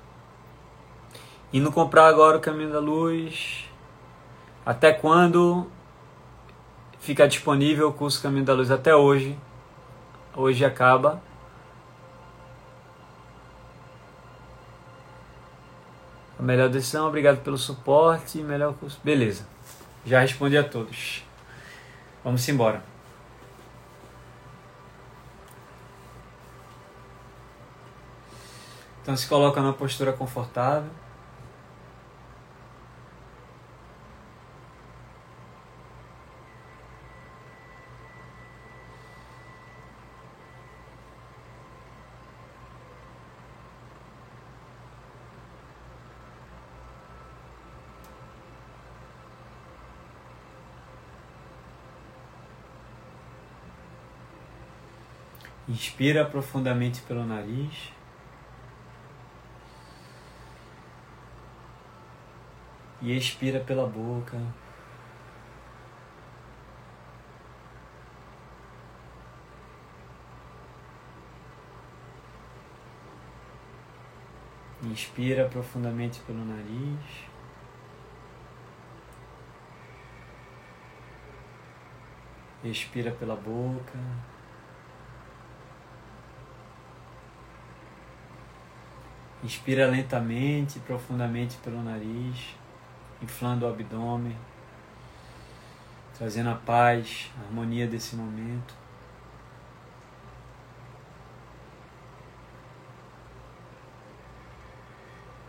Indo 1.52 1.70
comprar 1.70 2.08
agora 2.08 2.38
o 2.38 2.40
caminho 2.40 2.72
da 2.72 2.80
luz. 2.80 3.70
Até 4.66 4.92
quando 4.92 5.70
fica 7.04 7.28
disponível 7.28 7.88
o 7.88 7.92
curso 7.92 8.22
Caminho 8.22 8.46
da 8.46 8.54
Luz? 8.54 8.70
Até 8.70 8.96
hoje. 8.96 9.38
Hoje 10.34 10.64
acaba. 10.64 11.22
A 16.38 16.42
melhor 16.42 16.70
decisão, 16.70 17.06
obrigado 17.06 17.42
pelo 17.42 17.58
suporte. 17.58 18.38
Melhor 18.38 18.72
curso. 18.74 18.98
Beleza. 19.04 19.46
Já 20.06 20.20
respondi 20.20 20.56
a 20.56 20.64
todos. 20.64 21.22
Vamos 22.24 22.48
embora. 22.48 22.82
Então 29.02 29.14
se 29.14 29.28
coloca 29.28 29.60
numa 29.60 29.74
postura 29.74 30.10
confortável. 30.14 30.90
Inspira 55.66 56.26
profundamente 56.26 57.00
pelo 57.02 57.24
nariz. 57.24 57.90
E 63.00 63.16
expira 63.16 63.60
pela 63.60 63.86
boca. 63.86 64.38
Inspira 74.82 75.48
profundamente 75.48 76.20
pelo 76.20 76.44
nariz. 76.44 77.24
Expira 82.62 83.10
pela 83.12 83.34
boca. 83.34 84.33
Inspira 89.44 89.86
lentamente, 89.86 90.78
profundamente 90.80 91.58
pelo 91.58 91.82
nariz, 91.82 92.56
inflando 93.20 93.66
o 93.66 93.68
abdômen, 93.68 94.34
trazendo 96.16 96.48
a 96.48 96.54
paz, 96.54 97.30
a 97.36 97.44
harmonia 97.44 97.86
desse 97.86 98.16
momento. 98.16 98.74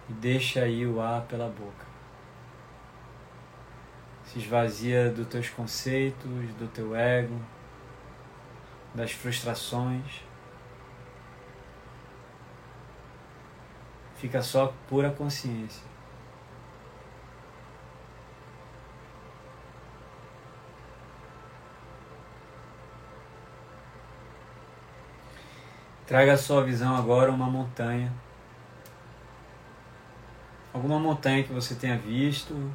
E 0.10 0.14
deixa 0.14 0.64
aí 0.64 0.86
o 0.86 1.00
ar 1.00 1.22
pela 1.22 1.48
boca. 1.48 1.86
Se 4.26 4.40
esvazia 4.40 5.10
dos 5.10 5.26
teus 5.28 5.50
conceitos, 5.50 6.54
do 6.60 6.68
teu 6.68 6.94
ego, 6.94 7.40
das 8.94 9.14
frustrações. 9.14 10.22
Fica 14.16 14.42
só 14.42 14.74
pura 14.88 15.12
consciência. 15.12 15.84
Traga 26.08 26.34
a 26.34 26.38
sua 26.38 26.64
visão 26.64 26.96
agora 26.96 27.32
uma 27.32 27.48
montanha. 27.48 28.14
Alguma 30.72 31.00
montanha 31.00 31.44
que 31.44 31.52
você 31.52 31.74
tenha 31.74 31.98
visto. 31.98 32.72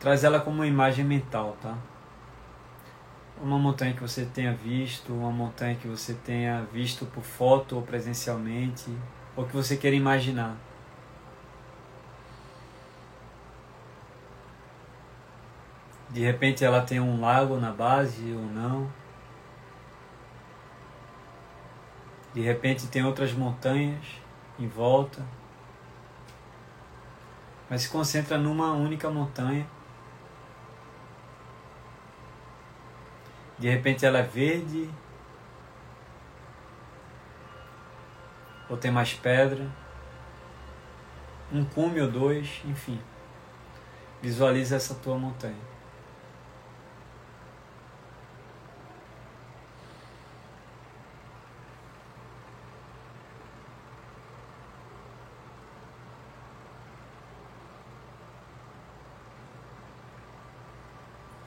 Traz 0.00 0.24
ela 0.24 0.40
como 0.40 0.56
uma 0.56 0.66
imagem 0.66 1.04
mental, 1.04 1.56
tá? 1.62 1.76
Uma 3.40 3.58
montanha 3.58 3.92
que 3.92 4.00
você 4.00 4.24
tenha 4.24 4.52
visto, 4.52 5.12
uma 5.12 5.30
montanha 5.30 5.76
que 5.76 5.86
você 5.86 6.14
tenha 6.14 6.62
visto 6.72 7.04
por 7.06 7.22
foto 7.22 7.76
ou 7.76 7.82
presencialmente, 7.82 8.90
ou 9.36 9.44
que 9.44 9.54
você 9.54 9.76
queira 9.76 9.96
imaginar. 9.96 10.56
De 16.10 16.22
repente 16.22 16.64
ela 16.64 16.80
tem 16.80 16.98
um 16.98 17.20
lago 17.20 17.56
na 17.56 17.70
base 17.70 18.32
ou 18.32 18.42
não. 18.42 18.90
De 22.32 22.40
repente 22.40 22.86
tem 22.86 23.04
outras 23.04 23.32
montanhas 23.32 24.04
em 24.58 24.66
volta. 24.66 25.22
Mas 27.68 27.82
se 27.82 27.88
concentra 27.88 28.38
numa 28.38 28.72
única 28.72 29.10
montanha 29.10 29.66
De 33.58 33.68
repente 33.68 34.04
ela 34.04 34.18
é 34.18 34.22
verde. 34.22 34.90
Ou 38.68 38.76
tem 38.76 38.90
mais 38.90 39.14
pedra. 39.14 39.66
Um 41.52 41.64
cume 41.64 42.00
ou 42.00 42.10
dois, 42.10 42.60
enfim. 42.64 43.00
Visualiza 44.20 44.76
essa 44.76 44.94
tua 44.94 45.16
montanha. 45.16 45.54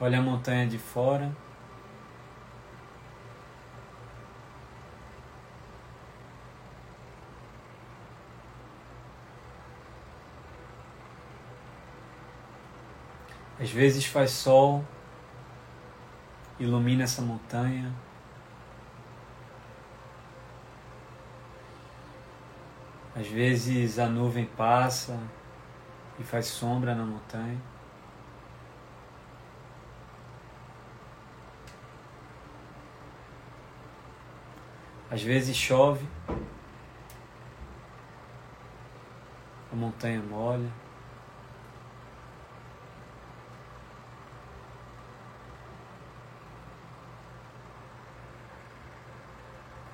Olha 0.00 0.18
a 0.18 0.22
montanha 0.22 0.66
de 0.66 0.78
fora. 0.78 1.30
Às 13.60 13.70
vezes 13.70 14.06
faz 14.06 14.30
sol, 14.30 14.82
ilumina 16.58 17.04
essa 17.04 17.20
montanha. 17.20 17.92
Às 23.14 23.26
vezes 23.26 23.98
a 23.98 24.06
nuvem 24.06 24.46
passa 24.46 25.20
e 26.18 26.24
faz 26.24 26.46
sombra 26.46 26.94
na 26.94 27.04
montanha. 27.04 27.60
Às 35.10 35.22
vezes 35.22 35.54
chove, 35.54 36.08
a 39.70 39.76
montanha 39.76 40.22
molha. 40.22 40.70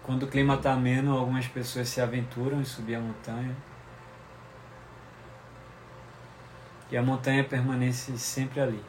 Quando 0.07 0.23
o 0.23 0.29
clima 0.29 0.55
está 0.55 0.73
ameno, 0.73 1.19
algumas 1.19 1.49
pessoas 1.49 1.89
se 1.89 2.01
aventuram 2.01 2.61
em 2.61 2.65
subir 2.65 2.95
a 2.95 3.01
montanha. 3.01 3.57
E 6.89 6.97
a 6.97 7.03
montanha 7.03 7.43
permanece 7.43 8.17
sempre 8.17 8.61
ali. 8.61 8.85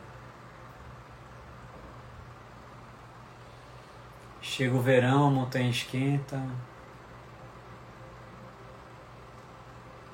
Chega 4.39 4.75
o 4.75 4.79
verão, 4.79 5.25
a 5.25 5.31
montanha 5.31 5.71
esquenta. 5.71 6.39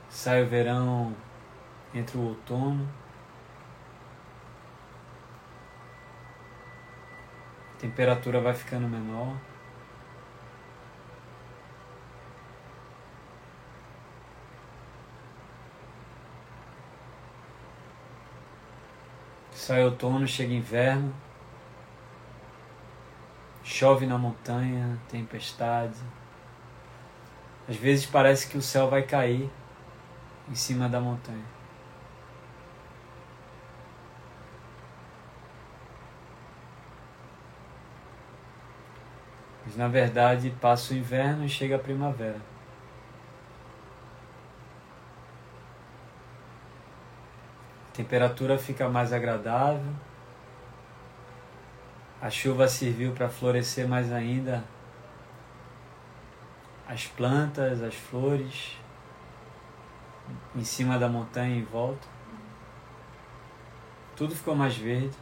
Sai 0.10 0.42
o 0.42 0.48
verão, 0.48 1.14
entra 1.94 2.18
o 2.18 2.30
outono. 2.30 2.90
A 7.74 7.82
temperatura 7.82 8.40
vai 8.40 8.54
ficando 8.54 8.88
menor. 8.88 9.36
Sai 19.64 19.82
outono, 19.82 20.28
chega 20.28 20.54
inverno. 20.54 21.16
Chove 23.64 24.06
na 24.06 24.18
montanha, 24.18 25.00
tempestade. 25.08 25.98
Às 27.70 27.78
vezes 27.78 28.06
parece 28.06 28.50
que 28.50 28.58
o 28.58 28.62
céu 28.62 28.90
vai 28.90 29.04
cair 29.04 29.50
em 30.50 30.54
cima 30.54 30.90
da 30.90 31.00
montanha. 31.00 31.46
Mas 39.66 39.78
na 39.78 39.88
verdade 39.88 40.54
passa 40.60 40.94
o 40.94 40.98
inverno 40.98 41.46
e 41.46 41.50
chega 41.50 41.78
a 41.78 41.80
primavera. 41.80 42.53
Temperatura 47.94 48.58
fica 48.58 48.90
mais 48.90 49.14
agradável. 49.14 49.94
A 52.22 52.30
chuva 52.30 52.68
serviu 52.68 53.14
para 53.14 53.30
florescer 53.30 53.88
mais 53.88 54.12
ainda 54.12 54.64
as 56.88 57.06
plantas, 57.06 57.82
as 57.82 57.96
flores 57.96 58.78
em 60.56 60.64
cima 60.64 60.98
da 60.98 61.08
montanha 61.08 61.56
em 61.56 61.64
volta. 61.64 62.08
Tudo 64.16 64.36
ficou 64.36 64.56
mais 64.56 64.76
verde. 64.78 65.18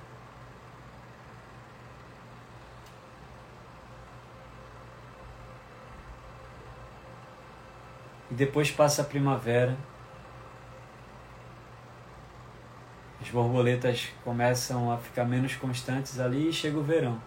E 8.29 8.33
depois 8.33 8.71
passa 8.71 9.01
a 9.01 9.05
primavera. 9.05 9.77
As 13.20 13.20
borboletas 13.31 14.09
começam 14.23 14.91
a 14.91 14.97
ficar 14.97 15.25
menos 15.25 15.55
constantes 15.55 16.19
ali 16.19 16.49
e 16.49 16.53
chega 16.53 16.77
o 16.77 16.83
verão. 16.83 17.19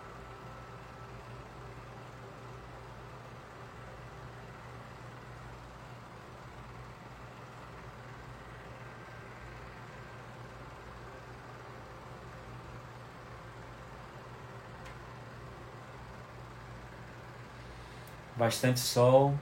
Bastante 18.36 18.80
sol, 18.80 19.34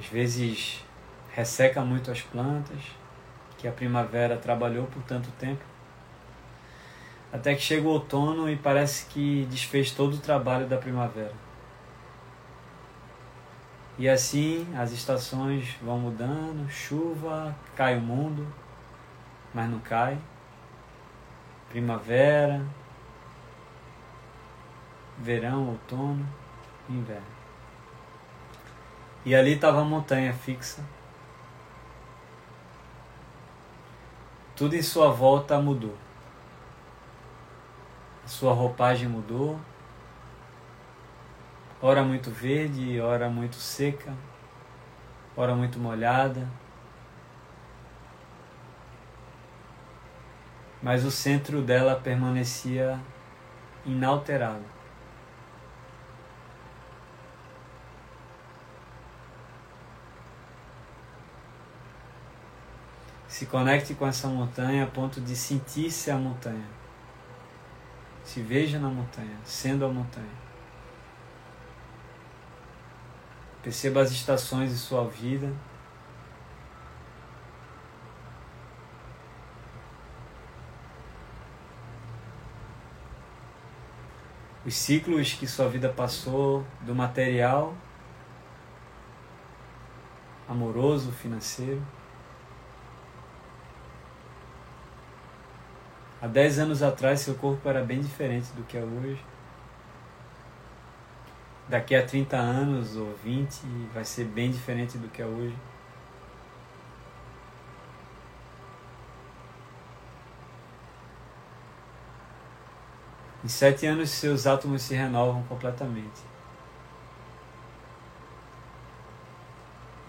Às 0.00 0.06
vezes 0.06 0.82
resseca 1.30 1.82
muito 1.84 2.10
as 2.10 2.22
plantas, 2.22 2.80
que 3.60 3.68
a 3.68 3.72
primavera 3.72 4.38
trabalhou 4.38 4.86
por 4.86 5.02
tanto 5.02 5.30
tempo. 5.32 5.62
Até 7.30 7.54
que 7.54 7.60
chega 7.60 7.86
o 7.86 7.90
outono 7.90 8.48
e 8.48 8.56
parece 8.56 9.06
que 9.06 9.46
desfez 9.50 9.90
todo 9.90 10.14
o 10.14 10.18
trabalho 10.18 10.66
da 10.66 10.78
primavera. 10.78 11.34
E 13.98 14.08
assim 14.08 14.66
as 14.76 14.92
estações 14.92 15.76
vão 15.82 15.98
mudando, 15.98 16.68
chuva, 16.70 17.54
cai 17.76 17.98
o 17.98 18.00
mundo, 18.00 18.46
mas 19.52 19.68
não 19.68 19.78
cai. 19.78 20.18
Primavera, 21.68 22.64
verão, 25.18 25.68
outono, 25.68 26.26
inverno. 26.88 27.40
E 29.24 29.34
ali 29.34 29.52
estava 29.52 29.82
a 29.82 29.84
montanha 29.84 30.32
fixa. 30.32 30.82
Tudo 34.60 34.76
em 34.76 34.82
sua 34.82 35.10
volta 35.10 35.58
mudou. 35.58 35.96
A 38.22 38.28
sua 38.28 38.52
roupagem 38.52 39.08
mudou. 39.08 39.58
Ora 41.80 42.04
muito 42.04 42.30
verde, 42.30 43.00
ora 43.00 43.30
muito 43.30 43.56
seca, 43.56 44.12
ora 45.34 45.54
muito 45.54 45.78
molhada. 45.78 46.46
Mas 50.82 51.06
o 51.06 51.10
centro 51.10 51.62
dela 51.62 51.96
permanecia 51.98 53.00
inalterado. 53.86 54.79
Se 63.40 63.46
conecte 63.46 63.94
com 63.94 64.06
essa 64.06 64.28
montanha 64.28 64.84
a 64.84 64.86
ponto 64.86 65.18
de 65.18 65.34
sentir-se 65.34 66.10
a 66.10 66.16
montanha. 66.18 66.68
Se 68.22 68.42
veja 68.42 68.78
na 68.78 68.90
montanha, 68.90 69.34
sendo 69.46 69.86
a 69.86 69.88
montanha. 69.88 70.28
Perceba 73.62 74.02
as 74.02 74.10
estações 74.10 74.72
de 74.72 74.76
sua 74.76 75.08
vida. 75.08 75.50
Os 84.66 84.74
ciclos 84.74 85.32
que 85.32 85.46
sua 85.46 85.70
vida 85.70 85.88
passou 85.88 86.62
do 86.82 86.94
material, 86.94 87.74
amoroso, 90.46 91.10
financeiro. 91.10 91.82
Há 96.22 96.26
10 96.26 96.58
anos 96.58 96.82
atrás, 96.82 97.20
seu 97.20 97.34
corpo 97.34 97.66
era 97.66 97.82
bem 97.82 98.00
diferente 98.02 98.52
do 98.52 98.62
que 98.64 98.76
é 98.76 98.82
hoje. 98.82 99.24
Daqui 101.66 101.94
a 101.94 102.04
30 102.04 102.36
anos 102.36 102.94
ou 102.94 103.16
20, 103.24 103.62
vai 103.94 104.04
ser 104.04 104.24
bem 104.24 104.50
diferente 104.50 104.98
do 104.98 105.08
que 105.08 105.22
é 105.22 105.24
hoje. 105.24 105.56
Em 113.42 113.48
sete 113.48 113.86
anos, 113.86 114.10
seus 114.10 114.46
átomos 114.46 114.82
se 114.82 114.94
renovam 114.94 115.42
completamente. 115.44 116.20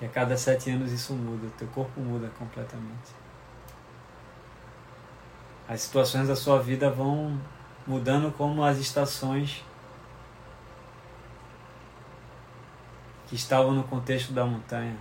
E 0.02 0.06
a 0.06 0.10
cada 0.10 0.36
sete 0.36 0.72
anos 0.72 0.92
isso 0.92 1.14
muda, 1.14 1.48
teu 1.58 1.70
corpo 1.70 2.02
muda 2.02 2.30
completamente 2.38 3.21
as 5.68 5.82
situações 5.82 6.28
da 6.28 6.36
sua 6.36 6.60
vida 6.60 6.90
vão 6.90 7.40
mudando 7.88 8.32
como 8.32 8.64
as 8.64 8.78
estações 8.78 9.64
que 13.28 13.36
estavam 13.36 13.72
no 13.72 13.84
contexto 13.84 14.34
da 14.34 14.46
montanha. 14.46 14.98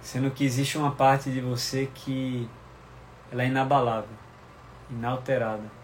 Sendo 0.00 0.30
que 0.32 0.44
existe 0.44 0.76
uma 0.76 0.90
parte 0.90 1.30
de 1.30 1.40
você 1.40 1.88
que 1.94 2.50
ela 3.30 3.44
é 3.44 3.46
inabalável, 3.46 4.16
inalterada. 4.90 5.79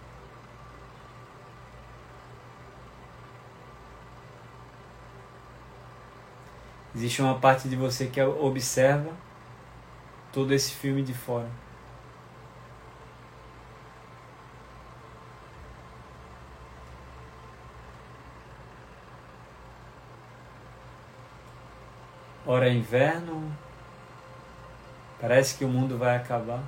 Existe 6.97 7.20
uma 7.20 7.38
parte 7.38 7.68
de 7.68 7.76
você 7.76 8.07
que 8.07 8.18
observa 8.22 9.12
todo 10.32 10.55
esse 10.55 10.72
filme 10.72 11.03
de 11.03 11.12
fora. 11.12 11.47
Ora 22.47 22.66
é 22.66 22.72
inverno, 22.72 23.55
parece 25.20 25.59
que 25.59 25.66
o 25.66 25.68
mundo 25.68 25.99
vai 25.99 26.16
acabar. 26.16 26.62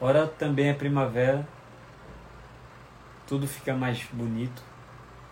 Ora 0.00 0.26
também 0.26 0.70
é 0.70 0.72
primavera, 0.72 1.46
tudo 3.26 3.46
fica 3.46 3.74
mais 3.74 4.02
bonito, 4.10 4.62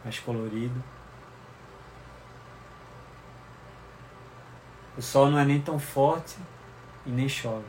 mais 0.04 0.18
colorido. 0.18 0.99
O 4.96 5.02
sol 5.02 5.30
não 5.30 5.38
é 5.38 5.44
nem 5.44 5.60
tão 5.60 5.78
forte 5.78 6.36
e 7.06 7.10
nem 7.10 7.28
chove. 7.28 7.64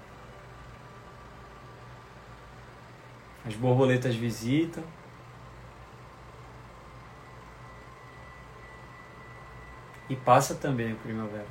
As 3.46 3.56
borboletas 3.56 4.16
visitam. 4.16 4.84
E 10.10 10.16
passa 10.16 10.56
também 10.56 10.92
a 10.92 10.96
primavera. 10.96 11.48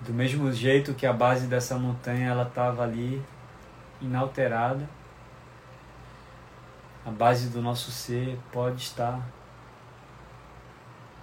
Do 0.00 0.12
mesmo 0.12 0.52
jeito 0.52 0.94
que 0.94 1.06
a 1.06 1.12
base 1.12 1.46
dessa 1.46 1.78
montanha 1.78 2.28
ela 2.28 2.44
estava 2.44 2.82
ali 2.82 3.22
inalterada, 4.00 4.88
a 7.08 7.10
base 7.10 7.48
do 7.48 7.62
nosso 7.62 7.90
ser 7.90 8.38
pode 8.52 8.82
estar 8.82 9.26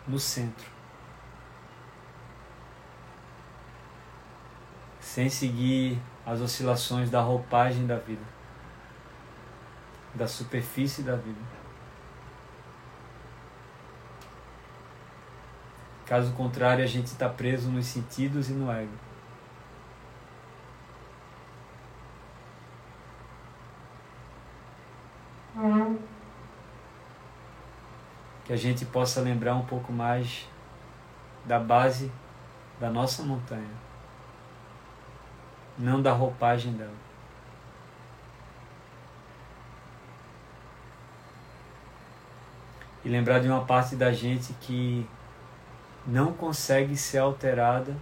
no 0.07 0.17
centro. 0.17 0.65
Sem 4.99 5.29
seguir 5.29 6.01
as 6.25 6.41
oscilações 6.41 7.11
da 7.11 7.21
roupagem 7.21 7.85
da 7.85 7.97
vida, 7.97 8.23
da 10.15 10.27
superfície 10.27 11.03
da 11.03 11.15
vida. 11.15 11.39
Caso 16.03 16.33
contrário, 16.33 16.83
a 16.83 16.87
gente 16.87 17.07
está 17.07 17.29
preso 17.29 17.69
nos 17.69 17.85
sentidos 17.85 18.49
e 18.49 18.53
no 18.53 18.71
ego. 18.71 18.97
Que 28.45 28.53
a 28.53 28.55
gente 28.55 28.85
possa 28.85 29.21
lembrar 29.21 29.55
um 29.55 29.65
pouco 29.65 29.91
mais 29.91 30.47
da 31.45 31.59
base 31.59 32.11
da 32.79 32.89
nossa 32.89 33.23
montanha, 33.23 33.69
não 35.77 36.01
da 36.01 36.11
roupagem 36.11 36.73
dela. 36.73 37.05
E 43.03 43.09
lembrar 43.09 43.39
de 43.39 43.47
uma 43.47 43.65
parte 43.65 43.95
da 43.95 44.11
gente 44.11 44.53
que 44.53 45.07
não 46.05 46.33
consegue 46.33 46.97
ser 46.97 47.19
alterada 47.19 47.95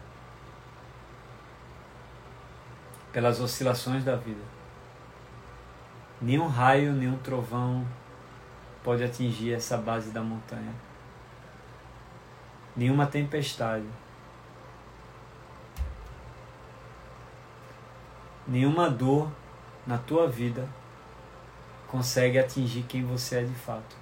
pelas 3.12 3.39
oscilações 3.39 4.04
da 4.04 4.16
vida. 4.16 4.41
Nenhum 6.22 6.48
raio, 6.48 6.94
nenhum 6.94 7.18
trovão 7.18 7.86
pode 8.84 9.04
atingir 9.04 9.54
essa 9.54 9.78
base 9.78 10.12
da 10.12 10.22
montanha. 10.22 10.74
Nenhuma 12.76 13.06
tempestade. 13.06 13.88
Nenhuma 18.48 18.90
dor 18.90 19.32
na 19.88 19.98
tua 19.98 20.28
vida 20.28 20.68
consegue 21.88 22.38
atingir 22.38 22.84
quem 22.84 23.06
você 23.06 23.38
é 23.38 23.44
de 23.44 23.54
fato. 23.54 23.96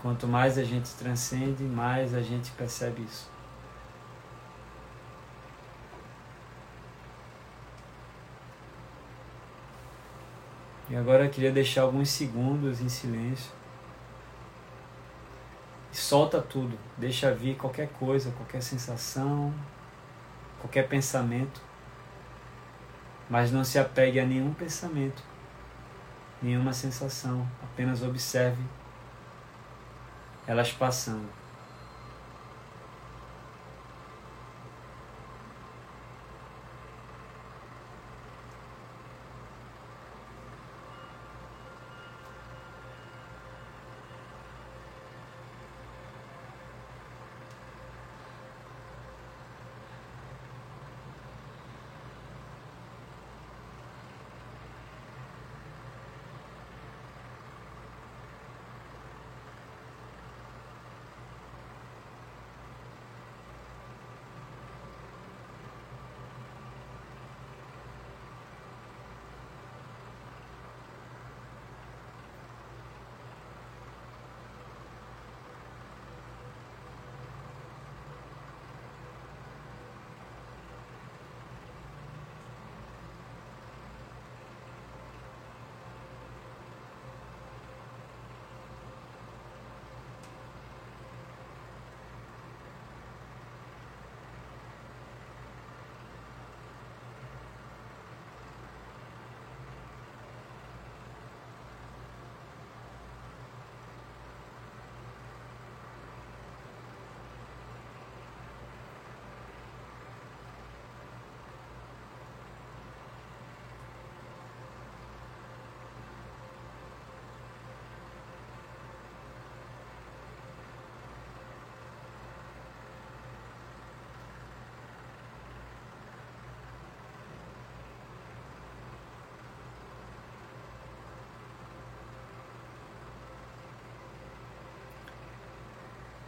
Quanto 0.00 0.28
mais 0.28 0.56
a 0.56 0.62
gente 0.62 0.88
transcende, 0.94 1.64
mais 1.64 2.14
a 2.14 2.20
gente 2.20 2.52
percebe 2.52 3.02
isso. 3.02 3.35
E 10.88 10.94
agora 10.94 11.24
eu 11.24 11.30
queria 11.30 11.50
deixar 11.50 11.82
alguns 11.82 12.10
segundos 12.10 12.80
em 12.80 12.88
silêncio. 12.88 13.50
E 15.92 15.96
solta 15.96 16.40
tudo, 16.40 16.78
deixa 16.96 17.34
vir 17.34 17.56
qualquer 17.56 17.88
coisa, 17.88 18.30
qualquer 18.32 18.62
sensação, 18.62 19.52
qualquer 20.60 20.88
pensamento. 20.88 21.60
Mas 23.28 23.50
não 23.50 23.64
se 23.64 23.78
apegue 23.78 24.20
a 24.20 24.24
nenhum 24.24 24.54
pensamento, 24.54 25.22
nenhuma 26.40 26.72
sensação, 26.72 27.46
apenas 27.62 28.02
observe 28.02 28.62
elas 30.46 30.70
passando. 30.70 31.45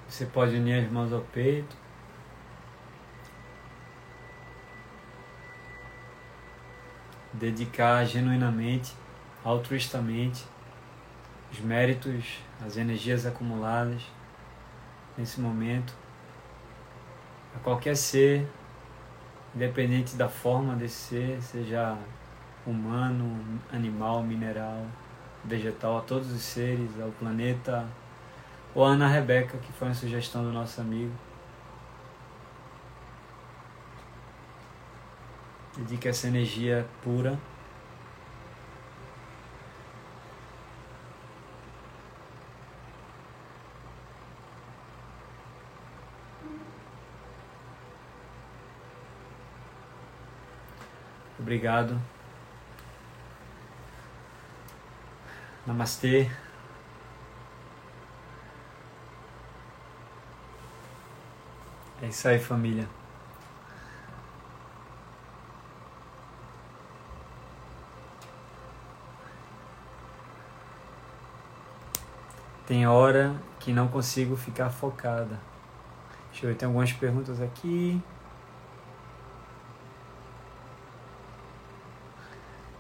Você 0.08 0.24
pode 0.26 0.56
unir 0.56 0.84
as 0.84 0.90
mãos 0.90 1.12
ao 1.12 1.20
peito. 1.20 1.76
Dedicar 7.32 8.04
genuinamente, 8.04 8.94
altruistamente, 9.44 10.44
os 11.52 11.60
méritos, 11.60 12.40
as 12.64 12.76
energias 12.76 13.26
acumuladas 13.26 14.02
nesse 15.16 15.40
momento 15.40 15.94
a 17.54 17.58
qualquer 17.60 17.96
ser, 17.96 18.46
independente 19.54 20.16
da 20.16 20.28
forma 20.28 20.74
desse 20.74 21.08
ser, 21.08 21.42
seja 21.42 21.96
humano, 22.66 23.60
animal, 23.72 24.22
mineral, 24.22 24.86
vegetal, 25.44 25.98
a 25.98 26.00
todos 26.02 26.30
os 26.30 26.42
seres, 26.42 27.00
ao 27.00 27.10
planeta, 27.10 27.86
ou 28.74 28.84
Ana 28.84 29.08
Rebeca, 29.08 29.58
que 29.58 29.72
foi 29.72 29.88
uma 29.88 29.94
sugestão 29.94 30.42
do 30.42 30.52
nosso 30.52 30.80
amigo. 30.80 31.12
Dedique 35.76 36.08
essa 36.08 36.26
energia 36.26 36.86
pura. 37.02 37.38
Obrigado. 51.38 51.98
Namastê. 55.66 56.28
É 62.00 62.06
isso 62.06 62.28
aí, 62.28 62.38
família. 62.38 62.88
Tem 72.66 72.86
hora 72.86 73.34
que 73.58 73.72
não 73.72 73.88
consigo 73.88 74.36
ficar 74.36 74.70
focada. 74.70 75.40
Deixa 76.30 76.46
eu 76.46 76.50
ver, 76.50 76.56
tem 76.56 76.66
algumas 76.66 76.92
perguntas 76.92 77.40
aqui. 77.40 78.00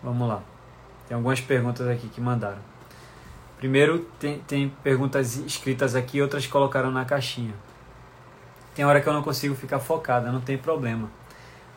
Vamos 0.02 0.28
lá. 0.28 0.42
Tem 1.08 1.16
algumas 1.16 1.40
perguntas 1.40 1.88
aqui 1.88 2.08
que 2.08 2.20
mandaram. 2.20 2.60
Primeiro, 3.56 4.00
tem, 4.20 4.38
tem 4.40 4.68
perguntas 4.82 5.36
escritas 5.38 5.96
aqui, 5.96 6.22
outras 6.22 6.46
colocaram 6.46 6.90
na 6.92 7.04
caixinha. 7.04 7.54
Tem 8.78 8.84
hora 8.84 9.00
que 9.00 9.08
eu 9.08 9.12
não 9.12 9.24
consigo 9.24 9.56
ficar 9.56 9.80
focada, 9.80 10.30
não 10.30 10.40
tem 10.40 10.56
problema. 10.56 11.10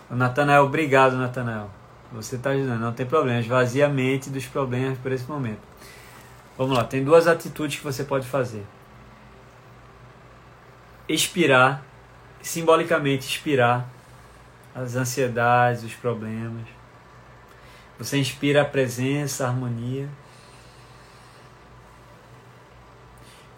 O 0.08 0.16
Natanael, 0.16 0.66
obrigado, 0.66 1.18
Natanael. 1.18 1.68
Você 2.12 2.36
está 2.36 2.52
ajudando, 2.52 2.80
não 2.80 2.94
tem 2.94 3.08
problema. 3.08 3.40
Esvazia 3.40 3.88
a 3.88 3.90
mente 3.90 4.30
dos 4.30 4.46
problemas 4.46 5.00
por 5.00 5.12
esse 5.12 5.28
momento. 5.28 5.62
Vamos 6.56 6.78
lá, 6.78 6.84
tem 6.84 7.04
duas 7.04 7.26
atitudes 7.26 7.80
que 7.80 7.84
você 7.84 8.04
pode 8.04 8.28
fazer. 8.28 8.64
Expirar, 11.10 11.84
simbolicamente 12.40 13.28
expirar 13.28 13.90
as 14.76 14.96
ansiedades, 14.96 15.84
os 15.84 15.96
problemas. 15.96 16.68
Você 17.98 18.20
inspira 18.20 18.62
a 18.62 18.66
presença, 18.66 19.48
a 19.48 19.50
harmonia. 19.50 20.08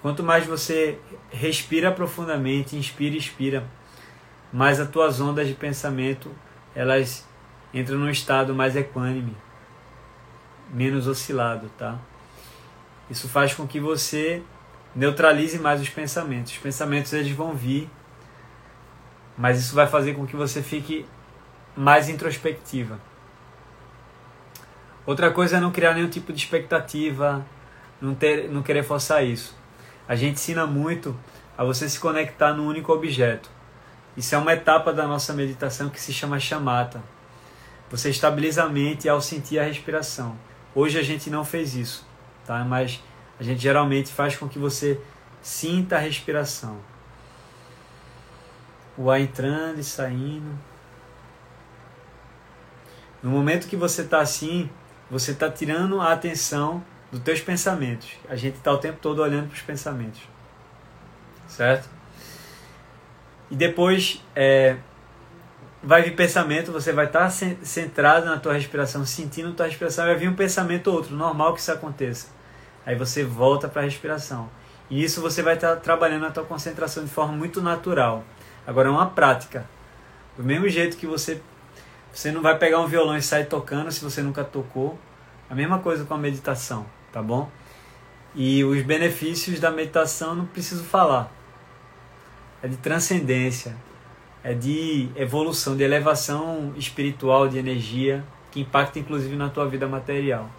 Quanto 0.03 0.21
mais 0.21 0.45
você 0.45 0.99
respira 1.31 1.89
profundamente, 1.89 2.75
inspira 2.75 3.15
e 3.15 3.17
expira, 3.17 3.63
mais 4.51 4.77
as 4.77 4.89
tuas 4.89 5.21
ondas 5.21 5.47
de 5.47 5.53
pensamento 5.53 6.29
elas 6.75 7.25
entram 7.73 7.97
num 7.97 8.09
estado 8.09 8.53
mais 8.53 8.75
equânime, 8.75 9.33
menos 10.69 11.07
oscilado, 11.07 11.69
tá? 11.77 11.97
Isso 13.09 13.29
faz 13.29 13.53
com 13.53 13.65
que 13.65 13.79
você 13.79 14.43
neutralize 14.93 15.57
mais 15.57 15.79
os 15.79 15.87
pensamentos. 15.87 16.51
Os 16.51 16.57
pensamentos 16.57 17.13
eles 17.13 17.31
vão 17.31 17.55
vir, 17.55 17.89
mas 19.37 19.57
isso 19.57 19.73
vai 19.73 19.87
fazer 19.87 20.15
com 20.15 20.27
que 20.27 20.35
você 20.35 20.61
fique 20.61 21.05
mais 21.77 22.09
introspectiva. 22.09 22.99
Outra 25.05 25.31
coisa 25.31 25.55
é 25.55 25.59
não 25.61 25.71
criar 25.71 25.93
nenhum 25.93 26.09
tipo 26.09 26.33
de 26.33 26.39
expectativa, 26.39 27.45
não, 28.01 28.13
ter, 28.13 28.49
não 28.49 28.61
querer 28.61 28.83
forçar 28.83 29.25
isso. 29.25 29.62
A 30.07 30.15
gente 30.15 30.35
ensina 30.35 30.65
muito 30.65 31.17
a 31.57 31.63
você 31.63 31.87
se 31.87 31.99
conectar 31.99 32.53
num 32.53 32.67
único 32.67 32.91
objeto. 32.91 33.49
Isso 34.17 34.35
é 34.35 34.37
uma 34.37 34.53
etapa 34.53 34.91
da 34.91 35.07
nossa 35.07 35.33
meditação 35.33 35.89
que 35.89 35.99
se 35.99 36.13
chama 36.13 36.39
chamata. 36.39 37.01
Você 37.89 38.09
estabiliza 38.09 38.63
a 38.63 38.69
mente 38.69 39.07
ao 39.07 39.21
sentir 39.21 39.59
a 39.59 39.63
respiração. 39.63 40.37
Hoje 40.75 40.99
a 40.99 41.03
gente 41.03 41.29
não 41.29 41.45
fez 41.45 41.75
isso, 41.75 42.05
tá? 42.45 42.63
Mas 42.63 43.01
a 43.39 43.43
gente 43.43 43.61
geralmente 43.61 44.11
faz 44.11 44.35
com 44.35 44.47
que 44.47 44.59
você 44.59 44.99
sinta 45.41 45.95
a 45.95 45.99
respiração. 45.99 46.77
O 48.97 49.09
ar 49.09 49.19
entrando 49.19 49.79
e 49.79 49.83
saindo. 49.83 50.57
No 53.21 53.29
momento 53.29 53.67
que 53.67 53.75
você 53.75 54.01
está 54.01 54.19
assim, 54.19 54.69
você 55.09 55.31
está 55.31 55.49
tirando 55.49 56.01
a 56.01 56.11
atenção 56.11 56.83
dos 57.13 57.21
teus 57.21 57.39
pensamentos. 57.39 58.09
A 58.27 58.35
gente 58.35 58.55
está 58.55 58.71
o 58.71 58.77
tempo 58.79 58.97
todo 58.99 59.21
olhando 59.21 59.47
para 59.47 59.55
os 59.55 59.61
pensamentos. 59.61 60.21
Certo? 61.47 61.87
E 63.51 63.55
depois 63.55 64.19
é, 64.35 64.77
vai 65.83 66.01
vir 66.01 66.15
pensamento, 66.15 66.71
você 66.71 66.91
vai 66.91 67.05
estar 67.05 67.25
tá 67.25 67.29
centrado 67.29 68.25
na 68.25 68.37
tua 68.37 68.53
respiração, 68.53 69.05
sentindo 69.05 69.49
a 69.49 69.53
tua 69.53 69.67
respiração, 69.67 70.05
vai 70.07 70.15
vir 70.15 70.27
um 70.27 70.33
pensamento 70.33 70.87
ou 70.87 70.95
outro, 70.95 71.15
normal 71.15 71.53
que 71.53 71.59
isso 71.59 71.71
aconteça. 71.71 72.29
Aí 72.83 72.95
você 72.95 73.23
volta 73.23 73.69
para 73.69 73.83
a 73.83 73.85
respiração. 73.85 74.49
E 74.89 75.03
isso 75.03 75.21
você 75.21 75.43
vai 75.43 75.53
estar 75.53 75.75
tá 75.75 75.75
trabalhando 75.75 76.25
a 76.25 76.31
tua 76.31 76.43
concentração 76.43 77.03
de 77.03 77.11
forma 77.11 77.33
muito 77.33 77.61
natural. 77.61 78.23
Agora 78.65 78.87
é 78.87 78.91
uma 78.91 79.11
prática. 79.11 79.65
Do 80.35 80.43
mesmo 80.43 80.67
jeito 80.67 80.97
que 80.97 81.05
você 81.05 81.39
você 82.11 82.31
não 82.31 82.41
vai 82.41 82.57
pegar 82.57 82.79
um 82.79 82.85
violão 82.85 83.17
e 83.17 83.21
sair 83.21 83.45
tocando 83.45 83.91
se 83.91 84.03
você 84.03 84.21
nunca 84.21 84.43
tocou. 84.43 84.99
A 85.49 85.55
mesma 85.55 85.79
coisa 85.79 86.05
com 86.05 86.13
a 86.13 86.17
meditação, 86.17 86.85
tá 87.13 87.21
bom? 87.21 87.49
E 88.35 88.63
os 88.63 88.81
benefícios 88.81 89.59
da 89.59 89.69
meditação 89.69 90.35
não 90.35 90.45
preciso 90.47 90.83
falar. 90.83 91.31
É 92.61 92.67
de 92.67 92.75
transcendência, 92.77 93.77
é 94.43 94.53
de 94.53 95.09
evolução, 95.15 95.77
de 95.77 95.83
elevação 95.83 96.73
espiritual, 96.75 97.47
de 97.47 97.59
energia, 97.59 98.25
que 98.51 98.61
impacta 98.61 98.97
inclusive 98.97 99.35
na 99.35 99.49
tua 99.49 99.67
vida 99.67 99.87
material. 99.87 100.49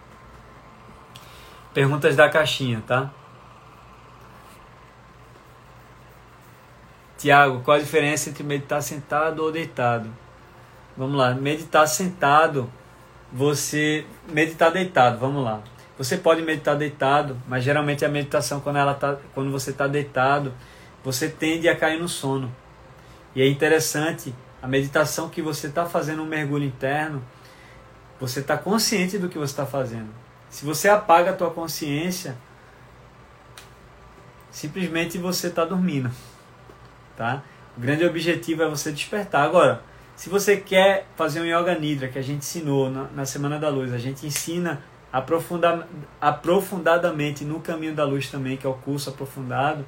Perguntas 1.75 2.15
da 2.15 2.31
caixinha, 2.31 2.83
tá? 2.87 3.11
Tiago, 7.19 7.61
qual 7.63 7.77
a 7.77 7.81
diferença 7.81 8.31
entre 8.31 8.45
meditar 8.45 8.83
sentado 8.83 9.43
ou 9.43 9.51
deitado? 9.51 10.09
Vamos 10.97 11.17
lá, 11.17 11.35
meditar 11.35 11.89
sentado, 11.89 12.71
você 13.33 14.07
meditar 14.29 14.71
deitado, 14.71 15.19
vamos 15.19 15.43
lá. 15.43 15.61
Você 15.97 16.17
pode 16.17 16.43
meditar 16.43 16.77
deitado, 16.77 17.41
mas 17.47 17.63
geralmente 17.63 18.05
a 18.05 18.09
meditação 18.09 18.61
quando 18.61 18.77
ela 18.77 18.95
tá, 18.95 19.17
quando 19.33 19.51
você 19.51 19.71
está 19.71 19.87
deitado, 19.87 20.53
você 21.05 21.29
tende 21.29 21.69
a 21.69 21.77
cair 21.77 22.01
no 22.01 22.09
sono. 22.09 22.55
E 23.35 23.43
é 23.43 23.49
interessante 23.49 24.35
a 24.61 24.67
meditação 24.67 25.29
que 25.29 25.43
você 25.43 25.69
está 25.69 25.87
fazendo 25.87 26.23
um 26.23 26.27
mergulho 26.27 26.65
interno, 26.65 27.23
você 28.19 28.41
está 28.41 28.57
consciente 28.57 29.19
do 29.19 29.29
que 29.29 29.39
você 29.39 29.53
está 29.53 29.67
fazendo. 29.67 30.09
Se 30.49 30.65
você 30.65 30.89
apaga 30.89 31.31
a 31.31 31.35
tua 31.35 31.51
consciência, 31.51 32.37
simplesmente 34.51 35.19
você 35.19 35.49
está 35.49 35.65
dormindo, 35.65 36.11
tá? 37.17 37.43
O 37.77 37.81
grande 37.81 38.05
objetivo 38.05 38.63
é 38.63 38.69
você 38.69 38.91
despertar. 38.91 39.45
Agora, 39.45 39.83
se 40.17 40.31
você 40.31 40.57
quer 40.57 41.09
fazer 41.17 41.41
um 41.41 41.45
Yoga 41.45 41.77
Nidra, 41.77 42.09
que 42.09 42.19
a 42.19 42.23
gente 42.23 42.39
ensinou 42.39 42.89
na, 42.89 43.03
na 43.09 43.27
Semana 43.27 43.59
da 43.59 43.69
Luz, 43.69 43.93
a 43.93 43.99
gente 43.99 44.25
ensina 44.25 44.81
aprofunda, 45.15 45.87
aprofundadamente 46.21 47.45
no 47.45 47.61
Caminho 47.61 47.95
da 47.95 48.05
Luz 48.05 48.29
também, 48.29 48.57
que 48.57 48.67
é 48.67 48.69
o 48.69 48.75
curso 48.75 49.11
aprofundado, 49.11 49.87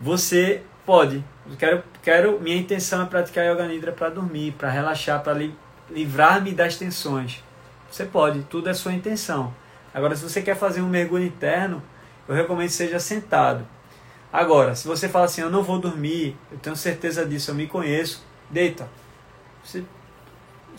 você 0.00 0.62
pode. 0.84 1.24
Quero, 1.56 1.84
quero, 2.02 2.40
minha 2.40 2.56
intenção 2.56 3.02
é 3.02 3.06
praticar 3.06 3.44
Yoga 3.44 3.68
Nidra 3.68 3.92
para 3.92 4.08
dormir, 4.08 4.52
para 4.58 4.68
relaxar, 4.68 5.22
para 5.22 5.34
li, 5.34 5.54
livrar-me 5.88 6.50
das 6.50 6.76
tensões. 6.76 7.44
Você 7.88 8.04
pode, 8.04 8.42
tudo 8.42 8.68
é 8.68 8.74
sua 8.74 8.92
intenção. 8.92 9.54
Agora, 9.94 10.16
se 10.16 10.24
você 10.24 10.42
quer 10.42 10.56
fazer 10.56 10.80
um 10.80 10.88
mergulho 10.88 11.24
interno, 11.24 11.80
eu 12.26 12.34
recomendo 12.34 12.66
que 12.66 12.74
seja 12.74 12.98
sentado. 12.98 13.64
Agora, 14.32 14.74
se 14.74 14.88
você 14.88 15.08
fala 15.08 15.26
assim, 15.26 15.40
eu 15.40 15.50
não 15.50 15.62
vou 15.62 15.78
dormir, 15.78 16.36
eu 16.50 16.58
tenho 16.58 16.74
certeza 16.74 17.24
disso, 17.24 17.52
eu 17.52 17.54
me 17.54 17.68
conheço, 17.68 18.24
deita. 18.50 18.88
Você 19.62 19.84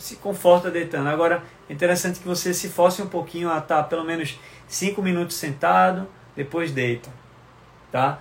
se 0.02 0.16
conforta 0.18 0.70
deitando. 0.70 1.08
Agora, 1.08 1.44
é 1.70 1.74
interessante 1.74 2.20
que 2.20 2.28
você 2.28 2.54
se 2.54 2.70
force 2.70 3.02
um 3.02 3.08
pouquinho 3.08 3.50
a 3.50 3.58
estar 3.58 3.84
pelo 3.84 4.04
menos 4.04 4.40
5 4.68 5.02
minutos 5.02 5.36
sentado, 5.36 6.08
depois 6.36 6.72
deita. 6.72 7.10
Tá? 7.92 8.20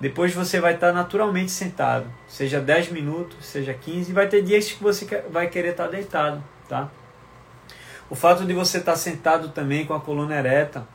Depois 0.00 0.34
você 0.34 0.60
vai 0.60 0.74
estar 0.74 0.92
naturalmente 0.92 1.50
sentado, 1.50 2.06
seja 2.26 2.60
10 2.60 2.90
minutos, 2.90 3.46
seja 3.46 3.72
15, 3.72 4.12
vai 4.12 4.26
ter 4.26 4.42
dias 4.42 4.72
que 4.72 4.82
você 4.82 5.06
vai 5.30 5.46
querer 5.48 5.70
estar 5.70 5.86
deitado, 5.86 6.42
tá? 6.68 6.90
O 8.10 8.14
fato 8.14 8.44
de 8.44 8.52
você 8.52 8.78
estar 8.78 8.96
sentado 8.96 9.50
também 9.50 9.86
com 9.86 9.94
a 9.94 10.00
coluna 10.00 10.36
ereta 10.36 10.86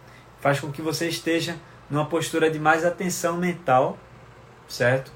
faz 0.41 0.59
com 0.59 0.69
que 0.69 0.81
você 0.81 1.07
esteja 1.07 1.55
numa 1.89 2.05
postura 2.05 2.51
de 2.51 2.59
mais 2.59 2.85
atenção 2.85 3.37
mental, 3.37 3.97
certo? 4.67 5.11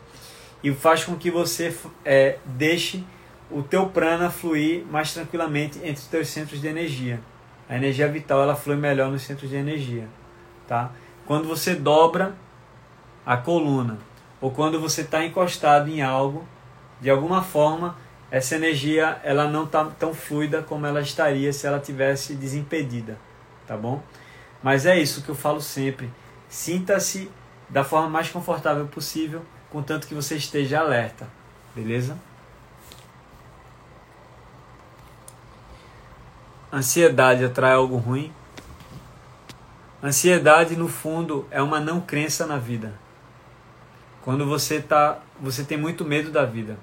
e 0.64 0.74
faz 0.74 1.04
com 1.04 1.16
que 1.16 1.30
você 1.30 1.76
é, 2.06 2.38
deixe 2.46 3.04
o 3.52 3.62
teu 3.62 3.88
prana 3.88 4.30
fluir 4.30 4.86
mais 4.86 5.14
tranquilamente 5.14 5.78
entre 5.80 6.02
os 6.02 6.08
teus 6.08 6.28
centros 6.28 6.62
de 6.62 6.68
energia. 6.68 7.20
A 7.70 7.76
energia 7.76 8.08
vital 8.08 8.42
ela 8.42 8.56
flui 8.56 8.76
melhor 8.76 9.10
nos 9.10 9.22
centros 9.22 9.50
de 9.50 9.56
energia, 9.56 10.08
tá? 10.68 10.92
Quando 11.26 11.48
você 11.48 11.76
dobra 11.76 12.36
a 13.26 13.38
coluna 13.38 13.98
ou 14.42 14.52
quando 14.52 14.80
você 14.80 15.02
está 15.02 15.24
encostado 15.24 15.90
em 15.90 16.02
algo, 16.02 16.46
de 17.00 17.10
alguma 17.10 17.42
forma 17.42 17.98
essa 18.30 18.56
energia 18.56 19.20
ela 19.24 19.48
não 19.48 19.64
está 19.64 19.86
tão 19.86 20.14
fluida 20.14 20.62
como 20.62 20.86
ela 20.86 21.02
estaria 21.02 21.54
se 21.54 21.66
ela 21.68 21.80
tivesse 21.80 22.36
desimpedida, 22.36 23.18
tá 23.66 23.78
bom? 23.78 24.02
Mas 24.62 24.86
é 24.86 24.98
isso 24.98 25.22
que 25.22 25.30
eu 25.30 25.36
falo 25.36 25.62
sempre. 25.62 26.12
Sinta-se 26.50 27.30
da 27.70 27.84
forma 27.84 28.10
mais 28.10 28.30
confortável 28.30 28.88
possível 28.88 29.44
contanto 29.74 30.08
que 30.08 30.14
você 30.14 30.36
esteja 30.36 30.80
alerta, 30.80 31.28
beleza? 31.76 32.16
Ansiedade 36.74 37.46
atrai 37.46 37.74
algo 37.74 37.98
ruim? 37.98 38.34
Ansiedade, 40.02 40.76
no 40.76 40.88
fundo, 40.88 41.48
é 41.52 41.62
uma 41.62 41.80
não 41.80 42.02
crença 42.02 42.48
na 42.48 42.58
vida. 42.58 43.00
Quando 44.24 44.44
você 44.44 44.82
tá, 44.82 45.20
você 45.40 45.64
tem 45.64 45.78
muito 45.78 46.04
medo 46.04 46.32
da 46.32 46.44
vida. 46.46 46.76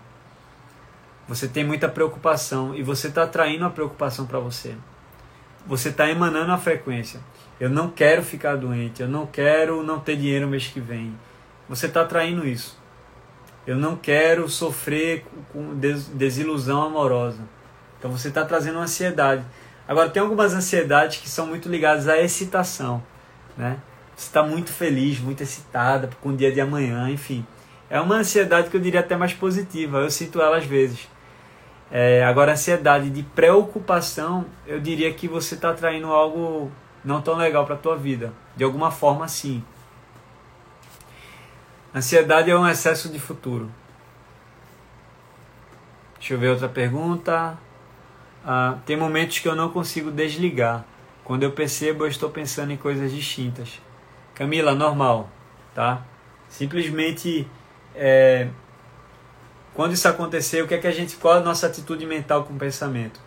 Você 1.26 1.49
tem 1.49 1.64
muita 1.64 1.88
preocupação 1.88 2.72
e 2.72 2.84
você 2.84 3.09
está 3.09 3.24
atraindo 3.24 3.64
a 3.64 3.70
preocupação 3.70 4.26
para 4.26 4.38
você. 4.38 4.76
Você 5.66 5.88
está 5.88 6.09
emanando 6.09 6.53
a 6.53 6.59
frequência. 6.59 7.18
Eu 7.59 7.68
não 7.68 7.91
quero 7.91 8.22
ficar 8.22 8.57
doente, 8.57 9.03
eu 9.03 9.09
não 9.09 9.26
quero 9.26 9.82
não 9.82 9.99
ter 9.99 10.16
dinheiro 10.16 10.47
mês 10.47 10.68
que 10.68 10.78
vem. 10.78 11.18
Você 11.68 11.86
está 11.86 12.03
atraindo 12.03 12.47
isso. 12.47 12.78
Eu 13.66 13.74
não 13.74 13.97
quero 13.97 14.49
sofrer 14.49 15.26
com 15.53 15.74
desilusão 16.14 16.80
amorosa. 16.80 17.43
Então 17.99 18.11
você 18.11 18.28
está 18.28 18.45
trazendo 18.45 18.78
ansiedade. 18.78 19.45
Agora, 19.91 20.09
tem 20.09 20.22
algumas 20.22 20.55
ansiedades 20.55 21.18
que 21.18 21.28
são 21.28 21.49
muito 21.49 21.68
ligadas 21.68 22.07
à 22.07 22.16
excitação, 22.16 23.03
né? 23.57 23.76
Você 24.14 24.26
está 24.26 24.41
muito 24.41 24.72
feliz, 24.72 25.18
muito 25.18 25.43
excitada 25.43 26.09
com 26.20 26.28
o 26.28 26.36
dia 26.36 26.53
de 26.53 26.61
amanhã, 26.61 27.11
enfim. 27.11 27.45
É 27.91 28.01
uma 28.01 28.14
ansiedade 28.14 28.70
que 28.70 28.76
eu 28.76 28.80
diria 28.80 29.01
até 29.01 29.16
mais 29.16 29.34
positiva, 29.34 29.99
eu 29.99 30.09
sinto 30.09 30.41
ela 30.41 30.59
às 30.59 30.64
vezes. 30.64 31.09
É, 31.91 32.22
agora, 32.22 32.53
ansiedade 32.53 33.11
de 33.11 33.24
preocupação, 33.24 34.47
eu 34.64 34.78
diria 34.78 35.12
que 35.12 35.26
você 35.26 35.57
está 35.57 35.70
atraindo 35.70 36.07
algo 36.07 36.70
não 37.05 37.20
tão 37.20 37.34
legal 37.34 37.66
para 37.66 37.74
a 37.74 37.78
tua 37.78 37.97
vida. 37.97 38.32
De 38.55 38.62
alguma 38.62 38.93
forma, 38.93 39.26
sim. 39.26 39.61
Ansiedade 41.93 42.49
é 42.49 42.57
um 42.57 42.68
excesso 42.68 43.09
de 43.09 43.18
futuro. 43.18 43.68
Deixa 46.16 46.34
eu 46.34 46.38
ver 46.38 46.51
outra 46.51 46.68
pergunta. 46.68 47.59
Ah, 48.45 48.78
tem 48.86 48.97
momentos 48.97 49.38
que 49.38 49.49
eu 49.49 49.55
não 49.55 49.68
consigo 49.70 50.11
desligar. 50.11 50.84
Quando 51.24 51.43
eu 51.43 51.53
percebo, 51.53 52.05
eu 52.05 52.09
estou 52.09 52.30
pensando 52.30 52.72
em 52.72 52.76
coisas 52.76 53.12
distintas. 53.12 53.80
Camila, 54.34 54.74
normal, 54.74 55.28
tá? 55.74 56.03
Simplesmente, 56.49 57.47
é, 57.95 58.49
quando 59.74 59.93
isso 59.93 60.09
acontecer, 60.09 60.62
o 60.62 60.66
que 60.66 60.74
é 60.74 60.78
que 60.78 60.86
a 60.86 60.91
gente, 60.91 61.16
qual 61.16 61.36
é 61.36 61.38
a 61.38 61.43
nossa 61.43 61.66
atitude 61.66 62.05
mental 62.07 62.45
com 62.45 62.55
o 62.55 62.59
pensamento? 62.59 63.20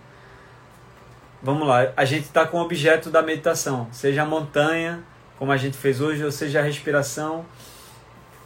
Vamos 1.42 1.68
lá, 1.68 1.92
a 1.96 2.06
gente 2.06 2.24
está 2.24 2.46
com 2.46 2.58
o 2.58 2.62
objeto 2.62 3.10
da 3.10 3.22
meditação, 3.22 3.88
seja 3.92 4.24
a 4.24 4.26
montanha, 4.26 5.04
como 5.38 5.52
a 5.52 5.58
gente 5.58 5.78
fez 5.78 6.00
hoje, 6.00 6.24
ou 6.24 6.32
seja 6.32 6.60
a 6.60 6.64
respiração, 6.64 7.46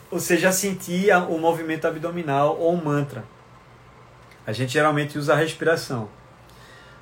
ou 0.10 0.20
seja 0.20 0.52
sentir 0.52 1.12
o 1.30 1.38
movimento 1.38 1.86
abdominal 1.86 2.58
ou 2.58 2.74
um 2.74 2.84
mantra. 2.84 3.24
A 4.46 4.52
gente 4.52 4.74
geralmente 4.74 5.18
usa 5.18 5.34
a 5.34 5.36
respiração. 5.36 6.10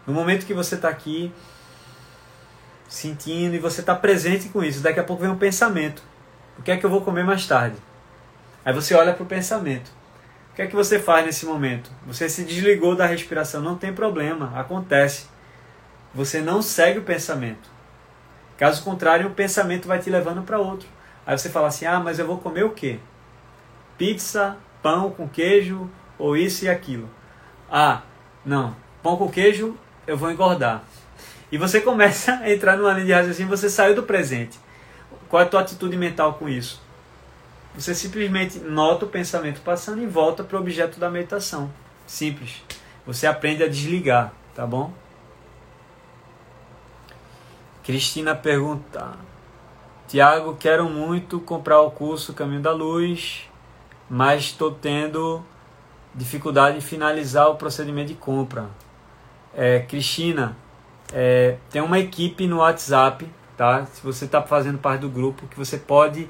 No 0.06 0.14
momento 0.14 0.45
que 0.45 0.53
você 0.53 0.76
está 0.76 0.89
aqui 0.89 1.34
sentindo 2.88 3.56
e 3.56 3.60
você 3.60 3.82
está 3.82 3.95
presente 3.95 4.49
com 4.49 4.64
isso, 4.64 4.82
daqui 4.82 4.99
a 4.99 5.03
pouco 5.03 5.24
vem 5.24 5.32
um 5.32 5.38
pensamento. 5.38 6.03
O 6.58 6.62
que 6.62 6.72
é 6.72 6.78
que 6.78 6.86
eu 6.86 6.89
vou 6.89 7.01
comer 7.01 7.24
mais 7.24 7.45
tarde? 7.47 7.78
Aí 8.64 8.74
você 8.74 8.93
olha 8.93 9.14
para 9.14 9.24
o 9.24 9.28
pensamento. 9.28 9.91
O 10.51 10.56
que 10.56 10.62
é 10.62 10.68
que 10.68 10.76
você 10.76 10.99
faz 10.99 11.26
nesse 11.26 11.45
momento? 11.45 11.91
Você 12.08 12.30
se 12.30 12.43
desligou 12.43 12.95
da 12.95 13.06
respiração, 13.06 13.62
não 13.62 13.76
tem 13.76 13.93
problema, 13.93 14.58
acontece. 14.58 15.28
Você 16.14 16.39
não 16.39 16.62
segue 16.62 16.99
o 16.99 17.03
pensamento. 17.03 17.70
Caso 18.58 18.84
contrário, 18.84 19.28
o 19.28 19.34
pensamento 19.34 19.88
vai 19.88 19.99
te 19.99 20.10
levando 20.10 20.43
para 20.43 20.58
outro. 20.58 20.88
Aí 21.28 21.38
você 21.38 21.49
fala 21.49 21.68
assim: 21.68 21.86
ah, 21.86 21.99
mas 21.99 22.20
eu 22.20 22.28
vou 22.28 22.38
comer 22.38 22.64
o 22.64 22.70
quê? 22.70 22.99
Pizza, 23.97 24.56
pão 24.82 25.12
com 25.12 25.28
queijo 25.28 25.89
ou 26.18 26.38
isso 26.38 26.64
e 26.64 26.70
aquilo. 26.70 27.10
Ah, 27.70 28.03
não, 28.45 28.76
pão 29.03 29.18
com 29.18 29.30
queijo 29.30 29.78
eu 30.08 30.18
vou 30.18 30.32
engordar. 30.32 30.84
E 31.51 31.58
você 31.58 31.80
começa 31.82 32.34
a 32.39 32.51
entrar 32.51 32.78
numa 32.78 32.93
linha 32.93 33.06
de 33.06 33.14
raciocínio, 33.14 33.56
você 33.56 33.70
saiu 33.70 33.95
do 33.95 34.03
presente. 34.03 34.60
Qual 35.30 35.41
é 35.41 35.45
a 35.45 35.49
tua 35.49 35.62
atitude 35.62 35.97
mental 35.97 36.34
com 36.34 36.47
isso? 36.49 36.82
Você 37.76 37.93
simplesmente 37.93 38.60
nota 38.60 39.06
o 39.06 39.10
pensamento 39.10 39.62
passando 39.62 40.01
e 40.01 40.06
volta 40.06 40.43
para 40.43 40.58
o 40.58 40.60
objeto 40.60 40.99
da 40.99 41.10
meditação. 41.10 41.72
Simples. 42.08 42.64
Você 43.06 43.28
aprende 43.28 43.64
a 43.64 43.68
desligar, 43.68 44.34
tá 44.56 44.66
bom? 44.66 44.93
Cristina 47.84 48.34
pergunta: 48.34 49.14
Tiago, 50.08 50.56
quero 50.56 50.89
muito 50.89 51.39
comprar 51.39 51.82
o 51.82 51.91
curso 51.91 52.34
Caminho 52.34 52.62
da 52.62 52.72
Luz, 52.72 53.49
mas 54.10 54.45
estou 54.45 54.72
tendo 54.72 55.43
dificuldade 56.14 56.78
em 56.78 56.82
finalizar 56.82 57.49
o 57.49 57.56
procedimento 57.56 58.08
de 58.08 58.16
compra 58.16 58.70
é, 59.56 59.80
Cristina, 59.80 60.56
é, 61.14 61.58
tem 61.70 61.82
uma 61.82 61.97
equipe 61.97 62.45
no 62.45 62.58
WhatsApp, 62.58 63.28
tá? 63.56 63.86
Se 63.86 64.03
você 64.03 64.26
está 64.26 64.41
fazendo 64.41 64.78
parte 64.78 65.01
do 65.01 65.10
grupo, 65.10 65.47
que 65.47 65.58
você 65.58 65.78
pode 65.78 66.28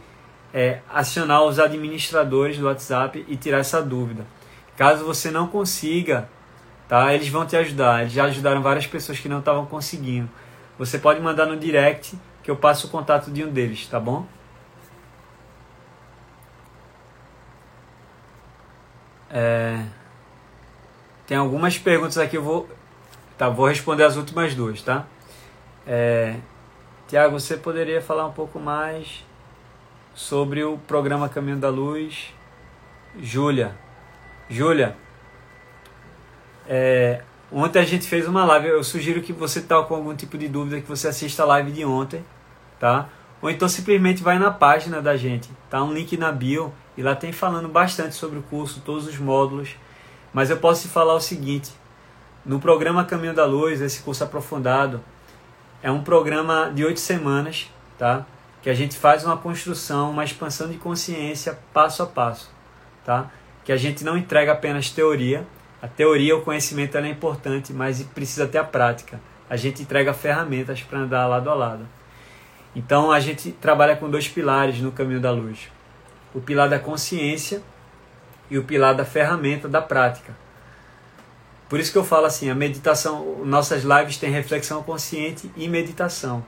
é, 0.53 0.79
acionar 0.89 1.43
os 1.43 1.59
administradores 1.59 2.57
do 2.57 2.65
WhatsApp 2.65 3.25
e 3.27 3.35
tirar 3.35 3.59
essa 3.59 3.81
dúvida. 3.81 4.25
Caso 4.77 5.05
você 5.05 5.31
não 5.31 5.47
consiga, 5.47 6.29
tá? 6.87 7.13
Eles 7.13 7.29
vão 7.29 7.45
te 7.45 7.55
ajudar. 7.55 8.01
Eles 8.01 8.13
já 8.13 8.25
ajudaram 8.25 8.61
várias 8.61 8.85
pessoas 8.85 9.19
que 9.19 9.27
não 9.27 9.39
estavam 9.39 9.65
conseguindo. 9.65 10.29
Você 10.77 10.99
pode 10.99 11.19
mandar 11.21 11.45
no 11.45 11.57
direct 11.57 12.17
que 12.43 12.51
eu 12.51 12.55
passo 12.55 12.87
o 12.87 12.89
contato 12.89 13.31
de 13.31 13.43
um 13.43 13.51
deles, 13.51 13.87
tá 13.87 13.99
bom? 13.99 14.25
É... 19.29 19.83
Tem 21.25 21.37
algumas 21.37 21.77
perguntas 21.77 22.17
aqui, 22.17 22.37
eu 22.37 22.43
vou 22.43 22.69
Tá, 23.37 23.49
vou 23.49 23.67
responder 23.67 24.03
as 24.03 24.15
últimas 24.15 24.55
duas, 24.55 24.81
tá? 24.81 25.05
É, 25.85 26.37
Tiago, 27.07 27.37
você 27.37 27.57
poderia 27.57 28.01
falar 28.01 28.25
um 28.25 28.31
pouco 28.31 28.59
mais 28.59 29.25
sobre 30.13 30.63
o 30.63 30.77
programa 30.87 31.27
Caminho 31.27 31.57
da 31.57 31.69
Luz? 31.69 32.33
Júlia. 33.19 33.75
Júlia, 34.49 34.95
é, 36.67 37.21
ontem 37.51 37.79
a 37.79 37.83
gente 37.83 38.07
fez 38.07 38.27
uma 38.27 38.45
live. 38.45 38.67
Eu 38.67 38.83
sugiro 38.83 39.21
que 39.21 39.33
você 39.33 39.59
está 39.59 39.81
com 39.83 39.95
algum 39.95 40.15
tipo 40.15 40.37
de 40.37 40.47
dúvida 40.47 40.81
que 40.81 40.87
você 40.87 41.07
assista 41.07 41.43
a 41.43 41.45
live 41.45 41.71
de 41.71 41.83
ontem, 41.83 42.23
tá? 42.79 43.09
Ou 43.41 43.49
então 43.49 43.67
simplesmente 43.67 44.23
vai 44.23 44.39
na 44.39 44.49
página 44.49 45.01
da 45.01 45.17
gente, 45.17 45.49
tá? 45.69 45.83
Um 45.83 45.93
link 45.93 46.17
na 46.17 46.31
bio 46.31 46.73
e 46.97 47.03
lá 47.03 47.15
tem 47.15 47.31
falando 47.31 47.67
bastante 47.67 48.15
sobre 48.15 48.39
o 48.39 48.43
curso, 48.43 48.81
todos 48.83 49.07
os 49.07 49.17
módulos. 49.17 49.75
Mas 50.33 50.49
eu 50.49 50.57
posso 50.57 50.83
te 50.83 50.87
falar 50.87 51.13
o 51.13 51.21
seguinte: 51.21 51.71
no 52.45 52.59
programa 52.59 53.03
Caminho 53.03 53.33
da 53.33 53.43
Luz, 53.43 53.81
esse 53.81 54.01
curso 54.03 54.23
aprofundado, 54.23 55.03
é 55.81 55.89
um 55.89 56.03
programa 56.03 56.71
de 56.73 56.85
oito 56.85 56.99
semanas, 56.99 57.71
tá? 57.97 58.25
Que 58.61 58.69
a 58.69 58.73
gente 58.73 58.95
faz 58.95 59.23
uma 59.23 59.35
construção, 59.35 60.11
uma 60.11 60.23
expansão 60.23 60.69
de 60.69 60.77
consciência 60.77 61.57
passo 61.73 62.03
a 62.03 62.05
passo, 62.05 62.51
tá? 63.03 63.31
Que 63.63 63.71
a 63.71 63.77
gente 63.77 64.03
não 64.03 64.15
entrega 64.15 64.51
apenas 64.51 64.91
teoria. 64.91 65.45
A 65.81 65.87
teoria, 65.87 66.37
o 66.37 66.41
conhecimento, 66.41 66.95
é 66.97 67.07
importante, 67.09 67.73
mas 67.73 68.01
precisa 68.03 68.47
ter 68.47 68.59
a 68.59 68.63
prática. 68.63 69.19
A 69.49 69.55
gente 69.55 69.81
entrega 69.81 70.13
ferramentas 70.13 70.81
para 70.83 70.99
andar 70.99 71.25
lado 71.25 71.49
a 71.49 71.53
lado. 71.55 71.87
Então 72.75 73.11
a 73.11 73.19
gente 73.19 73.51
trabalha 73.51 73.95
com 73.95 74.09
dois 74.09 74.27
pilares 74.27 74.79
no 74.79 74.91
caminho 74.91 75.19
da 75.19 75.31
luz: 75.31 75.71
o 76.33 76.41
pilar 76.41 76.69
da 76.69 76.77
consciência 76.77 77.63
e 78.51 78.57
o 78.57 78.63
pilar 78.63 78.93
da 78.93 79.05
ferramenta 79.05 79.67
da 79.67 79.81
prática. 79.81 80.44
Por 81.67 81.79
isso 81.79 81.91
que 81.91 81.97
eu 81.97 82.03
falo 82.03 82.25
assim, 82.25 82.49
a 82.49 82.55
meditação, 82.55 83.43
nossas 83.43 83.83
lives 83.83 84.17
têm 84.17 84.29
reflexão 84.29 84.83
consciente 84.83 85.49
e 85.57 85.67
meditação. 85.67 86.43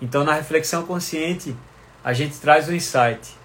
Então 0.00 0.24
na 0.24 0.34
reflexão 0.34 0.84
consciente 0.84 1.56
a 2.04 2.12
gente 2.12 2.38
traz 2.38 2.68
o 2.68 2.74
insight. 2.74 3.36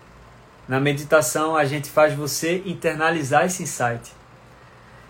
Na 0.68 0.80
meditação 0.80 1.56
a 1.56 1.66
gente 1.66 1.90
faz 1.90 2.14
você 2.14 2.62
internalizar 2.66 3.46
esse 3.46 3.64
insight. 3.64 4.12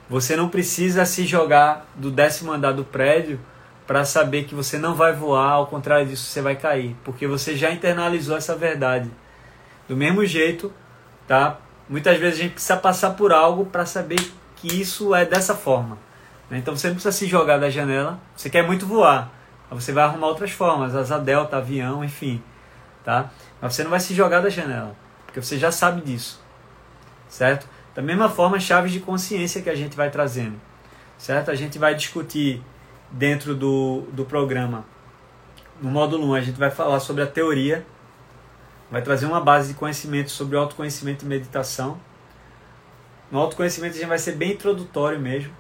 Você 0.10 0.36
não 0.36 0.50
precisa 0.50 1.06
se 1.06 1.26
jogar 1.26 1.90
do 1.96 2.10
décimo 2.10 2.52
andar 2.52 2.72
do 2.72 2.84
prédio 2.84 3.40
para 3.86 4.06
saber 4.06 4.46
que 4.46 4.56
você 4.56 4.78
não 4.78 4.96
vai 4.96 5.14
voar, 5.14 5.52
ao 5.52 5.68
contrário 5.68 6.06
disso 6.06 6.26
você 6.26 6.42
vai 6.42 6.56
cair, 6.56 6.96
porque 7.04 7.28
você 7.28 7.58
já 7.58 7.72
internalizou 7.72 8.38
essa 8.38 8.56
verdade. 8.56 9.12
Do 9.88 9.98
mesmo 9.98 10.26
jeito, 10.26 10.72
tá? 11.28 11.60
Muitas 11.90 12.18
vezes 12.18 12.40
a 12.40 12.44
gente 12.44 12.54
precisa 12.54 12.78
passar 12.78 13.12
por 13.12 13.34
algo 13.34 13.66
para 13.66 13.86
saber 13.86 14.32
que 14.62 14.68
isso 14.80 15.16
é 15.16 15.26
dessa 15.26 15.56
forma. 15.56 15.98
Né? 16.50 16.60
Então 16.60 16.76
você 16.76 16.88
não 16.88 16.96
precisa 16.96 17.12
se 17.12 17.26
jogar 17.26 17.58
da 17.58 17.70
janela. 17.70 18.20
Você 18.36 18.50
quer 18.50 18.66
muito 18.66 18.86
voar, 18.86 19.32
você 19.72 19.92
vai 19.92 20.04
arrumar 20.04 20.28
outras 20.28 20.52
formas, 20.52 20.96
asa 20.96 21.18
delta, 21.18 21.58
avião, 21.58 22.04
enfim, 22.04 22.44
tá? 23.04 23.32
Mas 23.60 23.74
você 23.74 23.84
não 23.84 23.90
vai 23.90 24.00
se 24.00 24.14
jogar 24.14 24.42
da 24.42 24.50
janela, 24.50 24.96
porque 25.26 25.42
você 25.42 25.58
já 25.58 25.72
sabe 25.72 26.02
disso, 26.02 26.42
certo? 27.28 27.68
Da 27.96 28.02
mesma 28.02 28.30
forma, 28.30 28.60
chaves 28.60 28.92
de 28.92 29.00
consciência 29.00 29.62
que 29.62 29.70
a 29.70 29.76
gente 29.76 29.96
vai 29.96 30.10
trazendo, 30.10 30.60
certo? 31.18 31.50
A 31.50 31.56
gente 31.56 31.80
vai 31.80 31.96
discutir 31.96 32.62
dentro 33.10 33.56
do, 33.56 34.04
do 34.12 34.26
programa, 34.26 34.86
no 35.82 35.90
módulo 35.90 36.32
1, 36.32 36.34
a 36.36 36.42
gente 36.42 36.60
vai 36.60 36.70
falar 36.70 37.00
sobre 37.00 37.24
a 37.24 37.28
teoria, 37.28 37.86
vai 38.92 39.02
trazer 39.02 39.26
uma 39.26 39.40
base 39.40 39.70
de 39.70 39.80
conhecimento 39.80 40.30
sobre 40.30 40.58
autoconhecimento 40.58 41.26
e 41.26 41.28
meditação, 41.28 41.98
no 43.32 43.40
autoconhecimento 43.40 43.96
a 43.96 44.00
gente 44.00 44.08
vai 44.08 44.20
ser 44.20 44.34
bem 44.34 44.52
introdutório 44.52 45.20
mesmo. 45.20 45.52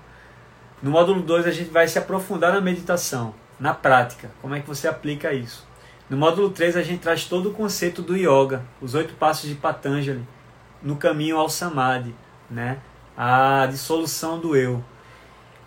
No 0.81 0.91
módulo 0.91 1.22
2 1.22 1.48
a 1.48 1.52
gente 1.52 1.69
vai 1.69 1.88
se 1.88 1.98
aprofundar 1.98 2.53
na 2.53 2.61
meditação, 2.61 3.34
na 3.60 3.73
prática, 3.73 4.31
como 4.41 4.56
é 4.56 4.60
que 4.60 4.68
você 4.68 4.88
aplica 4.88 5.34
isso. 5.34 5.65
No 6.10 6.18
módulo 6.18 6.49
3 6.49 6.76
a 6.76 6.84
gente 6.84 6.99
traz 6.99 7.26
todo 7.26 7.49
o 7.49 7.53
conceito 7.53 8.02
do 8.02 8.18
yoga, 8.18 8.64
os 8.81 8.95
oito 8.95 9.14
passos 9.14 9.48
de 9.48 9.56
Patanjali, 9.56 10.27
no 10.81 10.98
caminho 10.98 11.38
ao 11.38 11.49
samadhi, 11.49 12.14
né? 12.49 12.80
a 13.15 13.68
dissolução 13.68 14.39
do 14.39 14.56
eu. 14.56 14.84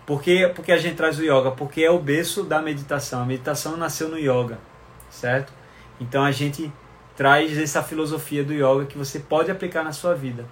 Por 0.05 0.21
que, 0.21 0.47
porque 0.49 0.71
a 0.71 0.77
gente 0.77 0.95
traz 0.95 1.17
o 1.17 1.23
yoga? 1.23 1.51
Porque 1.51 1.81
é 1.81 1.89
o 1.89 1.99
berço 1.99 2.43
da 2.43 2.61
meditação. 2.61 3.21
A 3.21 3.25
meditação 3.25 3.75
nasceu 3.77 4.09
no 4.09 4.19
yoga, 4.19 4.59
certo? 5.09 5.51
Então 5.99 6.23
a 6.23 6.31
gente 6.31 6.71
traz 7.15 7.57
essa 7.57 7.81
filosofia 7.81 8.43
do 8.43 8.53
yoga 8.53 8.85
que 8.85 8.97
você 8.97 9.19
pode 9.19 9.49
aplicar 9.49 9.83
na 9.83 9.93
sua 9.93 10.13
vida. 10.13 10.45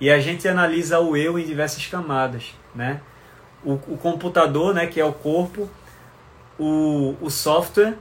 E 0.00 0.10
a 0.10 0.18
gente 0.18 0.48
analisa 0.48 0.98
o 0.98 1.16
eu 1.16 1.38
em 1.38 1.44
diversas 1.44 1.86
camadas, 1.86 2.54
né? 2.74 3.00
O, 3.62 3.74
o 3.74 3.98
computador, 3.98 4.72
né, 4.72 4.86
que 4.86 4.98
é 4.98 5.04
o 5.04 5.12
corpo, 5.12 5.68
o, 6.58 7.14
o 7.20 7.30
software, 7.30 7.94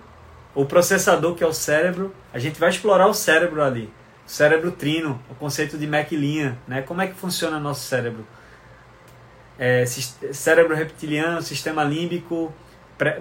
o 0.55 0.65
processador 0.65 1.35
que 1.35 1.43
é 1.43 1.47
o 1.47 1.53
cérebro, 1.53 2.13
a 2.33 2.39
gente 2.39 2.59
vai 2.59 2.69
explorar 2.69 3.07
o 3.07 3.13
cérebro 3.13 3.61
ali. 3.61 3.91
O 4.25 4.31
cérebro 4.31 4.71
trino, 4.71 5.21
o 5.29 5.35
conceito 5.35 5.77
de 5.77 5.85
McLean, 5.85 6.57
né? 6.67 6.81
Como 6.81 7.01
é 7.01 7.07
que 7.07 7.15
funciona 7.15 7.59
nosso 7.59 7.85
cérebro? 7.85 8.25
É, 9.57 9.85
cérebro 9.85 10.75
reptiliano, 10.75 11.41
sistema 11.41 11.83
límbico, 11.83 12.53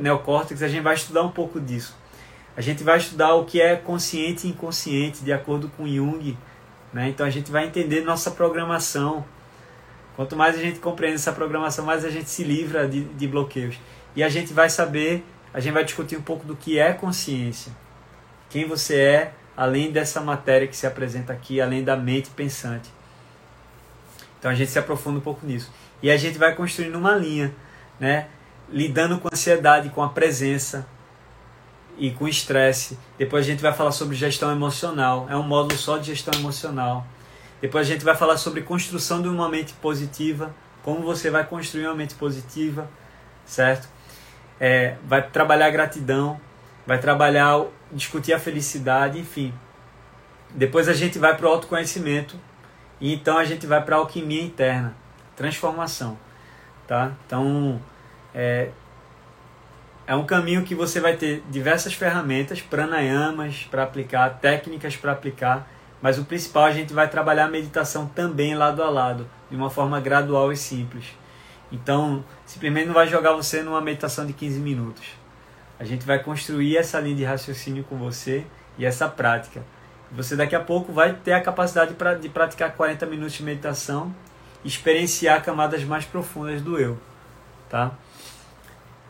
neocórtex, 0.01 0.63
a 0.63 0.69
gente 0.69 0.83
vai 0.83 0.95
estudar 0.95 1.23
um 1.23 1.31
pouco 1.31 1.61
disso. 1.61 1.97
A 2.57 2.61
gente 2.61 2.83
vai 2.83 2.99
estudar 2.99 3.35
o 3.35 3.45
que 3.45 3.61
é 3.61 3.77
consciente 3.77 4.47
e 4.47 4.51
inconsciente, 4.51 5.25
de 5.25 5.33
acordo 5.33 5.69
com 5.77 5.87
Jung. 5.87 6.37
Né? 6.93 7.09
Então 7.09 7.27
a 7.27 7.31
gente 7.31 7.51
vai 7.51 7.67
entender 7.67 8.03
nossa 8.03 8.31
programação. 8.31 9.25
Quanto 10.17 10.35
mais 10.35 10.57
a 10.57 10.61
gente 10.61 10.81
compreende 10.81 11.17
essa 11.17 11.33
programação, 11.33 11.85
mais 11.85 12.05
a 12.05 12.11
gente 12.11 12.29
se 12.29 12.43
livra 12.43 12.89
de, 12.89 13.05
de 13.05 13.27
bloqueios. 13.27 13.79
E 14.17 14.23
a 14.23 14.29
gente 14.29 14.53
vai 14.53 14.69
saber, 14.69 15.25
a 15.53 15.61
gente 15.61 15.73
vai 15.73 15.85
discutir 15.85 16.17
um 16.17 16.23
pouco 16.23 16.45
do 16.45 16.57
que 16.57 16.79
é 16.79 16.93
consciência. 16.93 17.73
Quem 18.51 18.67
você 18.67 18.97
é, 18.97 19.33
além 19.57 19.93
dessa 19.93 20.21
matéria 20.21 20.67
que 20.67 20.77
se 20.77 20.87
apresenta 20.87 21.33
aqui, 21.33 21.61
além 21.61 21.85
da 21.85 21.97
mente 21.97 22.31
pensante. 22.31 22.91
Então 24.39 24.51
a 24.51 24.55
gente 24.55 24.71
se 24.71 24.79
aprofunda 24.79 25.19
um 25.19 25.23
pouco 25.23 25.47
nisso. 25.47 25.71
E 26.03 26.11
a 26.11 26.17
gente 26.17 26.39
vai 26.39 26.55
construindo 26.55 26.97
uma 26.97 27.15
linha, 27.15 27.55
né? 27.99 28.29
lidando 28.71 29.19
com 29.19 29.29
ansiedade, 29.33 29.91
com 29.91 30.03
a 30.03 30.09
presença 30.09 30.87
e 31.99 32.11
com 32.11 32.29
estresse. 32.29 32.99
Depois 33.19 33.45
a 33.45 33.51
gente 33.51 33.61
vai 33.61 33.73
falar 33.73 33.93
sobre 33.93 34.17
gestão 34.17 34.51
emocional, 34.51 35.27
é 35.29 35.37
um 35.37 35.43
módulo 35.43 35.79
só 35.79 35.99
de 35.99 36.07
gestão 36.07 36.39
emocional. 36.39 37.07
Depois 37.61 37.89
a 37.89 37.93
gente 37.93 38.05
vai 38.05 38.15
falar 38.15 38.37
sobre 38.37 38.63
construção 38.63 39.21
de 39.21 39.29
uma 39.29 39.49
mente 39.49 39.73
positiva, 39.75 40.55
como 40.83 41.03
você 41.03 41.31
vai 41.31 41.45
construir 41.45 41.87
uma 41.87 41.95
mente 41.95 42.15
positiva, 42.15 42.89
certo? 43.45 43.89
É, 44.61 44.97
vai 45.05 45.23
trabalhar 45.29 45.67
a 45.67 45.71
gratidão, 45.71 46.41
vai 46.87 46.99
trabalhar, 46.99 47.65
discutir 47.93 48.33
a 48.33 48.39
felicidade, 48.39 49.19
enfim. 49.19 49.53
Depois 50.55 50.89
a 50.89 50.95
gente 50.95 51.19
vai 51.19 51.37
para 51.37 51.47
o 51.47 51.51
autoconhecimento 51.51 52.37
e 53.01 53.13
então 53.13 53.37
a 53.37 53.45
gente 53.45 53.67
vai 53.67 53.83
para 53.83 53.97
a 53.97 53.99
alquimia 53.99 54.43
interna, 54.43 54.95
transformação, 55.37 56.19
tá? 56.87 57.13
Então 57.27 57.81
é, 58.35 58.71
é 60.09 60.17
um 60.17 60.25
caminho 60.25 60.65
que 60.65 60.75
você 60.75 61.01
vai 61.01 61.19
ter 61.19 61.45
diversas 61.51 61.93
ferramentas, 61.93 62.63
pranayamas 62.63 63.69
para 63.71 63.83
aplicar, 63.83 64.39
técnicas 64.41 64.97
para 64.97 65.13
aplicar, 65.13 65.69
mas 66.01 66.19
o 66.19 66.25
principal 66.25 66.65
a 66.65 66.73
gente 66.73 66.95
vai 66.95 67.07
trabalhar 67.09 67.45
a 67.45 67.51
meditação 67.51 68.07
também 68.07 68.55
lado 68.55 68.83
a 68.83 68.89
lado, 68.89 69.29
de 69.51 69.57
uma 69.57 69.69
forma 69.69 70.01
gradual 70.01 70.51
e 70.51 70.57
simples. 70.57 71.05
Então, 71.71 72.25
simplesmente 72.47 72.87
não 72.87 72.95
vai 72.95 73.07
jogar 73.07 73.35
você 73.35 73.63
numa 73.63 73.83
meditação 73.83 74.25
de 74.25 74.33
15 74.33 74.59
minutos. 74.61 75.05
A 75.79 75.85
gente 75.85 76.07
vai 76.07 76.23
construir 76.23 76.79
essa 76.79 76.99
linha 76.99 77.17
de 77.17 77.25
raciocínio 77.25 77.85
com 77.85 77.99
você 77.99 78.47
e 78.79 78.87
essa 78.87 79.09
prática. 79.09 79.63
Você 80.11 80.35
daqui 80.35 80.57
a 80.57 80.61
pouco 80.61 80.91
vai 80.91 81.13
ter 81.13 81.35
a 81.35 81.41
capacidade 81.43 81.95
de 82.23 82.29
praticar 82.31 82.73
40 82.73 83.05
minutos 83.05 83.35
de 83.35 83.43
meditação, 83.43 84.15
experienciar 84.65 85.45
camadas 85.45 85.85
mais 85.85 86.07
profundas 86.07 86.63
do 86.63 86.79
eu, 86.79 86.97
tá? 87.69 87.93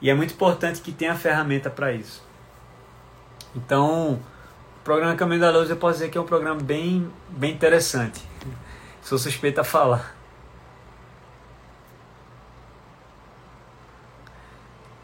E 0.01 0.11
é 0.11 0.15
muito 0.15 0.35
importante 0.35 0.81
que 0.81 0.93
tenha 0.93 1.15
ferramenta 1.15 1.69
para 1.69 1.93
isso. 1.93 2.23
Então, 3.55 4.15
o 4.81 4.85
programa 4.85 5.17
Caminho 5.17 5.41
da 5.41 5.51
Luz 5.51 5.69
eu 5.71 5.77
posso 5.77 5.95
dizer 5.95 6.11
que 6.11 6.19
é 6.19 6.21
um 6.21 6.27
programa 6.27 6.61
bem, 6.61 7.11
bem 7.31 7.53
interessante. 7.53 8.23
Sou 9.03 9.19
suspeito 9.19 9.61
a 9.61 9.65
falar. 9.65 10.15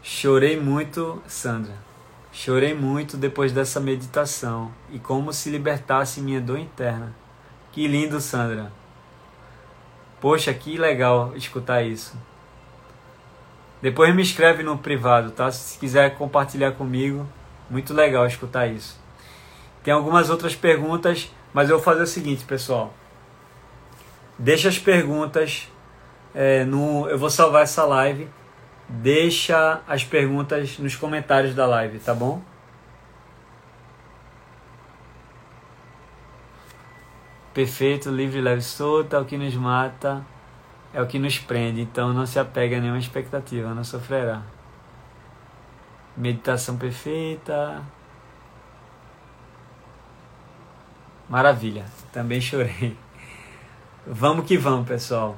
Chorei 0.01 0.59
muito, 0.59 1.21
Sandra. 1.27 1.73
Chorei 2.31 2.73
muito 2.73 3.17
depois 3.17 3.51
dessa 3.51 3.79
meditação 3.79 4.71
e 4.91 4.99
como 4.99 5.33
se 5.33 5.49
libertasse 5.49 6.21
minha 6.21 6.39
dor 6.39 6.59
interna. 6.59 7.13
Que 7.71 7.87
lindo, 7.87 8.21
Sandra. 8.21 8.71
Poxa, 10.21 10.53
que 10.53 10.77
legal 10.77 11.33
escutar 11.35 11.81
isso. 11.83 12.17
Depois 13.85 14.15
me 14.15 14.23
escreve 14.23 14.63
no 14.63 14.79
privado, 14.79 15.29
tá? 15.29 15.51
Se 15.51 15.77
quiser 15.77 16.15
compartilhar 16.15 16.71
comigo, 16.71 17.29
muito 17.69 17.93
legal 17.93 18.25
escutar 18.25 18.65
isso. 18.65 18.99
Tem 19.83 19.93
algumas 19.93 20.31
outras 20.31 20.55
perguntas, 20.55 21.31
mas 21.53 21.69
eu 21.69 21.75
vou 21.75 21.85
fazer 21.85 22.01
o 22.01 22.07
seguinte, 22.07 22.43
pessoal. 22.45 22.91
Deixa 24.39 24.69
as 24.69 24.79
perguntas 24.79 25.71
é, 26.33 26.65
no. 26.65 27.07
Eu 27.07 27.19
vou 27.19 27.29
salvar 27.29 27.61
essa 27.61 27.85
live. 27.85 28.27
Deixa 28.89 29.79
as 29.87 30.03
perguntas 30.03 30.79
nos 30.79 30.95
comentários 30.95 31.53
da 31.53 31.67
live, 31.67 31.99
tá 31.99 32.15
bom? 32.15 32.41
Perfeito, 37.53 38.09
livre, 38.09 38.41
leve, 38.41 38.63
solta, 38.63 39.21
o 39.21 39.25
que 39.25 39.37
nos 39.37 39.53
mata 39.53 40.25
é 40.95 41.01
o 41.01 41.05
que 41.05 41.19
nos 41.19 41.37
prende, 41.37 41.81
então 41.81 42.13
não 42.13 42.25
se 42.25 42.39
apega 42.39 42.77
a 42.77 42.79
nenhuma 42.79 42.97
expectativa, 42.97 43.73
não 43.73 43.83
sofrerá. 43.83 44.41
Meditação 46.15 46.77
perfeita. 46.77 47.83
Maravilha, 51.27 51.83
também 52.13 52.39
chorei. 52.39 52.97
Vamos 54.07 54.45
que 54.45 54.57
vamos, 54.57 54.87
pessoal. 54.87 55.37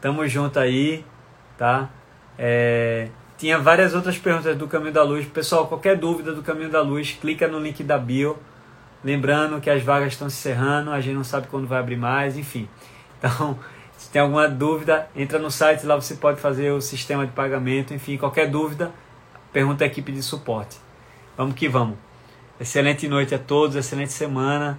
Tamo 0.00 0.26
junto 0.26 0.58
aí, 0.58 1.04
tá? 1.58 1.90
É, 2.38 3.10
tinha 3.36 3.58
várias 3.58 3.92
outras 3.92 4.16
perguntas 4.16 4.56
do 4.56 4.66
Caminho 4.66 4.94
da 4.94 5.02
Luz. 5.02 5.26
Pessoal, 5.26 5.66
qualquer 5.66 5.98
dúvida 5.98 6.32
do 6.32 6.42
Caminho 6.42 6.70
da 6.70 6.80
Luz, 6.80 7.18
clica 7.20 7.46
no 7.46 7.58
link 7.58 7.84
da 7.84 7.98
bio. 7.98 8.38
Lembrando 9.04 9.60
que 9.60 9.68
as 9.68 9.82
vagas 9.82 10.14
estão 10.14 10.30
se 10.30 10.38
encerrando, 10.38 10.90
a 10.90 11.02
gente 11.02 11.16
não 11.16 11.24
sabe 11.24 11.48
quando 11.48 11.66
vai 11.66 11.80
abrir 11.80 11.98
mais, 11.98 12.38
enfim. 12.38 12.66
Então, 13.18 13.58
se 14.06 14.12
tem 14.12 14.22
alguma 14.22 14.48
dúvida, 14.48 15.10
entra 15.16 15.36
no 15.36 15.50
site, 15.50 15.84
lá 15.84 15.96
você 15.96 16.14
pode 16.14 16.40
fazer 16.40 16.70
o 16.70 16.80
sistema 16.80 17.26
de 17.26 17.32
pagamento, 17.32 17.92
enfim, 17.92 18.16
qualquer 18.16 18.48
dúvida, 18.48 18.92
pergunta 19.52 19.82
à 19.82 19.86
equipe 19.88 20.12
de 20.12 20.22
suporte. 20.22 20.76
Vamos 21.36 21.56
que 21.56 21.68
vamos. 21.68 21.98
Excelente 22.60 23.08
noite 23.08 23.34
a 23.34 23.38
todos, 23.38 23.74
excelente 23.74 24.12
semana. 24.12 24.78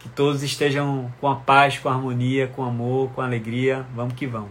Que 0.00 0.08
todos 0.08 0.42
estejam 0.42 1.12
com 1.20 1.28
a 1.28 1.36
paz, 1.36 1.78
com 1.78 1.88
a 1.88 1.92
harmonia, 1.92 2.48
com 2.48 2.64
amor, 2.64 3.08
com 3.10 3.20
alegria. 3.20 3.86
Vamos 3.94 4.14
que 4.14 4.26
vamos. 4.26 4.50